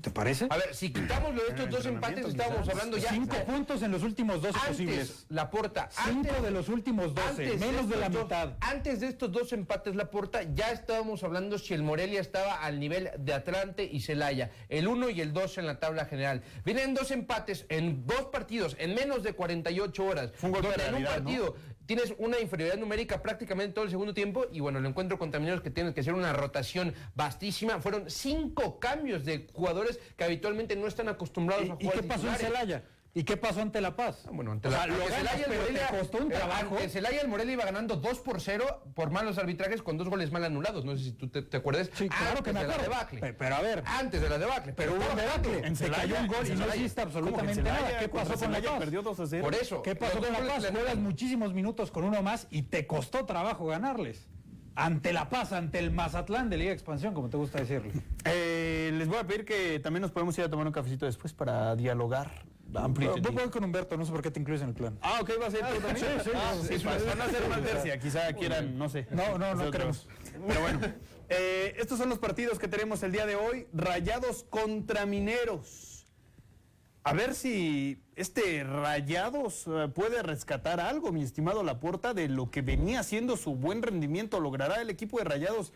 ¿Te 0.00 0.10
parece? 0.10 0.46
A 0.50 0.56
ver, 0.56 0.74
si 0.74 0.92
quitamos 0.92 1.34
los 1.34 1.48
estos 1.48 1.68
dos 1.70 1.86
empates, 1.86 2.26
estábamos 2.26 2.68
hablando 2.68 2.96
ya. 2.96 3.10
Cinco 3.10 3.36
puntos 3.44 3.82
en 3.82 3.90
los 3.90 4.02
últimos 4.02 4.40
12 4.42 4.48
Antes, 4.58 4.68
posibles. 4.70 5.26
la 5.28 5.50
porta. 5.50 5.88
Cinco 6.06 6.34
de 6.42 6.50
los 6.50 6.68
últimos 6.68 7.14
12, 7.14 7.56
menos 7.58 7.88
de 7.88 7.96
la 7.96 8.06
estos 8.06 8.22
mitad. 8.24 8.48
dos- 8.48 8.56
antes 8.60 9.00
de 9.00 9.08
estos 9.08 9.32
dos 9.32 9.52
empates, 9.52 9.94
la 9.96 10.10
porta, 10.10 10.42
ya 10.54 10.70
estábamos 10.70 11.22
hablando 11.24 11.58
si 11.58 11.74
el 11.74 11.82
Morelia 11.82 12.20
estaba 12.20 12.62
al 12.62 12.78
nivel 12.78 13.10
de 13.18 13.34
Atlante 13.34 13.84
y 13.90 14.00
Celaya. 14.00 14.50
El 14.68 14.86
1 14.88 15.10
y 15.10 15.20
el 15.20 15.32
2 15.32 15.58
en 15.58 15.66
la 15.66 15.78
tabla 15.80 16.04
general. 16.06 16.42
Vienen 16.64 16.94
dos 16.94 17.10
empates 17.10 17.66
en 17.68 18.06
dos 18.06 18.26
partidos, 18.32 18.76
en 18.78 18.94
menos 18.94 19.22
de 19.22 19.32
48 19.32 20.04
horas. 20.04 20.32
un 20.42 20.52
golpe 20.52 20.68
de 20.68 20.74
donde 20.74 20.84
en 20.88 20.94
un 20.94 21.02
realidad, 21.04 21.22
¿no? 21.22 21.54
Tienes 21.86 22.14
una 22.18 22.40
inferioridad 22.40 22.78
numérica 22.78 23.22
prácticamente 23.22 23.74
todo 23.74 23.84
el 23.84 23.90
segundo 23.90 24.14
tiempo 24.14 24.46
y 24.52 24.60
bueno, 24.60 24.78
el 24.78 24.86
encuentro 24.86 25.18
contra 25.18 25.40
Mineros 25.40 25.60
que 25.60 25.70
tienes 25.70 25.94
que 25.94 26.00
hacer 26.00 26.14
una 26.14 26.32
rotación 26.32 26.94
vastísima. 27.14 27.80
Fueron 27.80 28.10
cinco 28.10 28.78
cambios 28.78 29.24
de 29.24 29.46
jugadores 29.52 29.98
que 30.16 30.24
habitualmente 30.24 30.76
no 30.76 30.86
están 30.86 31.08
acostumbrados 31.08 31.70
a 31.70 31.76
¿Y 31.78 31.84
jugar 31.84 32.00
qué 32.00 32.02
pasó 32.02 32.28
en. 32.28 32.34
Celaya? 32.36 32.84
¿Y 33.16 33.22
qué 33.22 33.36
pasó 33.36 33.60
ante 33.62 33.80
La 33.80 33.94
Paz? 33.94 34.26
Bueno, 34.32 34.50
ante 34.50 34.66
O 34.66 34.70
la- 34.72 34.78
sea, 34.78 34.86
lo 34.88 34.98
ganas, 34.98 35.14
Celaya, 35.14 35.44
el 35.44 35.50
pero 35.50 35.60
Morelia- 35.62 35.86
te 35.88 35.98
costó 35.98 36.18
un 36.18 36.32
eh, 36.32 36.34
trabajo. 36.34 36.74
ante 36.74 36.88
Celaya 36.88 37.20
el 37.20 37.28
Morelia 37.28 37.52
iba 37.52 37.64
ganando 37.64 37.94
2 37.94 38.18
por 38.18 38.40
0 38.40 38.82
por 38.92 39.10
malos 39.12 39.38
arbitrajes 39.38 39.82
con 39.82 39.96
dos 39.96 40.08
goles 40.08 40.32
mal 40.32 40.42
anulados. 40.44 40.84
No 40.84 40.96
sé 40.96 41.04
si 41.04 41.12
tú 41.12 41.28
te, 41.28 41.42
te 41.42 41.56
acuerdas. 41.56 41.90
Sí, 41.94 42.08
claro 42.08 42.42
que 42.42 42.52
me 42.52 42.60
de 42.62 42.66
la 42.66 42.74
acuerdo. 42.74 42.90
debacle. 42.92 43.20
Pe- 43.20 43.32
pero 43.34 43.54
a 43.54 43.60
ver. 43.62 43.84
Antes 43.86 44.20
de 44.20 44.28
la 44.28 44.36
debacle. 44.38 44.72
Pero, 44.72 44.94
Pero 44.94 45.04
hubo 45.06 45.16
debacle. 45.16 45.54
jugando. 45.58 45.76
Se 45.78 45.90
cayó 45.90 46.16
un 46.20 46.26
gol 46.26 46.46
y 46.48 46.50
no 46.56 46.74
hiciste 46.74 47.00
absolutamente 47.02 47.62
nada. 47.62 47.98
¿Qué 48.00 48.08
pasó 48.08 48.34
con 48.34 48.50
La 48.52 48.60
Paz? 48.60 48.78
perdió 48.80 49.02
2 49.02 49.20
a 49.20 49.26
0. 49.28 49.44
Por 49.44 49.54
eso. 49.54 49.80
¿Qué 49.82 49.94
pasó 49.94 50.18
con 50.18 50.32
La 50.32 50.40
Paz? 50.40 50.66
Juegas 50.72 50.96
muchísimos 50.96 51.54
minutos 51.54 51.92
con 51.92 52.02
uno 52.02 52.20
más 52.20 52.48
y 52.50 52.62
te 52.62 52.84
costó 52.88 53.24
trabajo 53.26 53.66
ganarles. 53.66 54.26
Ante 54.74 55.12
La 55.12 55.28
Paz, 55.28 55.52
ante 55.52 55.78
el 55.78 55.92
Mazatlán 55.92 56.50
de 56.50 56.56
Liga 56.56 56.70
de 56.70 56.74
Expansión, 56.74 57.14
como 57.14 57.30
te 57.30 57.36
gusta 57.36 57.60
decirle. 57.60 57.92
Eh, 58.24 58.90
les 58.92 59.06
voy 59.06 59.18
a 59.18 59.24
pedir 59.24 59.44
que 59.44 59.78
también 59.78 60.02
nos 60.02 60.10
podemos 60.10 60.36
ir 60.36 60.42
a 60.44 60.50
tomar 60.50 60.66
un 60.66 60.72
cafecito 60.72 61.06
después 61.06 61.32
para 61.32 61.76
dialogar 61.76 62.42
Voy, 62.82 62.92
tendido. 62.92 63.32
voy 63.32 63.50
con 63.50 63.64
Humberto, 63.64 63.96
no 63.96 64.04
sé 64.04 64.12
por 64.12 64.22
qué 64.22 64.30
te 64.30 64.40
incluyes 64.40 64.62
en 64.62 64.68
el 64.70 64.74
plan. 64.74 64.98
Ah, 65.00 65.18
ok, 65.22 65.30
va 65.40 65.46
a 65.46 65.50
ser 65.50 65.60
tú 65.60 65.80
también. 65.80 65.96
Sí, 65.96 66.04
sí. 66.24 66.30
Ah, 66.34 66.52
Sí, 66.60 66.66
sí, 66.68 66.78
sí, 66.78 66.84
para, 66.84 67.14
no 67.14 67.22
hacer 67.24 67.42
una 67.46 67.60
tercia, 67.60 67.98
quizá 67.98 68.32
quieran, 68.32 68.76
no 68.78 68.88
sé. 68.88 69.06
No, 69.10 69.38
no, 69.38 69.54
no 69.54 69.70
queremos. 69.70 70.08
Pero 70.46 70.60
bueno, 70.60 70.80
eh, 71.28 71.74
estos 71.78 71.98
son 71.98 72.08
los 72.08 72.18
partidos 72.18 72.58
que 72.58 72.68
tenemos 72.68 73.02
el 73.02 73.12
día 73.12 73.26
de 73.26 73.36
hoy. 73.36 73.66
Rayados 73.72 74.44
contra 74.50 75.06
Mineros. 75.06 76.06
A 77.06 77.12
ver 77.12 77.34
si 77.34 78.02
este 78.16 78.64
Rayados 78.64 79.66
eh, 79.66 79.88
puede 79.94 80.22
rescatar 80.22 80.80
algo, 80.80 81.12
mi 81.12 81.22
estimado 81.22 81.62
Laporta, 81.62 82.14
de 82.14 82.28
lo 82.28 82.50
que 82.50 82.62
venía 82.62 83.00
haciendo 83.00 83.36
su 83.36 83.54
buen 83.54 83.82
rendimiento. 83.82 84.40
¿Logrará 84.40 84.80
el 84.80 84.88
equipo 84.88 85.18
de 85.18 85.24
Rayados 85.24 85.72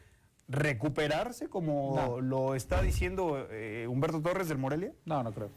recuperarse 0.49 1.49
como 1.49 1.95
No. 1.97 2.21
lo 2.21 2.55
está 2.55 2.81
diciendo 2.83 3.47
eh, 3.51 3.87
Humberto 3.89 4.23
Torres 4.23 4.49
del 4.49 4.57
Morelia? 4.59 4.93
No, 5.05 5.23
no 5.23 5.33
creo. 5.33 5.51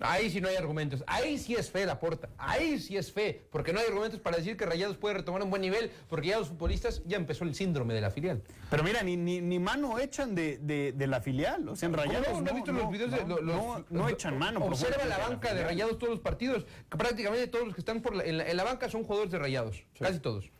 Ahí 0.00 0.30
sí 0.30 0.40
no 0.40 0.48
hay 0.48 0.56
argumentos. 0.56 1.02
Ahí 1.06 1.38
sí 1.38 1.54
es 1.54 1.70
fe 1.70 1.84
la 1.84 1.98
porta. 1.98 2.28
Ahí 2.38 2.78
sí 2.78 2.96
es 2.96 3.12
fe. 3.12 3.42
Porque 3.50 3.72
no 3.72 3.80
hay 3.80 3.86
argumentos 3.86 4.20
para 4.20 4.36
decir 4.36 4.56
que 4.56 4.64
Rayados 4.64 4.96
puede 4.96 5.14
retomar 5.16 5.42
un 5.42 5.50
buen 5.50 5.60
nivel. 5.62 5.90
Porque 6.08 6.28
ya 6.28 6.38
los 6.38 6.48
futbolistas 6.48 7.02
ya 7.06 7.16
empezó 7.16 7.44
el 7.44 7.54
síndrome 7.54 7.94
de 7.94 8.00
la 8.00 8.10
filial. 8.10 8.42
Pero 8.70 8.82
mira, 8.84 9.02
ni, 9.02 9.16
ni, 9.16 9.40
ni 9.40 9.58
mano 9.58 9.98
echan 9.98 10.34
de, 10.34 10.58
de, 10.58 10.92
de 10.92 11.06
la 11.06 11.20
filial. 11.20 11.68
O 11.68 11.74
sea, 11.76 11.88
en 11.88 11.94
Rayados 11.94 12.28
¿Cómo 12.28 12.40
no, 12.42 12.54
visto 12.54 12.72
los 12.72 12.90
videos 12.90 13.10
de 13.10 13.24
los- 13.26 13.42
no- 13.42 13.84
no 13.90 14.08
echan 14.08 14.38
mano. 14.38 14.64
Observa 14.64 15.04
la 15.04 15.18
banca 15.18 15.52
de. 15.54 15.64
Rayados 15.64 15.98
todos 15.98 16.10
los 16.12 16.20
partidos. 16.20 16.64
Prácticamente 16.88 17.46
todos 17.48 17.66
los 17.66 17.74
que 17.74 17.80
están 17.80 18.00
por 18.00 18.14
la- 18.14 18.24
en, 18.24 18.38
la, 18.38 18.48
en 18.48 18.56
la 18.56 18.64
banca 18.64 18.88
son 18.88 19.02
jugadores 19.04 19.32
de 19.32 19.38
Rayados. 19.38 19.82
Casi 19.98 20.20
todos. 20.20 20.50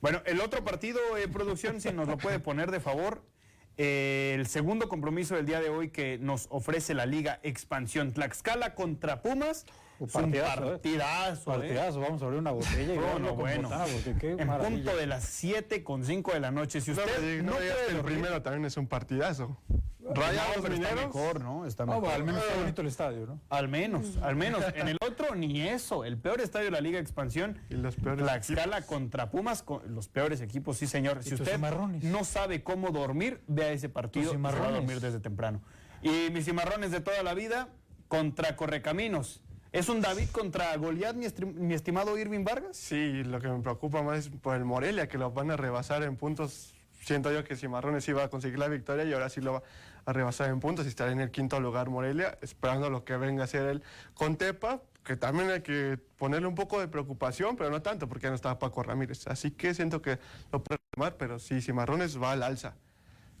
Bueno, 0.00 0.22
el 0.24 0.40
otro 0.40 0.64
partido, 0.64 0.98
eh, 1.18 1.28
producción, 1.28 1.80
si 1.80 1.92
nos 1.92 2.08
lo 2.08 2.16
puede 2.18 2.40
poner 2.40 2.70
de 2.70 2.80
favor. 2.80 3.22
Eh, 3.82 4.34
el 4.34 4.46
segundo 4.46 4.90
compromiso 4.90 5.36
del 5.36 5.46
día 5.46 5.58
de 5.58 5.70
hoy 5.70 5.88
que 5.88 6.18
nos 6.18 6.48
ofrece 6.50 6.92
la 6.92 7.06
Liga 7.06 7.40
Expansión 7.42 8.12
Tlaxcala 8.12 8.74
contra 8.74 9.22
Pumas. 9.22 9.64
Un 10.00 10.08
partidazo, 10.08 10.64
¿eh? 10.64 10.70
partidazo. 10.70 11.40
¿eh? 11.54 11.58
Partidazo, 11.58 12.00
vamos 12.00 12.22
a 12.22 12.24
abrir 12.24 12.40
una 12.40 12.50
botella 12.52 12.94
y 12.94 12.96
No, 12.96 13.18
no, 13.18 13.34
bueno. 13.36 13.68
porque 13.70 14.14
qué 14.18 14.30
En 14.32 14.46
maravilla. 14.48 14.68
punto 14.84 14.96
de 14.96 15.06
las 15.06 15.24
7 15.24 15.84
con 15.84 16.04
5 16.04 16.32
de 16.32 16.40
la 16.40 16.50
noche. 16.50 16.80
Si 16.80 16.90
No, 16.92 16.96
usted 17.02 17.42
no, 17.42 17.52
no 17.52 17.58
el 17.58 17.96
dormir- 17.96 18.02
primero 18.04 18.42
también 18.42 18.64
es 18.64 18.76
un 18.78 18.86
partidazo. 18.86 19.58
No, 20.00 20.14
Rayados 20.14 20.56
está 20.56 20.68
Mineros. 20.70 21.04
mejor, 21.04 21.40
¿no? 21.42 21.66
Está 21.66 21.84
No, 21.86 22.00
mejor. 22.00 22.14
al 22.14 22.24
menos 22.24 22.42
está 22.42 22.56
bonito 22.58 22.80
el 22.80 22.88
estadio, 22.88 23.26
¿no? 23.26 23.40
Al 23.50 23.68
menos, 23.68 24.16
al 24.22 24.34
menos. 24.34 24.64
En 24.74 24.88
el 24.88 24.96
otro, 25.06 25.34
ni 25.36 25.60
eso. 25.68 26.04
El 26.04 26.16
peor 26.18 26.40
estadio 26.40 26.64
de 26.64 26.70
la 26.72 26.80
Liga 26.80 26.96
de 26.96 27.02
Expansión. 27.02 27.60
Y 27.68 27.74
los 27.74 27.94
peores 27.94 28.24
Tlaxcala 28.24 28.82
contra 28.86 29.30
Pumas, 29.30 29.62
con 29.62 29.82
los 29.94 30.08
peores 30.08 30.40
equipos, 30.40 30.78
sí, 30.78 30.86
señor. 30.88 31.22
Si 31.22 31.34
usted 31.34 31.52
cimarrones? 31.52 32.02
no 32.02 32.24
sabe 32.24 32.64
cómo 32.64 32.88
dormir, 32.90 33.42
vea 33.46 33.70
ese 33.70 33.88
partido. 33.90 34.32
Va 34.40 34.48
a 34.48 34.70
dormir 34.72 34.98
desde 35.00 35.20
temprano. 35.20 35.60
Y 36.02 36.30
mis 36.32 36.46
cimarrones 36.46 36.90
de 36.90 37.00
toda 37.02 37.22
la 37.22 37.34
vida 37.34 37.68
contra 38.08 38.56
Correcaminos. 38.56 39.42
¿Es 39.72 39.88
un 39.88 40.00
David 40.00 40.30
contra 40.32 40.76
Goliat, 40.76 41.14
mi, 41.14 41.74
estimado 41.74 42.18
Irving 42.18 42.42
Vargas? 42.42 42.76
Sí, 42.76 43.22
lo 43.22 43.40
que 43.40 43.46
me 43.46 43.60
preocupa 43.60 44.02
más 44.02 44.18
es 44.18 44.28
por 44.28 44.56
el 44.56 44.64
Morelia, 44.64 45.06
que 45.06 45.16
lo 45.16 45.30
van 45.30 45.52
a 45.52 45.56
rebasar 45.56 46.02
en 46.02 46.16
puntos. 46.16 46.74
Siento 47.02 47.30
yo 47.32 47.44
que 47.44 47.54
Cimarrones 47.54 48.06
iba 48.08 48.24
a 48.24 48.28
conseguir 48.28 48.58
la 48.58 48.66
victoria 48.66 49.04
y 49.04 49.12
ahora 49.12 49.28
sí 49.28 49.40
lo 49.40 49.52
va 49.52 49.62
a 50.06 50.12
rebasar 50.12 50.50
en 50.50 50.58
puntos 50.58 50.86
y 50.86 50.88
estará 50.88 51.12
en 51.12 51.20
el 51.20 51.30
quinto 51.30 51.60
lugar 51.60 51.88
Morelia, 51.88 52.36
esperando 52.42 52.90
lo 52.90 53.04
que 53.04 53.16
venga 53.16 53.44
a 53.44 53.46
ser 53.46 53.66
el 53.66 53.82
Contepa, 54.14 54.82
que 55.04 55.16
también 55.16 55.50
hay 55.50 55.60
que 55.60 55.98
ponerle 56.18 56.48
un 56.48 56.56
poco 56.56 56.80
de 56.80 56.88
preocupación, 56.88 57.56
pero 57.56 57.70
no 57.70 57.80
tanto, 57.80 58.08
porque 58.08 58.24
ya 58.24 58.30
no 58.30 58.34
estaba 58.34 58.58
Paco 58.58 58.82
Ramírez. 58.82 59.28
Así 59.28 59.52
que 59.52 59.72
siento 59.72 60.02
que 60.02 60.18
lo 60.50 60.64
puede 60.64 60.80
tomar, 60.90 61.16
pero 61.16 61.38
sí, 61.38 61.62
Cimarrones 61.62 62.20
va 62.20 62.32
al 62.32 62.42
alza. 62.42 62.74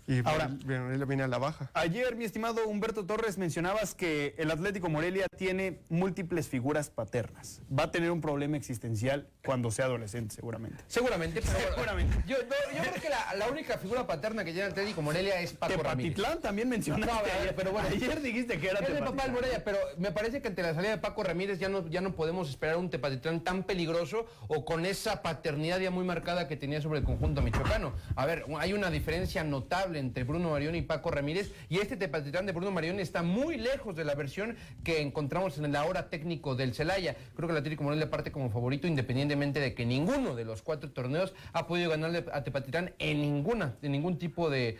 Y 0.06 0.20
Ahora- 0.26 0.48
Morelia 0.48 1.04
viene 1.06 1.22
a 1.22 1.28
la 1.28 1.38
baja. 1.38 1.70
Ayer, 1.74 2.16
mi 2.16 2.24
estimado 2.24 2.66
Humberto 2.66 3.06
Torres, 3.06 3.38
mencionabas 3.38 3.94
que 3.94 4.34
el 4.38 4.50
Atlético 4.50 4.88
Morelia 4.88 5.26
tiene 5.36 5.80
múltiples 5.88 6.48
figuras 6.48 6.90
paternas. 6.90 7.62
Va 7.76 7.84
a 7.84 7.90
tener 7.90 8.10
un 8.10 8.20
problema 8.20 8.56
existencial 8.56 9.28
cuando 9.44 9.70
sea 9.70 9.84
adolescente, 9.86 10.34
seguramente. 10.34 10.82
Seguramente, 10.88 11.40
pero 11.42 11.74
Seguramente. 11.74 12.16
Yo, 12.26 12.36
no, 12.38 12.76
yo 12.76 12.90
creo 12.90 13.02
que 13.02 13.08
la, 13.08 13.34
la 13.34 13.48
única 13.48 13.78
figura 13.78 14.06
paterna 14.06 14.44
que 14.44 14.52
tiene 14.52 14.66
el 14.66 14.72
Atlético 14.72 15.02
Morelia 15.02 15.40
es 15.40 15.52
Paco 15.52 15.82
Ramírez. 15.82 16.14
Tepatitlán 16.16 16.40
también 16.40 16.68
mencionaste. 16.68 17.12
No, 17.12 17.18
a 17.18 17.22
ver, 17.22 17.32
ayer, 17.40 17.54
pero 17.54 17.72
bueno. 17.72 17.88
Ayer 17.88 18.20
dijiste 18.20 18.58
que 18.58 18.68
era 18.68 18.80
Es 18.80 18.88
el 18.88 18.98
papá 18.98 19.10
Tepatitlán. 19.10 19.26
del 19.26 19.34
Morelia, 19.34 19.64
pero 19.64 19.78
me 19.98 20.10
parece 20.12 20.42
que 20.42 20.48
ante 20.48 20.62
la 20.62 20.74
salida 20.74 20.90
de 20.92 20.98
Paco 20.98 21.22
Ramírez 21.22 21.58
ya 21.58 21.68
no, 21.68 21.86
ya 21.88 22.00
no 22.00 22.14
podemos 22.14 22.48
esperar 22.48 22.76
un 22.76 22.90
Tepatitlán 22.90 23.40
tan 23.42 23.62
peligroso 23.64 24.26
o 24.48 24.64
con 24.64 24.84
esa 24.86 25.22
paternidad 25.22 25.78
ya 25.80 25.90
muy 25.90 26.04
marcada 26.04 26.48
que 26.48 26.56
tenía 26.56 26.80
sobre 26.82 26.98
el 27.00 27.04
conjunto 27.04 27.42
michoacano. 27.42 27.92
A 28.16 28.26
ver, 28.26 28.44
hay 28.58 28.72
una 28.72 28.90
diferencia 28.90 29.44
notable 29.44 29.89
entre 29.96 30.24
Bruno 30.24 30.50
Marión 30.50 30.74
y 30.74 30.82
Paco 30.82 31.10
Ramírez 31.10 31.52
y 31.68 31.78
este 31.78 31.96
Tepatitlán 31.96 32.46
de 32.46 32.52
Bruno 32.52 32.70
Marión 32.70 33.00
está 33.00 33.22
muy 33.22 33.56
lejos 33.56 33.96
de 33.96 34.04
la 34.04 34.14
versión 34.14 34.56
que 34.84 35.00
encontramos 35.00 35.58
en 35.58 35.64
el 35.66 35.76
ahora 35.76 36.08
técnico 36.08 36.54
del 36.54 36.74
Celaya. 36.74 37.16
Creo 37.34 37.48
que 37.48 37.52
el 37.52 37.58
Atlético 37.58 37.84
Morelia 37.84 38.10
parte 38.10 38.32
como 38.32 38.50
favorito 38.50 38.86
independientemente 38.86 39.60
de 39.60 39.74
que 39.74 39.86
ninguno 39.86 40.34
de 40.34 40.44
los 40.44 40.62
cuatro 40.62 40.90
torneos 40.90 41.34
ha 41.52 41.66
podido 41.66 41.90
ganarle 41.90 42.24
a 42.32 42.44
Tepatitlán 42.44 42.92
en 42.98 43.20
ninguna, 43.20 43.76
en 43.82 43.92
ningún 43.92 44.18
tipo 44.18 44.50
de, 44.50 44.78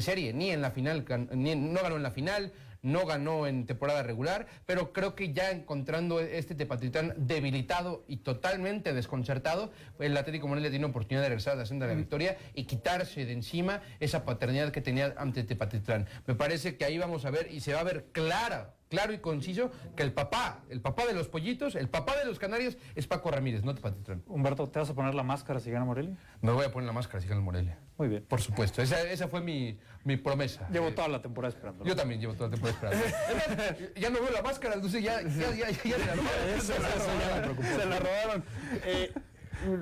serie, 0.00 0.32
ni 0.32 0.50
en 0.50 0.62
la 0.62 0.70
final, 0.70 1.04
ni 1.32 1.54
no 1.54 1.80
ganó 1.82 1.96
en 1.96 2.02
la 2.02 2.10
final, 2.10 2.52
no 2.84 3.06
ganó 3.06 3.46
en 3.46 3.66
temporada 3.66 4.02
regular, 4.02 4.46
pero 4.66 4.92
creo 4.92 5.14
que 5.14 5.32
ya 5.32 5.50
encontrando 5.50 6.20
este 6.20 6.54
Tepatitlán 6.54 7.14
debilitado 7.16 8.04
y 8.06 8.18
totalmente 8.18 8.92
desconcertado, 8.92 9.72
el 9.98 10.16
Atlético 10.16 10.46
Morelia 10.46 10.70
tiene 10.70 10.84
oportunidad 10.84 11.22
de 11.22 11.30
regresar 11.30 11.54
a 11.54 11.56
la 11.56 11.66
senda 11.66 11.86
de 11.86 11.94
la 11.94 11.98
victoria 11.98 12.36
y 12.54 12.64
quitarse 12.64 13.24
de 13.24 13.32
encima 13.32 13.80
esa 14.00 14.24
paternidad 14.24 14.70
que 14.70 14.80
tenía 14.80 15.14
ante 15.16 15.44
Tepatitlán. 15.44 16.06
Me 16.26 16.34
parece 16.34 16.76
que 16.76 16.84
ahí 16.84 16.98
vamos 16.98 17.24
a 17.24 17.30
ver 17.30 17.50
y 17.50 17.60
se 17.60 17.72
va 17.72 17.80
a 17.80 17.84
ver 17.84 18.06
clara, 18.12 18.74
claro 18.90 19.12
y 19.12 19.18
conciso 19.18 19.70
que 19.96 20.02
el 20.02 20.12
papá, 20.12 20.62
el 20.68 20.80
papá 20.80 21.06
de 21.06 21.14
los 21.14 21.28
pollitos, 21.28 21.74
el 21.74 21.88
papá 21.88 22.16
de 22.16 22.26
los 22.26 22.38
canarios 22.38 22.76
es 22.94 23.06
Paco 23.06 23.30
Ramírez, 23.30 23.64
no 23.64 23.74
Tepatitlán. 23.74 24.22
Humberto, 24.26 24.68
¿te 24.68 24.78
vas 24.78 24.90
a 24.90 24.94
poner 24.94 25.14
la 25.14 25.22
máscara 25.22 25.58
si 25.58 25.70
gana 25.70 25.86
Morelia? 25.86 26.16
Me 26.42 26.52
voy 26.52 26.66
a 26.66 26.70
poner 26.70 26.86
la 26.86 26.92
máscara 26.92 27.20
si 27.20 27.28
gana 27.28 27.40
el 27.40 27.44
Morelia. 27.44 27.78
Muy 27.96 28.08
bien. 28.08 28.24
Por 28.24 28.40
supuesto, 28.40 28.82
esa, 28.82 29.00
esa 29.02 29.28
fue 29.28 29.40
mi, 29.40 29.78
mi 30.02 30.16
promesa. 30.16 30.68
Llevo 30.70 30.92
toda 30.92 31.08
la 31.08 31.22
temporada 31.22 31.54
esperando. 31.54 31.84
Yo 31.84 31.94
también 31.94 32.20
llevo 32.20 32.34
toda 32.34 32.48
la 32.48 32.54
temporada 32.56 32.72
esperando. 32.72 33.90
Ya 34.00 34.10
no 34.10 34.20
veo 34.20 34.30
la 34.30 34.42
máscara, 34.42 34.74
entonces 34.74 35.02
ya, 35.02 35.22
ya, 35.22 35.54
ya, 35.54 35.70
ya, 35.70 35.94
ya 35.94 35.98
se 35.98 35.98
la 35.98 36.14
robaron. 36.14 36.60
Se 36.60 36.78
la 36.78 37.48
robaron. 37.48 37.64
Se 37.64 37.86
la 37.86 37.98
robaron. 38.00 38.44
Eh, 38.84 39.12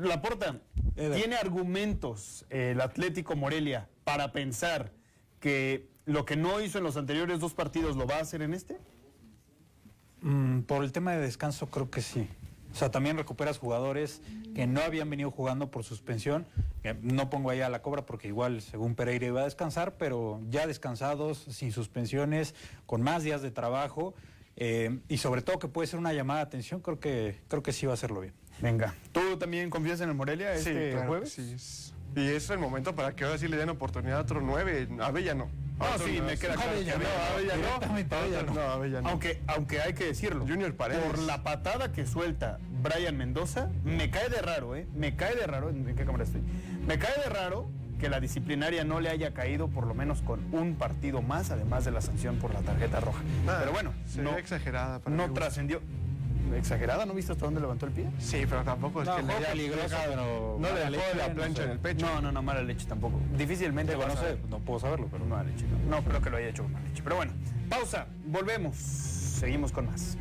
Laporta, 0.03 0.61
¿tiene 0.95 1.37
argumentos 1.37 2.45
eh, 2.51 2.73
el 2.73 2.81
Atlético 2.81 3.35
Morelia 3.35 3.89
para 4.05 4.33
pensar 4.33 4.93
que 5.41 5.89
lo 6.05 6.25
que 6.25 6.37
no 6.37 6.61
hizo 6.61 6.79
en 6.79 6.85
los 6.85 6.97
anteriores 6.97 7.41
dos 7.41 7.55
partidos 7.55 7.97
lo 7.97 8.07
va 8.07 8.17
a 8.17 8.21
hacer 8.21 8.43
en 8.43 8.55
este? 8.55 8.79
Mm, 10.21 10.61
por 10.63 10.85
el 10.85 10.93
tema 10.93 11.13
de 11.13 11.21
descanso 11.21 11.67
creo 11.69 11.91
que 11.91 12.03
sí. 12.03 12.29
O 12.73 12.75
sea, 12.75 12.91
también 12.91 13.17
recuperas 13.17 13.59
jugadores 13.59 14.23
que 14.55 14.67
no 14.67 14.81
habían 14.81 15.11
venido 15.11 15.31
jugando 15.31 15.71
por 15.71 15.85
suspensión. 15.85 16.47
Que 16.83 16.95
no 17.01 17.31
pongo 17.31 17.51
ahí 17.51 17.61
a 17.61 17.69
la 17.69 17.81
cobra 17.83 18.05
porque 18.05 18.29
igual, 18.29 18.61
según 18.61 18.95
Pereira, 18.95 19.27
iba 19.27 19.41
a 19.43 19.45
descansar, 19.45 19.95
pero 19.97 20.41
ya 20.51 20.67
descansados, 20.67 21.39
sin 21.39 21.71
suspensiones, 21.73 22.55
con 22.87 23.03
más 23.03 23.23
días 23.23 23.43
de 23.43 23.51
trabajo. 23.51 24.15
eh, 24.57 24.99
y 25.09 25.17
sobre 25.17 25.41
todo 25.41 25.59
que 25.59 25.69
puede 25.69 25.87
ser 25.87 25.99
una 25.99 26.13
llamada 26.13 26.41
de 26.41 26.45
atención, 26.47 26.81
creo 26.81 27.01
que, 27.01 27.41
creo 27.49 27.63
que 27.63 27.73
sí 27.73 27.87
va 27.87 27.93
a 27.93 27.95
hacerlo 27.95 28.21
bien. 28.21 28.35
Venga. 28.61 28.95
¿Tú 29.13 29.39
también 29.39 29.71
confías 29.71 30.01
en 30.03 30.11
el 30.11 30.15
Morelia 30.15 30.53
este 30.55 30.89
sí, 30.89 30.93
claro 30.93 31.09
jueves? 31.09 31.33
sí. 31.33 31.53
es- 31.55 31.95
Y 32.15 32.27
es 32.29 32.51
el 32.51 32.59
momento 32.59 32.95
para 32.95 33.17
que 33.17 33.25
ahora 33.25 33.39
sí 33.39 33.49
le 33.49 33.57
den 33.57 33.71
oportunidad 33.71 34.19
a 34.19 34.21
otro 34.21 34.43
9. 34.43 34.89
A 35.01 35.11
Bella 35.11 35.35
no. 35.35 35.49
Ah, 35.81 35.97
sí, 36.05 36.21
me 36.21 36.37
queda 36.37 36.55
claro. 36.55 36.73
no. 38.43 38.53
No, 38.55 38.61
Avella 38.61 39.01
no. 39.01 39.09
Aunque, 39.09 39.41
aunque 39.47 39.81
hay 39.81 39.95
que 39.95 40.05
decirlo. 40.05 40.47
Junior 40.47 40.75
Paredes. 40.77 41.03
Por 41.05 41.19
la 41.21 41.43
patada 41.43 41.91
que 41.93 42.07
suelta 42.07 42.59
Brian 42.83 43.17
Mendoza, 43.17 43.71
me 43.83 44.11
cae 44.11 44.29
de 44.29 44.43
raro, 44.43 44.77
¿eh? 44.77 44.87
Me 44.95 45.17
cae 45.17 45.35
de 45.35 45.47
raro. 45.47 45.71
¿En 45.71 45.97
qué 45.97 46.05
cámara 46.05 46.25
estoy? 46.25 46.43
Me 46.87 46.99
cae 46.99 47.13
de 47.23 47.29
raro 47.31 47.69
que 48.01 48.09
la 48.09 48.19
disciplinaria 48.21 48.85
no 48.85 49.01
le 49.01 49.09
haya 49.09 49.33
caído 49.33 49.69
por 49.69 49.87
lo 49.87 49.95
menos 49.95 50.23
con 50.23 50.41
un 50.53 50.75
partido 50.75 51.23
más, 51.23 51.51
además 51.51 51.85
de 51.85 51.93
la 51.93 52.01
sanción 52.01 52.37
por 52.37 52.53
la 52.53 52.61
tarjeta 52.61 53.01
roja. 53.01 53.23
Ah, 53.47 53.59
pero 53.61 53.73
bueno, 53.73 53.93
sería 54.07 54.37
exagerada 54.39 54.99
para 54.99 55.15
no 55.15 55.33
trascendió. 55.33 55.81
¿Exagerada? 56.57 57.07
¿No 57.07 57.15
viste 57.15 57.33
hasta 57.33 57.47
dónde 57.47 57.61
levantó 57.63 57.87
el 57.87 57.93
pie? 57.93 58.11
Sí, 58.19 58.45
pero 58.51 58.63
tampoco 58.63 59.01
es 59.03 59.09
No, 59.09 59.17
que 59.17 59.23
le 59.23 59.29
fue 59.29 59.37
haya 59.39 59.49
peligroso, 59.53 59.83
dejado- 59.89 60.11
pero 60.11 60.57
no 60.61 60.69
le 60.75 60.91
dejó 60.99 61.17
la 61.17 61.29
no 61.29 61.35
plancha 61.35 61.57
sé. 61.59 61.65
en 61.65 61.71
el 61.71 61.79
pecho. 61.79 62.07
No, 62.07 62.21
no, 62.21 62.33
no, 62.33 62.43
mala 62.43 62.61
leche 62.63 62.87
tampoco. 62.87 63.21
Difícilmente 63.39 63.97
no 63.97 64.11
sé, 64.17 64.37
no 64.51 64.59
puedo 64.59 64.81
saberlo, 64.81 65.09
pero 65.11 65.25
Mala 65.25 65.45
leche, 65.45 65.65
no. 65.89 65.97
No 65.97 66.05
creo 66.05 66.21
que 66.21 66.29
lo 66.29 66.37
haya 66.37 66.49
hecho 66.49 66.65
con 66.65 66.73
mala 66.73 66.85
leche. 66.89 67.03
Pero 67.03 67.17
bueno, 67.17 67.33
pausa, 67.71 68.07
volvemos. 68.27 68.77
Seguimos 68.77 69.73
con 69.73 69.87
más. 69.87 70.19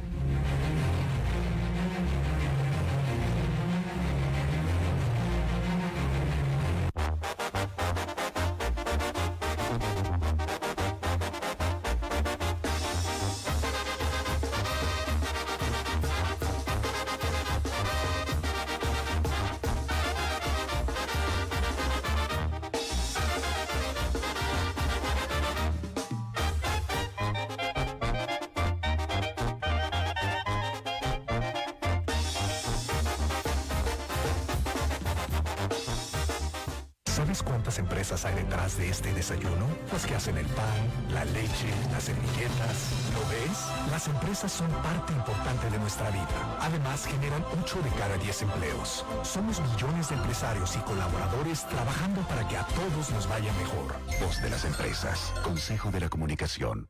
Son 44.62 44.84
parte 44.84 45.14
importante 45.14 45.70
de 45.72 45.80
nuestra 45.80 46.09
vida. 46.12 46.38
Además, 46.59 47.07
generan 47.07 47.43
8 47.64 47.82
de 47.82 47.89
cada 47.97 48.16
10 48.18 48.41
empleos. 48.43 49.03
Somos 49.24 49.59
millones 49.59 50.09
de 50.09 50.16
empresarios 50.16 50.76
y 50.76 50.80
colaboradores 50.82 51.66
trabajando 51.68 52.22
para 52.28 52.47
que 52.47 52.57
a 52.57 52.66
todos 52.68 53.09
nos 53.09 53.28
vaya 53.28 53.51
mejor. 53.53 53.95
Voz 54.22 54.39
de 54.41 54.49
las 54.51 54.64
empresas. 54.66 55.34
Consejo 55.43 55.89
de 55.89 56.01
la 56.01 56.09
Comunicación. 56.09 56.88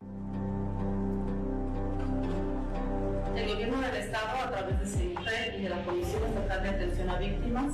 El 3.36 3.48
gobierno 3.48 3.80
del 3.80 3.96
Estado, 3.96 4.42
a 4.44 4.52
través 4.52 4.80
de 4.82 4.86
CINFE 4.86 5.58
y 5.58 5.62
de 5.64 5.70
la 5.70 5.82
Comisión 5.86 6.24
Estatal 6.26 6.64
de 6.64 6.70
Atención 6.70 7.10
a 7.10 7.18
Víctimas, 7.20 7.74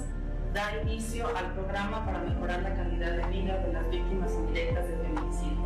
da 0.54 0.80
inicio 0.84 1.26
al 1.36 1.54
programa 1.54 2.06
para 2.06 2.20
mejorar 2.20 2.62
la 2.62 2.76
calidad 2.76 3.12
de 3.18 3.26
vida 3.36 3.58
de 3.58 3.74
las 3.74 3.90
víctimas 3.90 4.32
indirectas 4.32 4.88
de 4.88 4.98
feminicidio. 4.98 5.66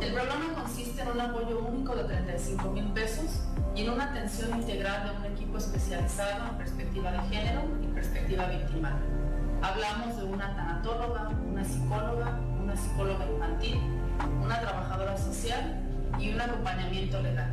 El 0.00 0.14
programa 0.14 0.52
consiste 0.92 1.02
en 1.10 1.16
un 1.16 1.20
apoyo 1.20 1.58
único 1.60 1.94
de 1.94 2.04
35 2.04 2.70
mil 2.70 2.84
pesos 2.92 3.40
y 3.74 3.82
en 3.82 3.90
una 3.90 4.10
atención 4.10 4.50
integral 4.60 5.04
de 5.04 5.16
un 5.16 5.32
equipo 5.32 5.56
especializado 5.56 6.50
en 6.50 6.58
perspectiva 6.58 7.12
de 7.12 7.20
género 7.34 7.62
y 7.82 7.86
perspectiva 7.86 8.46
victimal. 8.46 8.98
Hablamos 9.62 10.18
de 10.18 10.24
una 10.24 10.54
tanatóloga, 10.54 11.30
una 11.50 11.64
psicóloga, 11.64 12.38
una 12.62 12.76
psicóloga 12.76 13.26
infantil, 13.26 13.78
una 14.42 14.60
trabajadora 14.60 15.16
social 15.16 15.80
y 16.18 16.34
un 16.34 16.40
acompañamiento 16.40 17.22
legal. 17.22 17.50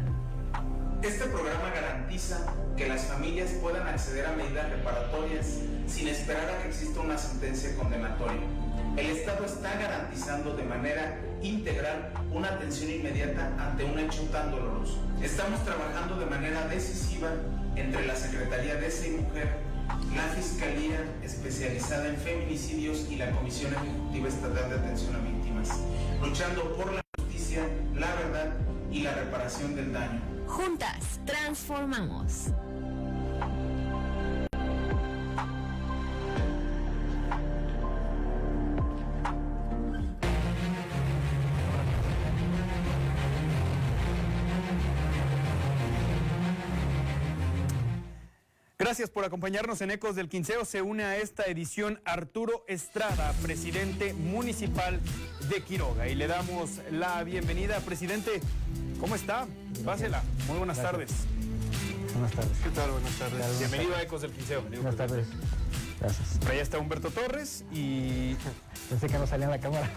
Este 1.02 1.26
programa 1.26 1.70
garantiza 1.74 2.46
que 2.76 2.90
las 2.90 3.06
familias 3.06 3.52
puedan 3.62 3.88
acceder 3.88 4.26
a 4.26 4.32
medidas 4.34 4.70
reparatorias 4.70 5.60
sin 5.88 6.10
esperar 6.10 6.50
a 6.50 6.62
que 6.62 6.70
exista 6.70 7.00
una 7.00 7.18
sentencia 7.18 7.74
condenatoria. 7.78 8.42
El 8.98 9.06
Estado 9.06 9.46
está 9.46 9.76
garantizando 9.76 10.58
de 10.58 10.64
manera 10.64 11.18
integral 11.42 12.12
una 12.34 12.50
atención 12.50 12.92
inmediata 12.92 13.52
ante 13.60 13.84
un 13.84 13.98
hecho 14.00 14.24
tan 14.32 14.52
doloroso. 14.52 14.98
Estamos 15.22 15.64
trabajando 15.66 16.18
de 16.18 16.26
manera 16.26 16.68
decisiva 16.68 17.30
entre 17.76 18.06
la 18.06 18.16
Secretaría 18.16 18.76
de 18.76 18.88
Esa 18.88 19.08
y 19.08 19.12
Mujer, 19.12 19.50
la 20.16 20.24
Fiscalía 20.36 21.00
especializada 21.24 22.08
en 22.10 22.18
feminicidios 22.18 23.08
y 23.10 23.16
la 23.16 23.32
Comisión 23.32 23.74
Ejecutiva 23.74 24.28
Estatal 24.28 24.70
de 24.70 24.76
Atención 24.76 25.16
a 25.16 25.20
Víctimas, 25.20 25.70
luchando 26.22 26.76
por 26.76 26.94
la 26.94 27.02
justicia, 27.18 27.64
la 27.96 28.14
verdad 28.16 28.54
y 28.92 29.02
la 29.02 29.14
reparación 29.14 29.76
del 29.76 29.94
daño. 29.94 30.22
Juntas, 30.48 31.20
transformamos. 31.26 32.52
Gracias 48.90 49.12
por 49.12 49.24
acompañarnos 49.24 49.82
en 49.82 49.92
Ecos 49.92 50.16
del 50.16 50.30
Quinceo. 50.30 50.66
Se 50.66 50.82
une 50.82 51.04
a 51.04 51.18
esta 51.18 51.44
edición 51.44 52.02
Arturo 52.06 52.66
Estrada, 52.68 53.34
presidente 53.44 54.16
municipal 54.16 55.00
de 55.48 55.62
Quiroga. 55.62 56.08
Y 56.08 56.16
le 56.16 56.26
damos 56.26 56.82
la 56.90 57.24
bienvenida. 57.24 57.82
Presidente, 57.82 58.42
¿cómo 59.00 59.14
está? 59.14 59.46
Pásela. 59.86 60.24
Muy 60.48 60.58
buenas 60.58 60.80
Gracias. 60.80 60.92
tardes. 60.92 61.12
Buenas 62.14 62.32
tardes. 62.32 62.58
¿Qué 62.64 62.70
tal? 62.72 62.90
Buenas 62.90 63.20
tardes. 63.20 63.60
Bienvenido 63.60 63.96
a 63.96 64.02
Ecos 64.02 64.24
del 64.24 64.32
Quinceo. 64.32 64.64
Buenas 64.64 64.96
tardes. 64.96 65.28
Gracias. 66.00 66.40
Allá 66.50 66.62
está 66.62 66.80
Humberto 66.80 67.12
Torres 67.12 67.66
y... 67.72 68.36
Pensé 68.90 69.08
que 69.08 69.20
no 69.20 69.28
salía 69.28 69.46
en 69.46 69.52
la 69.52 69.60
cámara. 69.60 69.88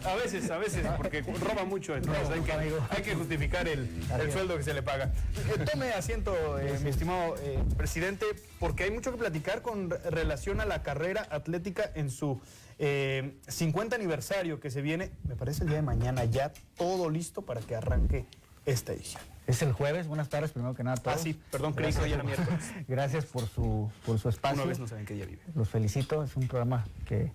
a 0.06 0.14
veces, 0.14 0.50
a 0.50 0.56
veces, 0.56 0.86
porque 0.96 1.20
roba 1.20 1.64
mucho, 1.64 1.94
entonces 1.94 2.30
hay, 2.30 2.40
que, 2.40 2.52
hay 2.52 3.02
que 3.02 3.14
justificar 3.14 3.68
el, 3.68 3.90
el 4.18 4.32
sueldo 4.32 4.56
que 4.56 4.62
se 4.62 4.72
le 4.72 4.82
paga. 4.82 5.12
Eh, 5.54 5.64
tome 5.70 5.90
asiento, 5.92 6.58
eh, 6.58 6.78
mi 6.82 6.88
estimado 6.88 7.34
eh, 7.42 7.58
presidente, 7.76 8.24
porque 8.58 8.84
hay 8.84 8.90
mucho 8.90 9.10
que 9.12 9.18
platicar 9.18 9.60
con 9.60 9.90
re- 9.90 9.98
relación 10.10 10.62
a 10.62 10.64
la 10.64 10.82
carrera 10.82 11.26
atlética 11.30 11.90
en 11.94 12.08
su 12.08 12.40
eh, 12.78 13.34
50 13.48 13.96
aniversario 13.96 14.60
que 14.60 14.70
se 14.70 14.80
viene, 14.80 15.10
me 15.28 15.36
parece 15.36 15.64
el 15.64 15.68
día 15.68 15.76
de 15.76 15.82
mañana, 15.82 16.24
ya 16.24 16.52
todo 16.78 17.10
listo 17.10 17.42
para 17.42 17.60
que 17.60 17.76
arranque 17.76 18.24
esta 18.64 18.94
edición. 18.94 19.22
Es 19.46 19.60
el 19.60 19.72
jueves. 19.72 20.08
Buenas 20.08 20.30
tardes, 20.30 20.52
primero 20.52 20.74
que 20.74 20.82
nada 20.82 20.96
a 20.96 21.02
todos. 21.02 21.18
Ah, 21.18 21.20
sí, 21.20 21.38
perdón, 21.50 21.74
creí 21.74 21.92
que 21.92 22.00
hoy 22.00 22.12
era 22.12 22.22
miércoles. 22.22 22.72
Gracias 22.88 23.26
por 23.26 23.46
su, 23.46 23.90
por 24.06 24.18
su 24.18 24.30
espacio. 24.30 24.62
Una 24.62 24.68
vez 24.68 24.78
no 24.78 24.86
saben 24.86 25.04
qué 25.04 25.14
día 25.14 25.26
vive. 25.26 25.42
Los 25.54 25.68
felicito. 25.68 26.22
Es 26.24 26.36
un 26.36 26.48
programa 26.48 26.84
que, 27.04 27.30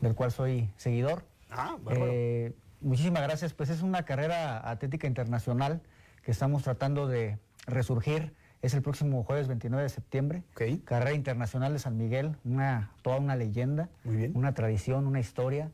del 0.00 0.14
cual 0.14 0.32
soy 0.32 0.68
seguidor. 0.76 1.24
Ah, 1.50 1.76
bárbaro. 1.82 2.12
Eh, 2.12 2.54
muchísimas 2.82 3.22
gracias. 3.22 3.54
Pues 3.54 3.70
es 3.70 3.80
una 3.80 4.04
carrera 4.04 4.68
atlética 4.68 5.06
internacional 5.06 5.80
que 6.22 6.30
estamos 6.30 6.62
tratando 6.62 7.08
de 7.08 7.38
resurgir. 7.66 8.34
Es 8.60 8.74
el 8.74 8.82
próximo 8.82 9.24
jueves 9.24 9.48
29 9.48 9.82
de 9.82 9.88
septiembre. 9.88 10.42
Carrera 10.84 11.14
Internacional 11.14 11.72
de 11.72 11.78
San 11.78 11.96
Miguel, 11.96 12.36
una, 12.44 12.90
toda 13.02 13.16
una 13.18 13.36
leyenda, 13.36 13.88
una 14.34 14.52
tradición, 14.52 15.06
una 15.06 15.20
historia. 15.20 15.70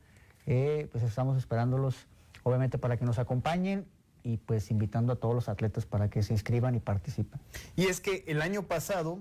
Eh, 0.47 0.89
pues 0.93 1.03
estamos 1.03 1.39
esperándolos, 1.39 2.07
obviamente, 2.45 2.79
para 2.79 2.97
que 2.97 3.05
nos 3.05 3.19
acompañen 3.19 3.87
y 4.23 4.37
pues 4.39 4.71
invitando 4.71 5.13
a 5.13 5.17
todos 5.17 5.35
los 5.35 5.49
atletas 5.49 5.87
para 5.87 6.09
que 6.11 6.23
se 6.23 6.33
inscriban 6.33 6.75
y 6.75 6.81
participen. 6.81 7.41
Y 7.77 7.87
es 7.87 8.01
que 8.01 8.25
el 8.27 8.43
año 8.43 8.65
pasado 8.65 9.21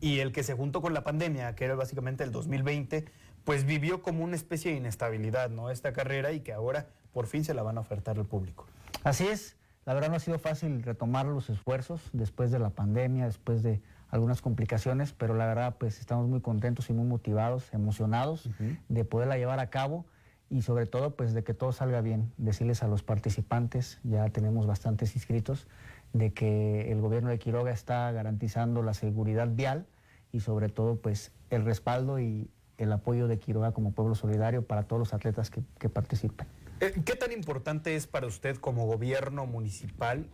y 0.00 0.18
el 0.18 0.32
que 0.32 0.42
se 0.42 0.54
juntó 0.54 0.82
con 0.82 0.94
la 0.94 1.04
pandemia, 1.04 1.54
que 1.54 1.64
era 1.64 1.74
básicamente 1.74 2.24
el 2.24 2.32
2020, 2.32 3.04
pues 3.44 3.64
vivió 3.64 4.02
como 4.02 4.24
una 4.24 4.36
especie 4.36 4.72
de 4.72 4.78
inestabilidad, 4.78 5.50
¿no? 5.50 5.70
Esta 5.70 5.92
carrera 5.92 6.32
y 6.32 6.40
que 6.40 6.52
ahora 6.52 6.88
por 7.12 7.26
fin 7.26 7.44
se 7.44 7.54
la 7.54 7.62
van 7.62 7.78
a 7.78 7.80
ofertar 7.80 8.18
al 8.18 8.26
público. 8.26 8.66
Así 9.04 9.26
es, 9.26 9.56
la 9.84 9.94
verdad 9.94 10.10
no 10.10 10.16
ha 10.16 10.20
sido 10.20 10.38
fácil 10.38 10.82
retomar 10.82 11.26
los 11.26 11.50
esfuerzos 11.50 12.00
después 12.12 12.50
de 12.50 12.58
la 12.58 12.70
pandemia, 12.70 13.26
después 13.26 13.62
de 13.62 13.80
algunas 14.10 14.42
complicaciones, 14.42 15.12
pero 15.12 15.34
la 15.34 15.46
verdad 15.46 15.76
pues 15.78 15.98
estamos 15.98 16.28
muy 16.28 16.40
contentos 16.40 16.90
y 16.90 16.92
muy 16.92 17.06
motivados, 17.06 17.72
emocionados 17.72 18.48
de 18.88 19.04
poderla 19.04 19.38
llevar 19.38 19.58
a 19.58 19.70
cabo 19.70 20.04
y 20.52 20.60
sobre 20.60 20.84
todo 20.84 21.16
pues 21.16 21.32
de 21.32 21.42
que 21.42 21.54
todo 21.54 21.72
salga 21.72 22.02
bien. 22.02 22.30
Decirles 22.36 22.82
a 22.82 22.86
los 22.86 23.02
participantes, 23.02 23.98
ya 24.04 24.28
tenemos 24.28 24.66
bastantes 24.66 25.16
inscritos, 25.16 25.66
de 26.12 26.34
que 26.34 26.92
el 26.92 27.00
gobierno 27.00 27.30
de 27.30 27.38
Quiroga 27.38 27.72
está 27.72 28.12
garantizando 28.12 28.82
la 28.82 28.92
seguridad 28.92 29.48
vial 29.48 29.86
y 30.30 30.40
sobre 30.40 30.68
todo 30.68 30.96
pues 30.96 31.32
el 31.48 31.64
respaldo 31.64 32.20
y 32.20 32.50
el 32.76 32.92
apoyo 32.92 33.28
de 33.28 33.38
Quiroga 33.38 33.72
como 33.72 33.92
pueblo 33.92 34.14
solidario 34.14 34.66
para 34.66 34.82
todos 34.82 35.00
los 35.00 35.14
atletas 35.14 35.48
que, 35.50 35.62
que 35.78 35.88
participen. 35.88 36.46
Eh, 36.80 37.00
¿Qué 37.02 37.16
tan 37.16 37.32
importante 37.32 37.96
es 37.96 38.06
para 38.06 38.26
usted 38.26 38.56
como 38.56 38.86
gobierno 38.86 39.46
municipal 39.46 40.28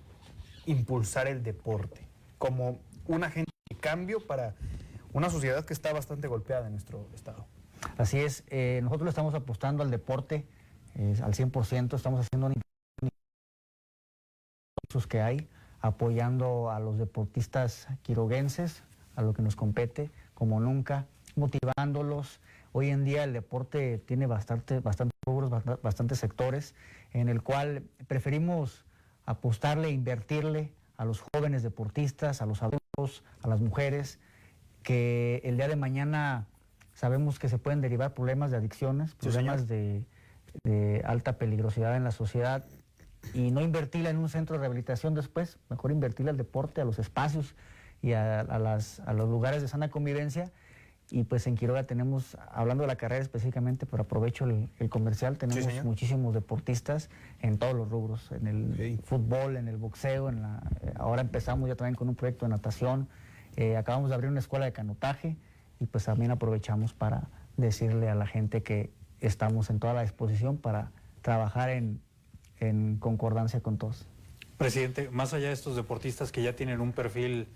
impulsar 0.67 1.29
el 1.29 1.45
deporte 1.45 2.09
como 2.39 2.81
un 3.07 3.23
agente 3.23 3.53
de 3.71 3.77
cambio 3.77 4.27
para 4.27 4.57
una 5.13 5.31
sociedad 5.31 5.65
que 5.65 5.75
está 5.75 5.93
bastante 5.93 6.27
golpeada 6.27 6.67
en 6.67 6.73
nuestro 6.73 7.07
estado? 7.15 7.47
Así 7.99 8.21
es, 8.21 8.45
eh, 8.47 8.81
nosotros 8.83 9.07
le 9.07 9.11
estamos 9.11 9.35
apostando 9.35 9.83
al 9.83 9.91
deporte 9.91 10.47
es 10.95 11.21
al 11.21 11.35
100%, 11.35 11.97
estamos 11.97 12.21
haciendo 12.21 12.47
una 12.47 12.55
que 15.09 15.21
hay, 15.21 15.49
apoyando 15.81 16.71
a 16.71 16.81
los 16.81 16.99
deportistas 16.99 17.87
quiroguenses, 18.03 18.83
a 19.17 19.23
lo 19.23 19.33
que 19.33 19.43
nos 19.43 19.55
compete, 19.55 20.11
como 20.35 20.61
nunca, 20.61 21.07
motivándolos. 21.37 22.41
Hoy 22.73 22.89
en 22.89 23.05
día 23.05 23.25
el 23.25 23.33
deporte 23.33 23.99
tiene 23.99 24.27
bastante, 24.27 24.81
bastante 24.81 25.15
bastantes 25.83 26.19
sectores, 26.19 26.75
en 27.13 27.29
el 27.29 27.43
cual 27.43 27.83
preferimos 28.07 28.87
apostarle, 29.27 29.91
invertirle 29.91 30.73
a 30.97 31.05
los 31.05 31.21
jóvenes 31.21 31.63
deportistas, 31.63 32.43
a 32.43 32.47
los 32.47 32.63
adultos, 32.63 33.23
a 33.43 33.49
las 33.49 33.61
mujeres, 33.61 34.19
que 34.83 35.43
el 35.45 35.57
día 35.59 35.69
de 35.69 35.77
mañana 35.77 36.47
sabemos 36.99 37.39
que 37.39 37.49
se 37.49 37.59
pueden 37.59 37.81
derivar 37.81 38.13
problemas 38.13 38.51
de 38.51 38.57
adicciones, 38.57 39.15
problemas 39.15 39.69
de, 39.69 40.05
alta 41.05 41.39
peligrosidad 41.39 41.97
en 41.97 42.03
la 42.03 42.11
sociedad 42.11 42.65
y 43.35 43.53
no 43.53 43.61
invertirla 43.61 44.11
en 44.11 44.17
un 44.17 44.29
centro 44.29 44.55
de 44.55 44.61
rehabilitación 44.61 45.15
después, 45.15 45.59
mejor 45.71 45.93
invertirla 45.93 46.33
al 46.33 46.37
deporte, 46.37 46.81
a 46.81 46.85
los 46.85 46.99
espacios 46.99 47.55
y 48.03 48.15
a, 48.15 48.43
las, 48.43 48.99
a 49.01 49.13
los 49.13 49.29
lugares 49.29 49.63
de 49.63 49.69
sana 49.69 49.91
convivencia. 49.91 50.51
Y 51.11 51.23
pues 51.23 51.47
en 51.47 51.55
Quiroga 51.55 51.85
tenemos, 51.85 52.37
hablando 52.51 52.83
de 52.83 52.89
la 52.89 52.97
carrera 52.97 53.23
específicamente, 53.23 53.87
pero 53.87 54.03
aprovecho 54.03 54.45
el, 54.45 54.91
comercial, 54.91 55.39
tenemos 55.39 55.85
muchísimos 55.85 56.35
deportistas 56.35 57.11
en 57.39 57.59
todos 57.59 57.75
los 57.75 57.89
rubros, 57.89 58.33
en 58.33 58.49
el 58.49 59.01
fútbol, 59.05 59.57
en 59.57 59.69
el 59.69 59.77
boxeo, 59.77 60.29
en 60.29 60.43
la, 60.43 60.61
ahora 60.97 61.23
empezamos 61.23 61.69
ya 61.69 61.77
también 61.77 61.95
con 61.95 62.09
un 62.09 62.17
proyecto 62.17 62.45
de 62.45 62.51
natación, 62.51 63.09
eh, 63.55 63.77
acabamos 63.77 64.09
de 64.09 64.17
abrir 64.17 64.31
una 64.31 64.41
escuela 64.41 64.65
de 64.65 64.73
canotaje 64.73 65.37
y 65.81 65.87
pues 65.87 66.05
también 66.05 66.31
aprovechamos 66.31 66.93
para 66.93 67.29
decirle 67.57 68.09
a 68.09 68.15
la 68.15 68.27
gente 68.27 68.63
que 68.63 68.91
estamos 69.21 69.71
en 69.71 69.79
toda 69.79 69.95
la 69.95 70.03
disposición 70.03 70.59
para 70.59 70.93
trabajar 71.23 71.71
en, 71.71 72.01
concordancia 72.99 73.61
con 73.61 73.79
todos. 73.79 74.07
Presidente, 74.57 75.11
más 75.11 75.33
allá 75.33 75.49
de 75.49 75.53
estos 75.53 75.77
deportistas 75.77 76.33
que 76.33 76.43
ya 76.43 76.57
tienen 76.57 76.81
un 76.81 76.93
perfil 76.93 77.47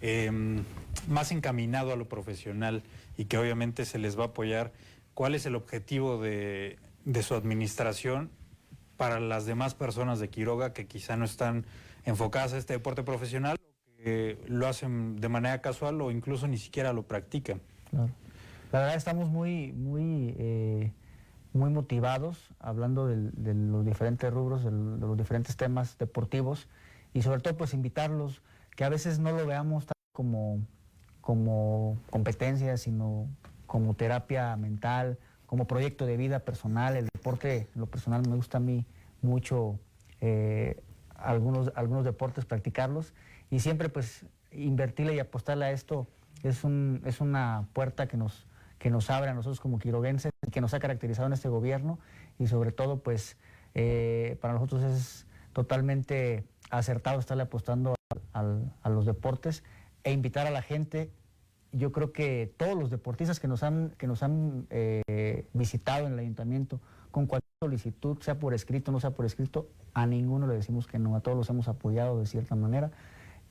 em, 0.00 0.64
más 1.06 1.30
encaminado 1.30 1.92
a 1.92 1.96
lo 1.96 2.08
profesional 2.08 2.82
y 3.16 3.26
que 3.26 3.38
obviamente 3.38 3.84
se 3.84 3.98
les 3.98 4.18
va 4.18 4.24
a 4.24 4.26
apoyar, 4.28 4.72
¿cuál 5.14 5.36
es 5.36 5.46
el 5.46 5.54
objetivo 5.54 6.20
de, 6.20 6.78
de 7.04 7.22
su 7.22 7.34
administración 7.34 8.30
para 8.96 9.20
las 9.20 9.46
demás 9.46 9.74
personas 9.74 10.18
de 10.18 10.28
Quiroga 10.28 10.72
que 10.72 10.86
quizá 10.88 11.16
no 11.16 11.24
están 11.24 11.64
enfocadas 12.04 12.52
a 12.54 12.58
este 12.58 12.72
deporte 12.72 13.04
profesional 13.04 13.57
lo 14.46 14.66
hacen 14.66 15.20
de 15.20 15.28
manera 15.28 15.60
casual 15.60 16.00
o 16.00 16.10
incluso 16.10 16.46
ni 16.46 16.56
siquiera 16.56 16.92
lo 16.92 17.02
practican. 17.02 17.60
La 18.72 18.80
verdad 18.80 18.94
estamos 18.94 19.28
muy, 19.28 19.72
muy, 19.72 20.34
eh, 20.38 20.92
muy 21.52 21.70
motivados 21.70 22.50
hablando 22.60 23.06
de, 23.06 23.54
los 23.54 23.84
diferentes 23.84 24.32
rubros, 24.32 24.64
de, 24.64 24.70
los 24.70 25.16
diferentes 25.16 25.56
temas 25.56 25.98
deportivos 25.98 26.68
y 27.14 27.22
sobre 27.22 27.40
todo 27.40 27.56
pues 27.56 27.74
invitarlos, 27.74 28.42
que 28.76 28.84
a 28.84 28.88
veces 28.88 29.18
no 29.18 29.32
lo 29.32 29.46
veamos 29.46 29.86
como, 30.12 30.60
como 31.20 31.98
competencia, 32.10 32.76
sino 32.76 33.26
como 33.66 33.94
terapia 33.94 34.54
mental, 34.56 35.18
como 35.46 35.66
proyecto 35.66 36.06
de 36.06 36.16
vida 36.16 36.40
personal. 36.40 36.96
El 36.96 37.08
deporte, 37.12 37.68
lo 37.74 37.86
personal 37.86 38.22
me 38.28 38.36
gusta 38.36 38.58
a 38.58 38.60
mí 38.60 38.84
mucho 39.22 39.78
eh, 40.20 40.80
algunos, 41.16 41.72
algunos 41.74 42.04
deportes 42.04 42.44
practicarlos 42.44 43.14
y 43.50 43.60
siempre 43.60 43.88
pues 43.88 44.26
invertirle 44.52 45.14
y 45.14 45.18
apostarle 45.18 45.66
a 45.66 45.70
esto 45.70 46.06
es, 46.42 46.64
un, 46.64 47.02
es 47.04 47.20
una 47.20 47.68
puerta 47.72 48.06
que 48.06 48.16
nos, 48.16 48.46
que 48.78 48.90
nos 48.90 49.10
abre 49.10 49.30
a 49.30 49.34
nosotros 49.34 49.60
como 49.60 49.78
quiroguenses, 49.78 50.32
que 50.50 50.60
nos 50.60 50.74
ha 50.74 50.80
caracterizado 50.80 51.26
en 51.26 51.32
este 51.32 51.48
gobierno 51.48 51.98
y 52.38 52.46
sobre 52.46 52.72
todo 52.72 53.02
pues 53.02 53.36
eh, 53.74 54.38
para 54.40 54.54
nosotros 54.54 54.82
es 54.82 55.26
totalmente 55.52 56.44
acertado 56.70 57.18
estarle 57.18 57.44
apostando 57.44 57.94
a 58.32 58.90
los 58.90 59.06
deportes 59.06 59.64
e 60.04 60.12
invitar 60.12 60.46
a 60.46 60.50
la 60.50 60.62
gente. 60.62 61.10
Yo 61.72 61.92
creo 61.92 62.12
que 62.12 62.54
todos 62.56 62.78
los 62.78 62.90
deportistas 62.90 63.40
que 63.40 63.48
nos 63.48 63.62
han, 63.62 63.90
que 63.98 64.06
nos 64.06 64.22
han 64.22 64.66
eh, 64.70 65.46
visitado 65.52 66.06
en 66.06 66.14
el 66.14 66.18
ayuntamiento 66.20 66.80
con 67.10 67.26
cualquier 67.26 67.52
solicitud, 67.60 68.18
sea 68.20 68.38
por 68.38 68.54
escrito 68.54 68.90
o 68.90 68.94
no 68.94 69.00
sea 69.00 69.10
por 69.10 69.26
escrito, 69.26 69.68
a 69.92 70.06
ninguno 70.06 70.46
le 70.46 70.54
decimos 70.54 70.86
que 70.86 70.98
no, 70.98 71.16
a 71.16 71.20
todos 71.20 71.36
los 71.36 71.50
hemos 71.50 71.66
apoyado 71.68 72.20
de 72.20 72.26
cierta 72.26 72.54
manera 72.54 72.92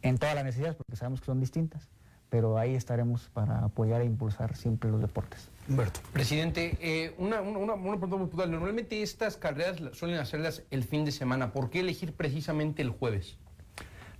en 0.02 0.18
todas 0.18 0.36
las 0.36 0.44
necesidades, 0.44 0.76
porque 0.76 0.96
sabemos 0.96 1.20
que 1.22 1.26
son 1.26 1.40
distintas, 1.40 1.90
pero 2.30 2.58
ahí 2.58 2.76
estaremos 2.76 3.30
para 3.34 3.60
apoyar 3.60 4.02
e 4.02 4.06
impulsar 4.06 4.56
siempre 4.56 4.90
los 4.92 5.02
deportes. 5.02 5.50
Humberto. 5.70 6.00
Presidente, 6.14 6.78
eh, 6.82 7.14
una, 7.18 7.42
una, 7.42 7.74
pregunta 7.74 8.16
muy 8.16 8.28
puntual. 8.28 8.52
Normalmente 8.52 9.02
estas 9.02 9.38
carreras 9.38 9.78
suelen 9.94 10.20
hacerlas 10.20 10.64
el 10.72 10.84
fin 10.84 11.06
de 11.06 11.12
semana. 11.12 11.52
¿Por 11.52 11.70
qué 11.70 11.80
elegir 11.80 12.14
precisamente 12.14 12.82
el 12.82 12.90
jueves? 12.90 13.38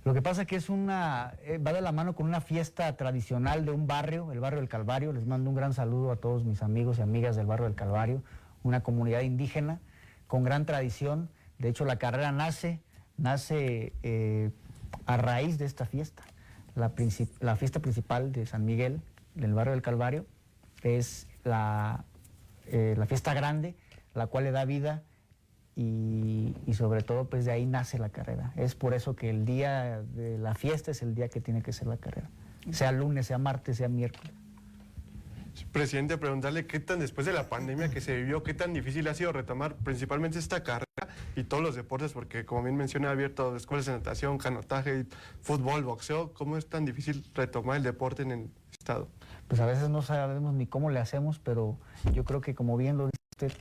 Lo 0.04 0.14
que 0.14 0.22
pasa 0.22 0.42
es 0.42 0.48
que 0.48 0.56
es 0.56 0.70
una, 0.70 1.34
eh, 1.42 1.58
va 1.58 1.72
de 1.72 1.80
la 1.80 1.92
mano 1.92 2.14
con 2.14 2.26
una 2.26 2.40
fiesta 2.40 2.96
tradicional 2.96 3.66
de 3.66 3.72
un 3.72 3.86
barrio, 3.86 4.32
el 4.32 4.40
barrio 4.40 4.60
del 4.60 4.68
Calvario. 4.68 5.12
Les 5.12 5.26
mando 5.26 5.50
un 5.50 5.56
gran 5.56 5.74
saludo 5.74 6.12
a 6.12 6.16
todos 6.16 6.44
mis 6.44 6.62
amigos 6.62 6.98
y 6.98 7.02
amigas 7.02 7.36
del 7.36 7.46
barrio 7.46 7.66
del 7.66 7.74
Calvario, 7.74 8.22
una 8.62 8.82
comunidad 8.82 9.20
indígena 9.20 9.80
con 10.26 10.44
gran 10.44 10.64
tradición. 10.64 11.28
De 11.58 11.68
hecho, 11.68 11.84
la 11.84 11.96
carrera 11.96 12.32
nace, 12.32 12.80
nace 13.16 13.92
eh, 14.02 14.50
a 15.08 15.16
raíz 15.16 15.58
de 15.58 15.64
esta 15.64 15.86
fiesta. 15.86 16.22
La, 16.74 16.90
fiesta 17.56 17.80
principal 17.80 18.30
de 18.30 18.46
San 18.46 18.64
Miguel, 18.64 19.00
del 19.34 19.54
barrio 19.54 19.72
del 19.72 19.82
Calvario, 19.82 20.26
es 20.82 21.26
la, 21.42 22.04
eh, 22.66 22.94
la 22.96 23.06
fiesta 23.06 23.34
grande, 23.34 23.74
la 24.14 24.28
cual 24.28 24.44
le 24.44 24.52
da 24.52 24.64
vida 24.64 25.02
y, 25.74 26.54
sobre 26.74 27.02
todo 27.02 27.28
pues 27.28 27.46
de 27.46 27.52
ahí 27.52 27.64
nace 27.64 27.98
la 27.98 28.10
carrera. 28.10 28.52
Es 28.54 28.74
por 28.74 28.94
eso 28.94 29.16
que 29.16 29.30
el 29.30 29.44
día 29.44 30.02
de 30.02 30.36
la 30.38 30.54
fiesta 30.54 30.90
es 30.90 31.02
el 31.02 31.14
día 31.14 31.28
que 31.28 31.40
tiene 31.40 31.62
que 31.62 31.72
ser 31.72 31.88
la 31.88 31.96
carrera, 31.96 32.28
sea 32.70 32.92
lunes, 32.92 33.26
sea 33.26 33.38
martes, 33.38 33.78
sea 33.78 33.88
miércoles. 33.88 34.32
Presidente, 35.72 36.18
preguntarle 36.18 36.66
qué 36.66 36.80
tan 36.80 37.00
después 37.00 37.26
de 37.26 37.32
la 37.32 37.48
pandemia 37.48 37.88
que 37.90 38.00
se 38.00 38.16
vivió, 38.16 38.42
qué 38.42 38.54
tan 38.54 38.72
difícil 38.72 39.06
ha 39.08 39.14
sido 39.14 39.32
retomar 39.32 39.76
principalmente 39.76 40.38
esta 40.38 40.62
carrera 40.62 40.86
y 41.36 41.44
todos 41.44 41.62
los 41.62 41.74
deportes, 41.74 42.12
porque 42.12 42.44
como 42.44 42.62
bien 42.62 42.76
mencioné, 42.76 43.06
ha 43.08 43.10
abierto 43.10 43.56
escuelas 43.56 43.86
de 43.86 43.92
natación, 43.92 44.38
canotaje, 44.38 45.06
fútbol, 45.40 45.84
boxeo. 45.84 46.32
¿Cómo 46.32 46.56
es 46.56 46.68
tan 46.68 46.84
difícil 46.84 47.24
retomar 47.34 47.76
el 47.76 47.82
deporte 47.82 48.22
en 48.22 48.30
el 48.32 48.50
estado? 48.72 49.08
Pues 49.46 49.60
a 49.60 49.66
veces 49.66 49.88
no 49.88 50.02
sabemos 50.02 50.54
ni 50.54 50.66
cómo 50.66 50.90
le 50.90 51.00
hacemos, 51.00 51.38
pero 51.38 51.78
yo 52.12 52.24
creo 52.24 52.40
que 52.40 52.54
como 52.54 52.76
bien 52.76 52.98
lo 52.98 53.06
dice 53.06 53.18
usted, 53.32 53.52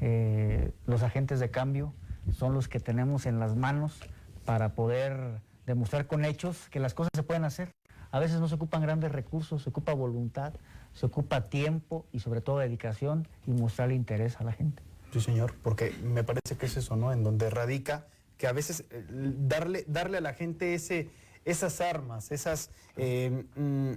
eh, 0.00 0.72
los 0.86 1.02
agentes 1.02 1.40
de 1.40 1.50
cambio 1.50 1.94
son 2.32 2.54
los 2.54 2.68
que 2.68 2.80
tenemos 2.80 3.26
en 3.26 3.38
las 3.38 3.56
manos 3.56 4.00
para 4.44 4.74
poder 4.74 5.40
demostrar 5.66 6.06
con 6.06 6.24
hechos 6.24 6.68
que 6.70 6.80
las 6.80 6.94
cosas 6.94 7.10
se 7.14 7.22
pueden 7.22 7.44
hacer. 7.44 7.70
A 8.10 8.18
veces 8.18 8.40
no 8.40 8.48
se 8.48 8.56
ocupan 8.56 8.82
grandes 8.82 9.12
recursos, 9.12 9.62
se 9.62 9.70
ocupa 9.70 9.94
voluntad, 9.94 10.54
se 10.92 11.06
ocupa 11.06 11.48
tiempo 11.48 12.06
y 12.12 12.20
sobre 12.20 12.40
todo 12.40 12.58
dedicación 12.58 13.28
y 13.46 13.52
mostrarle 13.52 13.94
interés 13.94 14.40
a 14.40 14.44
la 14.44 14.52
gente. 14.52 14.82
Sí, 15.12 15.20
señor, 15.20 15.54
porque 15.62 15.92
me 16.02 16.22
parece 16.24 16.56
que 16.56 16.66
es 16.66 16.76
eso, 16.76 16.96
¿no? 16.96 17.12
En 17.12 17.24
donde 17.24 17.50
radica 17.50 18.06
que 18.36 18.46
a 18.46 18.52
veces 18.52 18.84
eh, 18.90 19.04
darle, 19.10 19.84
darle 19.88 20.18
a 20.18 20.20
la 20.20 20.34
gente 20.34 20.74
ese, 20.74 21.10
esas 21.44 21.80
armas, 21.80 22.30
esas... 22.30 22.70
Eh, 22.96 23.44
mm, 23.56 23.92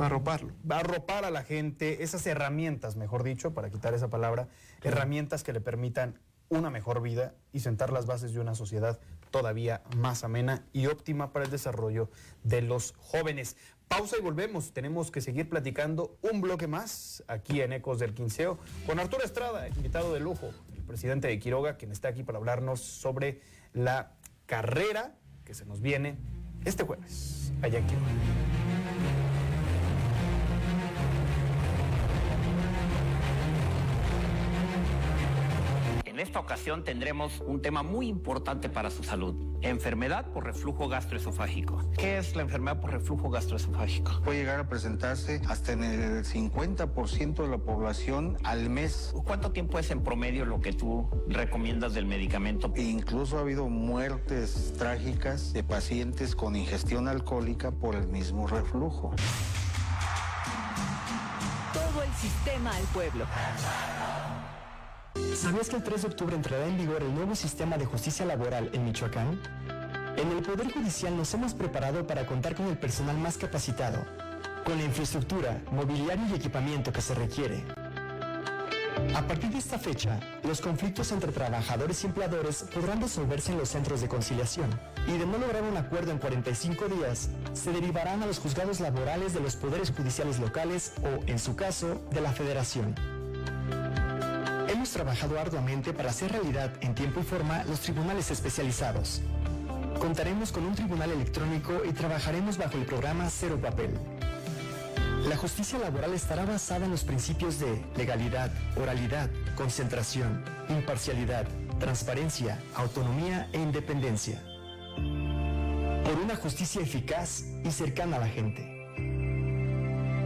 arroparlo. 0.00 0.52
Arropar 0.68 1.24
a 1.24 1.30
la 1.30 1.44
gente, 1.44 2.02
esas 2.02 2.26
herramientas, 2.26 2.96
mejor 2.96 3.22
dicho, 3.22 3.54
para 3.54 3.70
quitar 3.70 3.94
esa 3.94 4.08
palabra, 4.08 4.48
herramientas 4.82 5.44
que 5.44 5.52
le 5.52 5.60
permitan 5.60 6.18
una 6.48 6.68
mejor 6.68 7.00
vida 7.00 7.34
y 7.52 7.60
sentar 7.60 7.92
las 7.92 8.06
bases 8.06 8.32
de 8.32 8.40
una 8.40 8.54
sociedad 8.54 8.98
todavía 9.30 9.82
más 9.96 10.24
amena 10.24 10.64
y 10.72 10.86
óptima 10.86 11.32
para 11.32 11.44
el 11.44 11.50
desarrollo 11.50 12.10
de 12.42 12.62
los 12.62 12.94
jóvenes. 12.98 13.56
Pausa 13.88 14.16
y 14.18 14.20
volvemos. 14.20 14.72
Tenemos 14.72 15.10
que 15.10 15.20
seguir 15.20 15.48
platicando 15.48 16.16
un 16.22 16.40
bloque 16.40 16.68
más 16.68 17.24
aquí 17.26 17.60
en 17.60 17.72
Ecos 17.72 17.98
del 17.98 18.14
Quinceo 18.14 18.58
con 18.86 19.00
Arturo 19.00 19.24
Estrada, 19.24 19.68
invitado 19.68 20.14
de 20.14 20.20
lujo, 20.20 20.50
el 20.76 20.82
presidente 20.84 21.28
de 21.28 21.38
Quiroga, 21.38 21.76
quien 21.76 21.90
está 21.90 22.08
aquí 22.08 22.22
para 22.22 22.38
hablarnos 22.38 22.80
sobre 22.80 23.40
la 23.72 24.12
carrera 24.46 25.16
que 25.44 25.54
se 25.54 25.64
nos 25.64 25.80
viene 25.80 26.18
este 26.64 26.84
jueves 26.84 27.52
allá 27.62 27.78
en 27.78 27.86
Quiroga. 27.86 28.59
Esta 36.30 36.38
ocasión 36.38 36.84
tendremos 36.84 37.42
un 37.44 37.60
tema 37.60 37.82
muy 37.82 38.06
importante 38.06 38.68
para 38.68 38.92
su 38.92 39.02
salud. 39.02 39.34
Enfermedad 39.62 40.30
por 40.30 40.44
reflujo 40.44 40.86
gastroesofágico. 40.86 41.80
¿Qué 41.98 42.18
es 42.18 42.36
la 42.36 42.42
enfermedad 42.42 42.80
por 42.80 42.92
reflujo 42.92 43.30
gastroesofágico? 43.30 44.20
Puede 44.22 44.38
llegar 44.38 44.60
a 44.60 44.68
presentarse 44.68 45.42
hasta 45.48 45.72
en 45.72 45.82
el 45.82 46.24
50% 46.24 47.34
de 47.34 47.48
la 47.48 47.58
población 47.58 48.38
al 48.44 48.70
mes. 48.70 49.12
¿Cuánto 49.24 49.50
tiempo 49.50 49.80
es 49.80 49.90
en 49.90 50.04
promedio 50.04 50.44
lo 50.44 50.60
que 50.60 50.72
tú 50.72 51.10
recomiendas 51.26 51.94
del 51.94 52.06
medicamento? 52.06 52.72
E 52.76 52.82
incluso 52.82 53.36
ha 53.36 53.40
habido 53.40 53.68
muertes 53.68 54.72
trágicas 54.78 55.52
de 55.52 55.64
pacientes 55.64 56.36
con 56.36 56.54
ingestión 56.54 57.08
alcohólica 57.08 57.72
por 57.72 57.96
el 57.96 58.06
mismo 58.06 58.46
reflujo. 58.46 59.16
Todo 61.72 62.04
el 62.04 62.12
sistema 62.12 62.70
al 62.70 62.84
pueblo. 62.84 63.26
¿Sabías 65.14 65.68
que 65.68 65.76
el 65.76 65.82
3 65.82 66.02
de 66.02 66.08
octubre 66.08 66.36
entrará 66.36 66.66
en 66.66 66.76
vigor 66.76 67.02
el 67.02 67.14
nuevo 67.14 67.34
sistema 67.34 67.76
de 67.76 67.84
justicia 67.84 68.24
laboral 68.24 68.70
en 68.72 68.84
Michoacán? 68.84 69.40
En 70.16 70.30
el 70.30 70.42
Poder 70.42 70.72
Judicial 70.72 71.16
nos 71.16 71.32
hemos 71.34 71.54
preparado 71.54 72.06
para 72.06 72.26
contar 72.26 72.54
con 72.54 72.66
el 72.66 72.78
personal 72.78 73.16
más 73.18 73.36
capacitado, 73.36 74.04
con 74.64 74.78
la 74.78 74.84
infraestructura, 74.84 75.62
mobiliario 75.72 76.26
y 76.28 76.34
equipamiento 76.34 76.92
que 76.92 77.00
se 77.00 77.14
requiere. 77.14 77.64
A 79.14 79.26
partir 79.26 79.50
de 79.50 79.58
esta 79.58 79.78
fecha, 79.78 80.20
los 80.44 80.60
conflictos 80.60 81.10
entre 81.10 81.32
trabajadores 81.32 82.04
y 82.04 82.06
empleadores 82.06 82.64
podrán 82.72 83.00
resolverse 83.00 83.52
en 83.52 83.58
los 83.58 83.70
centros 83.70 84.00
de 84.02 84.08
conciliación 84.08 84.68
y 85.08 85.16
de 85.16 85.26
no 85.26 85.38
lograr 85.38 85.62
un 85.62 85.76
acuerdo 85.76 86.12
en 86.12 86.18
45 86.18 86.86
días, 86.86 87.30
se 87.52 87.72
derivarán 87.72 88.22
a 88.22 88.26
los 88.26 88.38
juzgados 88.38 88.78
laborales 88.78 89.32
de 89.32 89.40
los 89.40 89.56
poderes 89.56 89.90
judiciales 89.90 90.38
locales 90.38 90.92
o, 91.02 91.24
en 91.26 91.38
su 91.38 91.56
caso, 91.56 92.00
de 92.10 92.20
la 92.20 92.32
federación. 92.32 93.19
Hemos 94.80 94.92
trabajado 94.92 95.38
arduamente 95.38 95.92
para 95.92 96.08
hacer 96.08 96.32
realidad 96.32 96.72
en 96.80 96.94
tiempo 96.94 97.20
y 97.20 97.22
forma 97.22 97.64
los 97.64 97.80
tribunales 97.80 98.30
especializados. 98.30 99.20
Contaremos 99.98 100.52
con 100.52 100.64
un 100.64 100.74
tribunal 100.74 101.10
electrónico 101.10 101.82
y 101.86 101.92
trabajaremos 101.92 102.56
bajo 102.56 102.78
el 102.78 102.86
programa 102.86 103.28
Cero 103.28 103.58
Papel. 103.60 103.90
La 105.28 105.36
justicia 105.36 105.78
laboral 105.78 106.14
estará 106.14 106.46
basada 106.46 106.86
en 106.86 106.92
los 106.92 107.04
principios 107.04 107.58
de 107.58 107.84
legalidad, 107.94 108.50
oralidad, 108.74 109.28
concentración, 109.54 110.42
imparcialidad, 110.70 111.46
transparencia, 111.78 112.58
autonomía 112.74 113.50
e 113.52 113.60
independencia. 113.60 114.42
Por 114.96 116.18
una 116.24 116.36
justicia 116.36 116.80
eficaz 116.80 117.44
y 117.62 117.70
cercana 117.70 118.16
a 118.16 118.20
la 118.20 118.28
gente. 118.28 118.62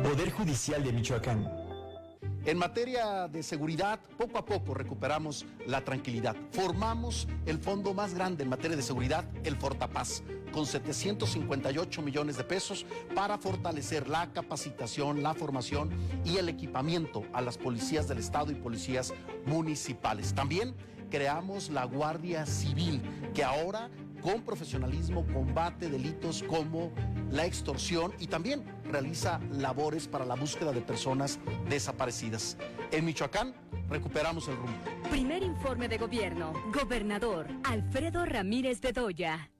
Poder 0.04 0.30
Judicial 0.30 0.84
de 0.84 0.92
Michoacán. 0.92 1.63
En 2.46 2.58
materia 2.58 3.26
de 3.26 3.42
seguridad, 3.42 3.98
poco 4.18 4.36
a 4.36 4.44
poco 4.44 4.74
recuperamos 4.74 5.46
la 5.66 5.82
tranquilidad. 5.82 6.36
Formamos 6.50 7.26
el 7.46 7.58
fondo 7.58 7.94
más 7.94 8.12
grande 8.12 8.42
en 8.42 8.50
materia 8.50 8.76
de 8.76 8.82
seguridad, 8.82 9.24
el 9.44 9.56
Fortapaz, 9.56 10.22
con 10.52 10.66
758 10.66 12.02
millones 12.02 12.36
de 12.36 12.44
pesos 12.44 12.84
para 13.14 13.38
fortalecer 13.38 14.10
la 14.10 14.30
capacitación, 14.34 15.22
la 15.22 15.32
formación 15.32 15.88
y 16.22 16.36
el 16.36 16.50
equipamiento 16.50 17.24
a 17.32 17.40
las 17.40 17.56
policías 17.56 18.08
del 18.08 18.18
Estado 18.18 18.52
y 18.52 18.56
policías 18.56 19.14
municipales. 19.46 20.34
También 20.34 20.74
creamos 21.10 21.70
la 21.70 21.84
Guardia 21.84 22.44
Civil, 22.44 23.00
que 23.32 23.42
ahora 23.42 23.88
con 24.24 24.40
profesionalismo 24.40 25.26
combate 25.34 25.90
delitos 25.90 26.42
como 26.44 26.90
la 27.30 27.44
extorsión 27.44 28.14
y 28.18 28.26
también 28.26 28.64
realiza 28.90 29.38
labores 29.52 30.08
para 30.08 30.24
la 30.24 30.34
búsqueda 30.34 30.72
de 30.72 30.80
personas 30.80 31.38
desaparecidas. 31.68 32.56
En 32.90 33.04
Michoacán 33.04 33.54
recuperamos 33.90 34.48
el 34.48 34.56
rumbo. 34.56 34.78
Primer 35.10 35.42
informe 35.42 35.88
de 35.88 35.98
gobierno. 35.98 36.54
Gobernador 36.72 37.48
Alfredo 37.64 38.24
Ramírez 38.24 38.80
Bedoya. 38.80 39.50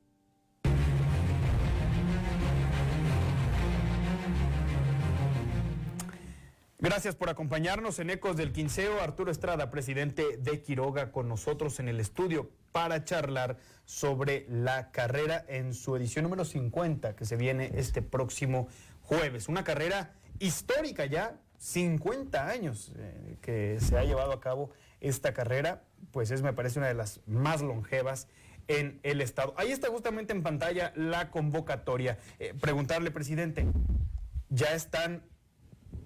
Gracias 6.79 7.17
por 7.17 7.29
acompañarnos 7.29 7.99
en 7.99 8.09
Ecos 8.09 8.37
del 8.37 8.53
Quinceo. 8.53 9.03
Arturo 9.03 9.31
Estrada, 9.31 9.71
presidente 9.71 10.39
de 10.39 10.63
Quiroga, 10.63 11.13
con 11.13 11.29
nosotros 11.29 11.81
en 11.81 11.89
el 11.89 12.01
estudio 12.01 12.51
para 12.75 13.05
charlar 13.05 13.57
sobre 13.85 14.47
la 14.49 14.91
carrera 14.91 15.45
en 15.47 15.75
su 15.75 15.95
edición 15.95 16.25
número 16.25 16.45
50 16.45 17.15
que 17.15 17.25
se 17.25 17.37
viene 17.37 17.71
este 17.77 18.03
próximo 18.03 18.67
jueves. 19.01 19.49
Una 19.49 19.63
carrera 19.63 20.13
histórica 20.41 21.07
ya, 21.07 21.39
50 21.59 22.49
años 22.49 22.91
eh, 22.97 23.37
que 23.41 23.79
se 23.79 23.97
ha 23.97 24.03
llevado 24.03 24.33
a 24.33 24.41
cabo 24.41 24.73
esta 25.01 25.33
carrera, 25.33 25.85
pues 26.11 26.33
es 26.33 26.43
me 26.43 26.53
parece 26.53 26.81
una 26.81 26.89
de 26.89 26.95
las 26.95 27.21
más 27.29 27.63
longevas 27.63 28.27
en 28.67 28.99
el 29.05 29.21
estado. 29.21 29.55
Ahí 29.57 29.71
está 29.71 29.89
justamente 29.91 30.33
en 30.33 30.43
pantalla 30.43 30.93
la 30.97 31.31
convocatoria. 31.31 32.19
Eh, 32.41 32.55
preguntarle, 32.61 33.13
presidente, 33.13 33.69
¿ya 34.49 34.75
están 34.75 35.23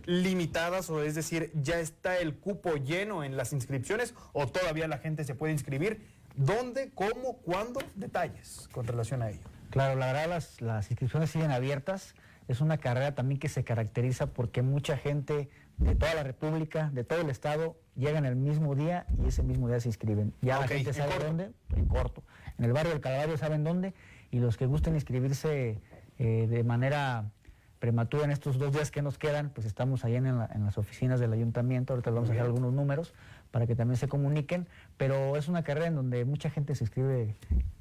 limitadas 0.04 0.90
o 0.90 1.02
es 1.02 1.14
decir, 1.14 1.50
ya 1.54 1.80
está 1.80 2.18
el 2.18 2.36
cupo 2.36 2.74
lleno 2.76 3.24
en 3.24 3.38
las 3.38 3.54
inscripciones 3.54 4.14
o 4.34 4.46
todavía 4.48 4.86
la 4.86 4.98
gente 4.98 5.24
se 5.24 5.34
puede 5.34 5.54
inscribir? 5.54 6.17
¿Dónde, 6.36 6.90
cómo, 6.94 7.38
cuándo? 7.38 7.80
Detalles 7.94 8.68
con 8.72 8.86
relación 8.86 9.22
a 9.22 9.30
ello. 9.30 9.42
Claro, 9.70 9.98
la 9.98 10.06
verdad 10.06 10.28
las, 10.28 10.60
las 10.60 10.90
inscripciones 10.90 11.30
siguen 11.30 11.50
abiertas. 11.50 12.14
Es 12.46 12.60
una 12.60 12.78
carrera 12.78 13.14
también 13.14 13.38
que 13.38 13.48
se 13.48 13.64
caracteriza 13.64 14.28
porque 14.28 14.62
mucha 14.62 14.96
gente 14.96 15.50
de 15.76 15.94
toda 15.94 16.14
la 16.14 16.22
República, 16.22 16.90
de 16.92 17.04
todo 17.04 17.20
el 17.20 17.30
Estado, 17.30 17.76
llegan 17.94 18.24
el 18.24 18.36
mismo 18.36 18.74
día 18.74 19.06
y 19.22 19.28
ese 19.28 19.42
mismo 19.42 19.68
día 19.68 19.80
se 19.80 19.88
inscriben. 19.88 20.34
Ya 20.40 20.58
la 20.58 20.68
gente 20.68 20.92
sabe 20.92 21.18
dónde, 21.22 21.52
en 21.76 21.86
corto. 21.86 22.22
En 22.58 22.64
el 22.64 22.72
barrio 22.72 22.92
del 22.92 23.00
Calvario 23.00 23.36
saben 23.36 23.64
dónde 23.64 23.94
y 24.30 24.40
los 24.40 24.56
que 24.56 24.66
gusten 24.66 24.94
inscribirse 24.94 25.80
eh, 26.18 26.46
de 26.48 26.64
manera 26.64 27.30
prematura 27.78 28.24
en 28.24 28.32
estos 28.32 28.58
dos 28.58 28.72
días 28.72 28.90
que 28.90 29.02
nos 29.02 29.18
quedan, 29.18 29.50
pues 29.50 29.66
estamos 29.66 30.04
ahí 30.04 30.16
en, 30.16 30.26
en 30.26 30.64
las 30.64 30.78
oficinas 30.78 31.20
del 31.20 31.32
ayuntamiento, 31.32 31.92
ahorita 31.92 32.10
les 32.10 32.14
vamos 32.16 32.30
a 32.30 32.32
dejar 32.32 32.46
algunos 32.46 32.72
números 32.72 33.14
para 33.52 33.68
que 33.68 33.76
también 33.76 33.96
se 33.96 34.08
comuniquen, 34.08 34.66
pero 34.98 35.36
es 35.36 35.48
una 35.48 35.62
carrera 35.62 35.86
en 35.86 35.94
donde 35.94 36.24
mucha 36.26 36.50
gente 36.50 36.74
se 36.74 36.84
inscribe, 36.84 37.34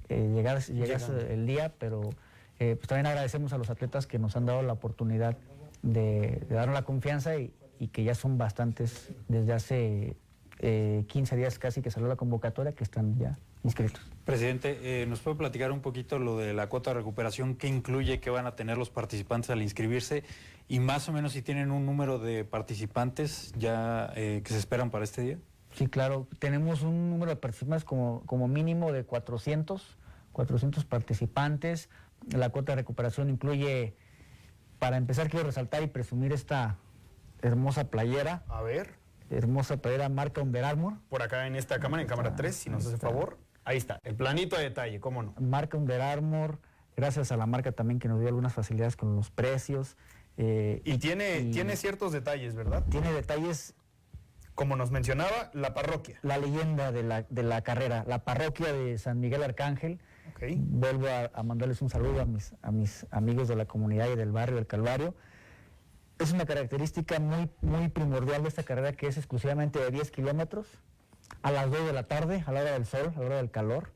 eh, 0.08 0.32
llegas, 0.34 0.70
el 0.70 1.46
día, 1.46 1.74
pero 1.78 2.12
eh, 2.60 2.76
pues 2.78 2.88
también 2.88 3.08
agradecemos 3.08 3.52
a 3.52 3.58
los 3.58 3.70
atletas 3.70 4.08
que 4.08 4.18
nos 4.20 4.38
han 4.38 4.46
dado 4.46 4.62
la 4.62 4.74
oportunidad 4.74 5.36
de, 5.82 6.46
darnos 6.50 6.74
la 6.74 6.84
confianza 6.84 7.38
y, 7.38 7.52
que 7.92 8.04
ya 8.04 8.16
son 8.16 8.38
bastantes 8.38 9.12
desde 9.28 9.54
hace 9.54 10.16
15 10.60 10.66
eh, 11.36 11.38
días 11.38 11.60
casi 11.60 11.82
que 11.82 11.92
salió 11.92 12.08
la 12.08 12.16
convocatoria 12.16 12.72
que 12.72 12.84
están 12.84 13.18
ya 13.20 13.38
inscritos. 13.64 14.02
Presidente, 14.26 14.80
eh, 14.82 15.06
¿nos 15.06 15.20
puede 15.20 15.38
platicar 15.38 15.72
un 15.72 15.82
poquito 15.82 16.20
lo 16.20 16.38
de 16.38 16.54
la 16.54 16.68
cuota 16.68 16.92
de 16.92 16.96
recuperación? 16.96 17.56
¿Qué 17.56 17.68
incluye, 17.68 18.20
qué 18.20 18.30
van 18.30 18.48
a 18.48 18.56
tener 18.56 18.78
los 18.78 18.90
participantes 18.90 19.50
al 19.52 19.62
inscribirse? 19.62 20.24
Y 20.68 20.80
más 20.80 21.08
o 21.08 21.14
menos 21.14 21.34
si 21.34 21.42
tienen 21.42 21.72
un 21.72 21.86
número 21.86 22.20
de 22.20 22.44
participantes 22.44 23.54
ya 23.58 24.12
eh, 24.16 24.42
que 24.44 24.52
se 24.52 24.60
esperan 24.60 24.90
para 24.90 25.04
este 25.04 25.22
día. 25.22 25.38
Sí, 25.78 25.86
claro. 25.86 26.28
Tenemos 26.40 26.82
un 26.82 27.12
número 27.12 27.30
de 27.30 27.36
participantes 27.36 27.86
como, 27.86 28.24
como 28.26 28.48
mínimo 28.48 28.92
de 28.92 29.04
400, 29.04 29.98
400 30.32 30.86
participantes. 30.86 31.90
La 32.32 32.50
cuota 32.50 32.72
de 32.72 32.78
recuperación 32.78 33.30
incluye, 33.30 33.96
para 34.80 34.98
empezar 34.98 35.30
quiero 35.30 35.46
resaltar 35.46 35.84
y 35.84 35.88
presumir 35.88 36.34
esta 36.34 36.78
hermosa 37.44 37.92
playera. 37.92 38.44
A 38.48 38.64
ver. 38.64 38.96
Hermosa 39.30 39.78
playera 39.78 40.10
marca 40.10 40.42
Under 40.42 40.66
Armour. 40.66 40.96
Por 41.10 41.22
acá 41.22 41.46
en 41.46 41.56
esta 41.56 41.80
cámara, 41.80 42.02
en 42.02 42.08
cámara 42.08 42.36
3, 42.36 42.56
si 42.56 42.72
nos 42.72 42.88
hace 42.88 42.98
favor. 42.98 43.38
Ahí 43.64 43.78
está, 43.78 44.00
el 44.04 44.16
planito 44.16 44.56
de 44.56 44.64
detalle, 44.64 45.00
cómo 45.00 45.22
no. 45.22 45.36
Marca 45.40 45.78
Under 45.78 46.02
Armour, 46.02 46.58
gracias 46.96 47.32
a 47.32 47.38
la 47.38 47.46
marca 47.46 47.72
también 47.72 48.00
que 48.00 48.08
nos 48.08 48.20
dio 48.20 48.30
algunas 48.30 48.54
facilidades 48.54 48.96
con 48.96 49.16
los 49.16 49.30
precios. 49.30 49.96
Eh, 50.38 50.82
y 50.86 50.98
tiene, 50.98 51.52
tiene 51.52 51.76
ciertos 51.76 52.14
detalles, 52.14 52.56
¿verdad? 52.56 52.84
Tiene 52.90 53.12
detalles. 53.12 53.76
Como 54.58 54.76
nos 54.76 54.90
mencionaba, 54.90 55.52
la 55.54 55.76
parroquia. 55.76 56.18
La 56.24 56.40
leyenda 56.40 56.92
de 56.92 57.04
la, 57.04 57.22
de 57.30 57.44
la 57.44 57.62
carrera, 57.62 58.04
la 58.08 58.24
parroquia 58.24 58.74
de 58.74 58.98
San 58.98 59.20
Miguel 59.20 59.44
Arcángel. 59.44 60.00
Vuelvo 60.50 61.06
a, 61.32 61.44
mandarles 61.44 61.80
un 61.84 61.92
saludo 61.92 62.22
a 62.22 62.26
mis, 62.26 62.56
a 62.64 62.72
mis 62.72 63.06
amigos 63.12 63.48
de 63.48 63.56
la 63.56 63.66
comunidad 63.66 64.10
y 64.10 64.16
del 64.16 64.32
barrio 64.32 64.56
del 64.56 64.66
Calvario. 64.66 65.14
Es 66.18 66.32
una 66.32 66.48
característica 66.48 67.20
muy, 67.20 67.52
muy 67.62 67.90
primordial 67.90 68.42
de 68.42 68.50
esta 68.50 68.64
carrera 68.64 68.94
que 68.94 69.06
es 69.06 69.18
exclusivamente 69.18 69.78
de 69.78 69.92
10 69.92 70.10
kilómetros 70.10 70.66
a 71.44 71.52
las 71.52 71.70
2 71.70 71.86
de 71.86 71.94
la 71.94 72.08
tarde, 72.08 72.44
a 72.48 72.52
la 72.52 72.62
hora 72.62 72.72
del 72.72 72.88
sol, 72.88 73.14
a 73.16 73.20
la 73.20 73.26
hora 73.28 73.38
del 73.38 73.52
calor. 73.52 73.94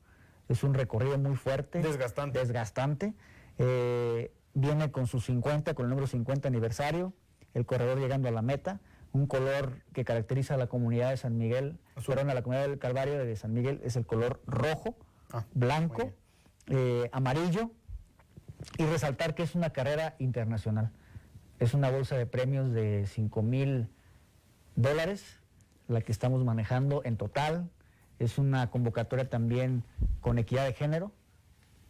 Es 0.48 0.62
un 0.62 0.74
recorrido 0.74 1.18
muy 1.18 1.34
fuerte. 1.34 1.80
Desgastante. 1.80 2.38
Desgastante. 2.38 3.14
Eh, 3.58 4.32
viene 4.54 4.92
con 4.92 5.08
su 5.08 5.18
50, 5.18 5.74
con 5.74 5.86
el 5.86 5.90
número 5.90 6.06
50 6.06 6.46
aniversario, 6.46 7.12
el 7.52 7.66
corredor 7.66 7.98
llegando 7.98 8.28
a 8.28 8.30
la 8.30 8.42
meta, 8.42 8.78
un 9.12 9.26
color 9.26 9.82
que 9.92 10.04
caracteriza 10.04 10.54
a 10.54 10.56
la 10.56 10.66
comunidad 10.66 11.10
de 11.10 11.16
San 11.16 11.36
Miguel, 11.36 11.78
perdón, 12.06 12.30
a 12.30 12.34
la 12.34 12.42
comunidad 12.42 12.68
del 12.68 12.78
Calvario 12.78 13.24
de 13.24 13.36
San 13.36 13.52
Miguel, 13.52 13.80
es 13.84 13.96
el 13.96 14.06
color 14.06 14.40
rojo, 14.46 14.96
ah, 15.32 15.44
blanco, 15.52 16.12
eh, 16.68 17.08
amarillo, 17.12 17.70
y 18.78 18.84
resaltar 18.86 19.34
que 19.34 19.42
es 19.42 19.54
una 19.54 19.70
carrera 19.70 20.14
internacional. 20.18 20.90
Es 21.58 21.74
una 21.74 21.90
bolsa 21.90 22.16
de 22.16 22.26
premios 22.26 22.72
de 22.72 23.06
5 23.06 23.42
mil 23.42 23.88
dólares, 24.76 25.38
la 25.88 26.00
que 26.00 26.12
estamos 26.12 26.44
manejando 26.44 27.02
en 27.04 27.16
total. 27.16 27.70
Es 28.18 28.38
una 28.38 28.70
convocatoria 28.70 29.28
también 29.28 29.84
con 30.20 30.38
equidad 30.38 30.64
de 30.64 30.72
género. 30.72 31.12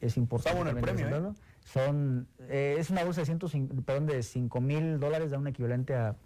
Es 0.00 0.16
importante. 0.16 0.58
Está 0.58 0.72
bueno 0.72 0.78
el 0.78 0.84
premio, 0.84 1.30
¿eh? 1.30 1.32
Son, 1.64 2.26
eh, 2.48 2.76
es 2.78 2.90
una 2.90 3.04
bolsa 3.04 3.20
de, 3.20 3.26
105, 3.26 3.82
perdón, 3.82 4.06
de 4.06 4.22
5 4.22 4.60
mil 4.60 4.98
dólares, 4.98 5.30
da 5.30 5.38
un 5.38 5.46
equivalente 5.46 5.94
a... 5.94 6.16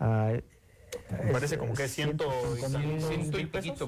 Me 0.00 1.32
parece 1.32 1.58
como 1.58 1.74
que 1.74 1.84
es 1.84 1.92
ciento, 1.92 2.28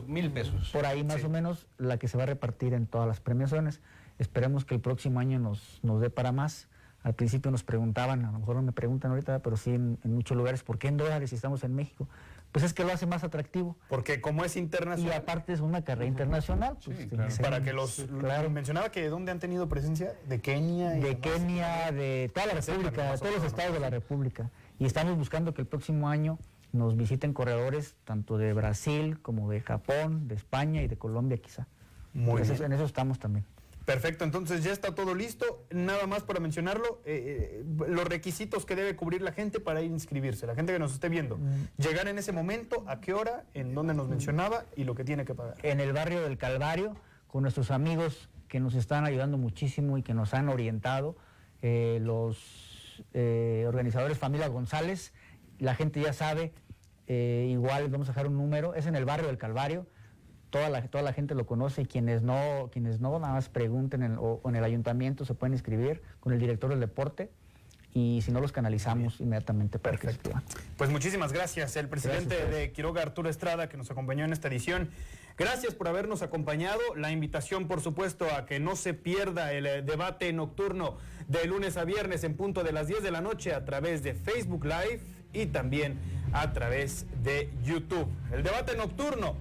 mil, 0.06 0.30
pesos. 0.30 0.70
Por 0.70 0.86
ahí 0.86 1.04
más 1.04 1.24
o 1.24 1.28
menos 1.28 1.66
la 1.78 1.98
que 1.98 2.08
se 2.08 2.16
va 2.16 2.24
a 2.24 2.26
repartir 2.26 2.74
en 2.74 2.86
todas 2.86 3.08
las 3.08 3.20
premiaciones. 3.20 3.80
Esperemos 4.18 4.64
que 4.64 4.74
el 4.74 4.80
próximo 4.80 5.20
año 5.20 5.38
nos, 5.38 5.80
nos 5.82 6.00
dé 6.00 6.10
para 6.10 6.32
más. 6.32 6.68
Al 7.02 7.14
principio 7.14 7.50
nos 7.50 7.64
preguntaban, 7.64 8.24
a 8.24 8.30
lo 8.30 8.38
mejor 8.38 8.56
no 8.56 8.62
me 8.62 8.72
preguntan 8.72 9.10
ahorita, 9.10 9.40
pero 9.40 9.56
sí 9.56 9.70
en, 9.70 9.98
en 10.04 10.14
muchos 10.14 10.36
lugares, 10.36 10.62
¿por 10.62 10.78
qué 10.78 10.86
en 10.88 10.96
dólares 10.96 11.30
si 11.30 11.36
estamos 11.36 11.64
en 11.64 11.74
México? 11.74 12.06
pues 12.52 12.66
es 12.66 12.74
que 12.74 12.84
lo 12.84 12.92
hace 12.92 13.06
más 13.06 13.24
atractivo. 13.24 13.76
Porque 13.88 14.20
como 14.20 14.44
es 14.44 14.56
internacional. 14.56 15.14
Y 15.14 15.16
aparte 15.16 15.54
es 15.54 15.60
una 15.60 15.82
carrera 15.82 16.06
internacional. 16.06 16.76
Pues, 16.84 16.98
Sí, 16.98 17.08
claro. 17.08 17.34
Para 17.40 17.62
que 17.62 17.72
los. 17.72 18.04
Claro. 18.20 18.50
Mencionaba 18.50 18.90
que 18.90 19.08
dónde 19.08 19.32
han 19.32 19.38
tenido 19.38 19.68
presencia, 19.68 20.14
de 20.28 20.40
Kenia. 20.40 20.98
y 20.98 21.00
de 21.00 21.14
demás. 21.14 21.22
Kenia, 21.22 21.92
de 21.92 22.30
toda 22.32 22.46
la 22.46 22.54
República, 22.54 23.12
de 23.12 23.18
todos 23.18 23.34
los 23.34 23.44
estados 23.44 23.72
de 23.72 23.80
la 23.80 23.88
República. 23.88 24.50
Y 24.82 24.84
estamos 24.84 25.16
buscando 25.16 25.54
que 25.54 25.60
el 25.60 25.68
próximo 25.68 26.08
año 26.08 26.40
nos 26.72 26.96
visiten 26.96 27.32
corredores 27.32 27.94
tanto 28.02 28.36
de 28.36 28.52
Brasil 28.52 29.20
como 29.22 29.48
de 29.48 29.60
Japón, 29.60 30.26
de 30.26 30.34
España 30.34 30.82
y 30.82 30.88
de 30.88 30.98
Colombia 30.98 31.38
quizá. 31.38 31.68
Muy 32.14 32.42
bien. 32.42 32.64
En 32.64 32.72
eso 32.72 32.84
estamos 32.84 33.20
también. 33.20 33.44
Perfecto, 33.84 34.24
entonces 34.24 34.64
ya 34.64 34.72
está 34.72 34.92
todo 34.92 35.14
listo. 35.14 35.64
Nada 35.70 36.08
más 36.08 36.24
para 36.24 36.40
mencionarlo, 36.40 37.00
eh, 37.04 37.62
eh, 37.62 37.86
los 37.86 38.04
requisitos 38.06 38.66
que 38.66 38.74
debe 38.74 38.96
cubrir 38.96 39.22
la 39.22 39.30
gente 39.30 39.60
para 39.60 39.82
ir 39.82 39.92
a 39.92 39.94
inscribirse, 39.94 40.48
la 40.48 40.56
gente 40.56 40.72
que 40.72 40.80
nos 40.80 40.92
esté 40.94 41.08
viendo. 41.08 41.38
Llegar 41.78 42.08
en 42.08 42.18
ese 42.18 42.32
momento, 42.32 42.82
a 42.88 43.00
qué 43.00 43.14
hora, 43.14 43.44
en 43.54 43.76
dónde 43.76 43.94
nos 43.94 44.08
mencionaba 44.08 44.64
y 44.74 44.82
lo 44.82 44.96
que 44.96 45.04
tiene 45.04 45.24
que 45.24 45.36
pagar. 45.36 45.58
En 45.62 45.78
el 45.78 45.92
barrio 45.92 46.22
del 46.22 46.38
Calvario, 46.38 46.96
con 47.28 47.42
nuestros 47.42 47.70
amigos 47.70 48.30
que 48.48 48.58
nos 48.58 48.74
están 48.74 49.04
ayudando 49.04 49.38
muchísimo 49.38 49.96
y 49.96 50.02
que 50.02 50.12
nos 50.12 50.34
han 50.34 50.48
orientado, 50.48 51.14
eh, 51.60 52.00
los 52.02 52.71
eh, 53.14 53.64
organizadores 53.66 54.18
Familia 54.18 54.48
González, 54.48 55.12
la 55.58 55.74
gente 55.74 56.00
ya 56.00 56.12
sabe, 56.12 56.52
eh, 57.06 57.48
igual 57.50 57.88
vamos 57.88 58.08
a 58.08 58.12
dejar 58.12 58.26
un 58.26 58.36
número, 58.36 58.74
es 58.74 58.86
en 58.86 58.94
el 58.96 59.04
barrio 59.04 59.26
del 59.28 59.38
Calvario, 59.38 59.86
toda 60.50 60.68
la, 60.70 60.82
toda 60.88 61.02
la 61.02 61.12
gente 61.12 61.34
lo 61.34 61.46
conoce 61.46 61.82
y 61.82 61.86
quienes 61.86 62.22
no, 62.22 62.68
quienes 62.72 63.00
no, 63.00 63.18
nada 63.18 63.34
más 63.34 63.48
pregunten 63.48 64.02
en- 64.02 64.18
o, 64.18 64.40
o 64.42 64.48
en 64.48 64.56
el 64.56 64.64
ayuntamiento 64.64 65.24
se 65.24 65.34
pueden 65.34 65.54
inscribir 65.54 66.02
con 66.20 66.32
el 66.32 66.38
director 66.38 66.68
del 66.70 66.80
deporte 66.80 67.30
y 67.94 68.20
si 68.22 68.32
no 68.32 68.40
los 68.40 68.52
canalizamos 68.52 69.20
inmediatamente 69.20 69.78
inscriban. 69.78 70.42
Pues 70.78 70.90
muchísimas 70.90 71.32
gracias, 71.32 71.76
el 71.76 71.88
presidente 71.88 72.36
Gracias 72.36 72.54
de 72.54 72.72
Quiroga, 72.72 73.02
Arturo 73.02 73.28
Estrada, 73.28 73.68
que 73.68 73.76
nos 73.76 73.90
acompañó 73.90 74.24
en 74.24 74.32
esta 74.32 74.48
edición. 74.48 74.88
Gracias 75.38 75.74
por 75.74 75.88
habernos 75.88 76.22
acompañado. 76.22 76.80
La 76.96 77.10
invitación, 77.10 77.66
por 77.66 77.80
supuesto, 77.80 78.26
a 78.34 78.46
que 78.46 78.60
no 78.60 78.76
se 78.76 78.94
pierda 78.94 79.52
el 79.52 79.66
eh, 79.66 79.82
debate 79.82 80.32
nocturno 80.32 80.98
de 81.28 81.46
lunes 81.46 81.76
a 81.76 81.84
viernes 81.84 82.24
en 82.24 82.36
punto 82.36 82.62
de 82.62 82.72
las 82.72 82.86
10 82.88 83.02
de 83.02 83.10
la 83.10 83.20
noche 83.20 83.54
a 83.54 83.64
través 83.64 84.02
de 84.02 84.14
Facebook 84.14 84.64
Live 84.64 85.00
y 85.32 85.46
también 85.46 85.98
a 86.32 86.52
través 86.52 87.06
de 87.22 87.50
YouTube. 87.64 88.08
El 88.32 88.42
debate 88.42 88.76
nocturno, 88.76 89.36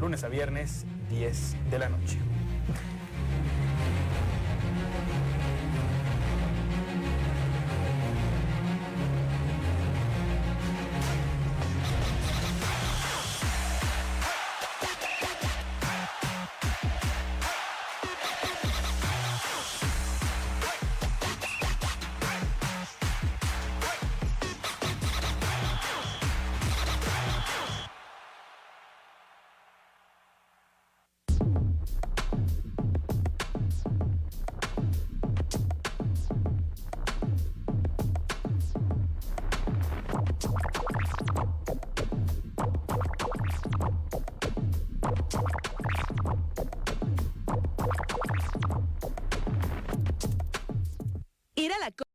lunes 0.00 0.24
a 0.24 0.28
viernes, 0.28 0.84
10 1.10 1.70
de 1.70 1.78
la 1.78 1.88
noche. 1.88 2.18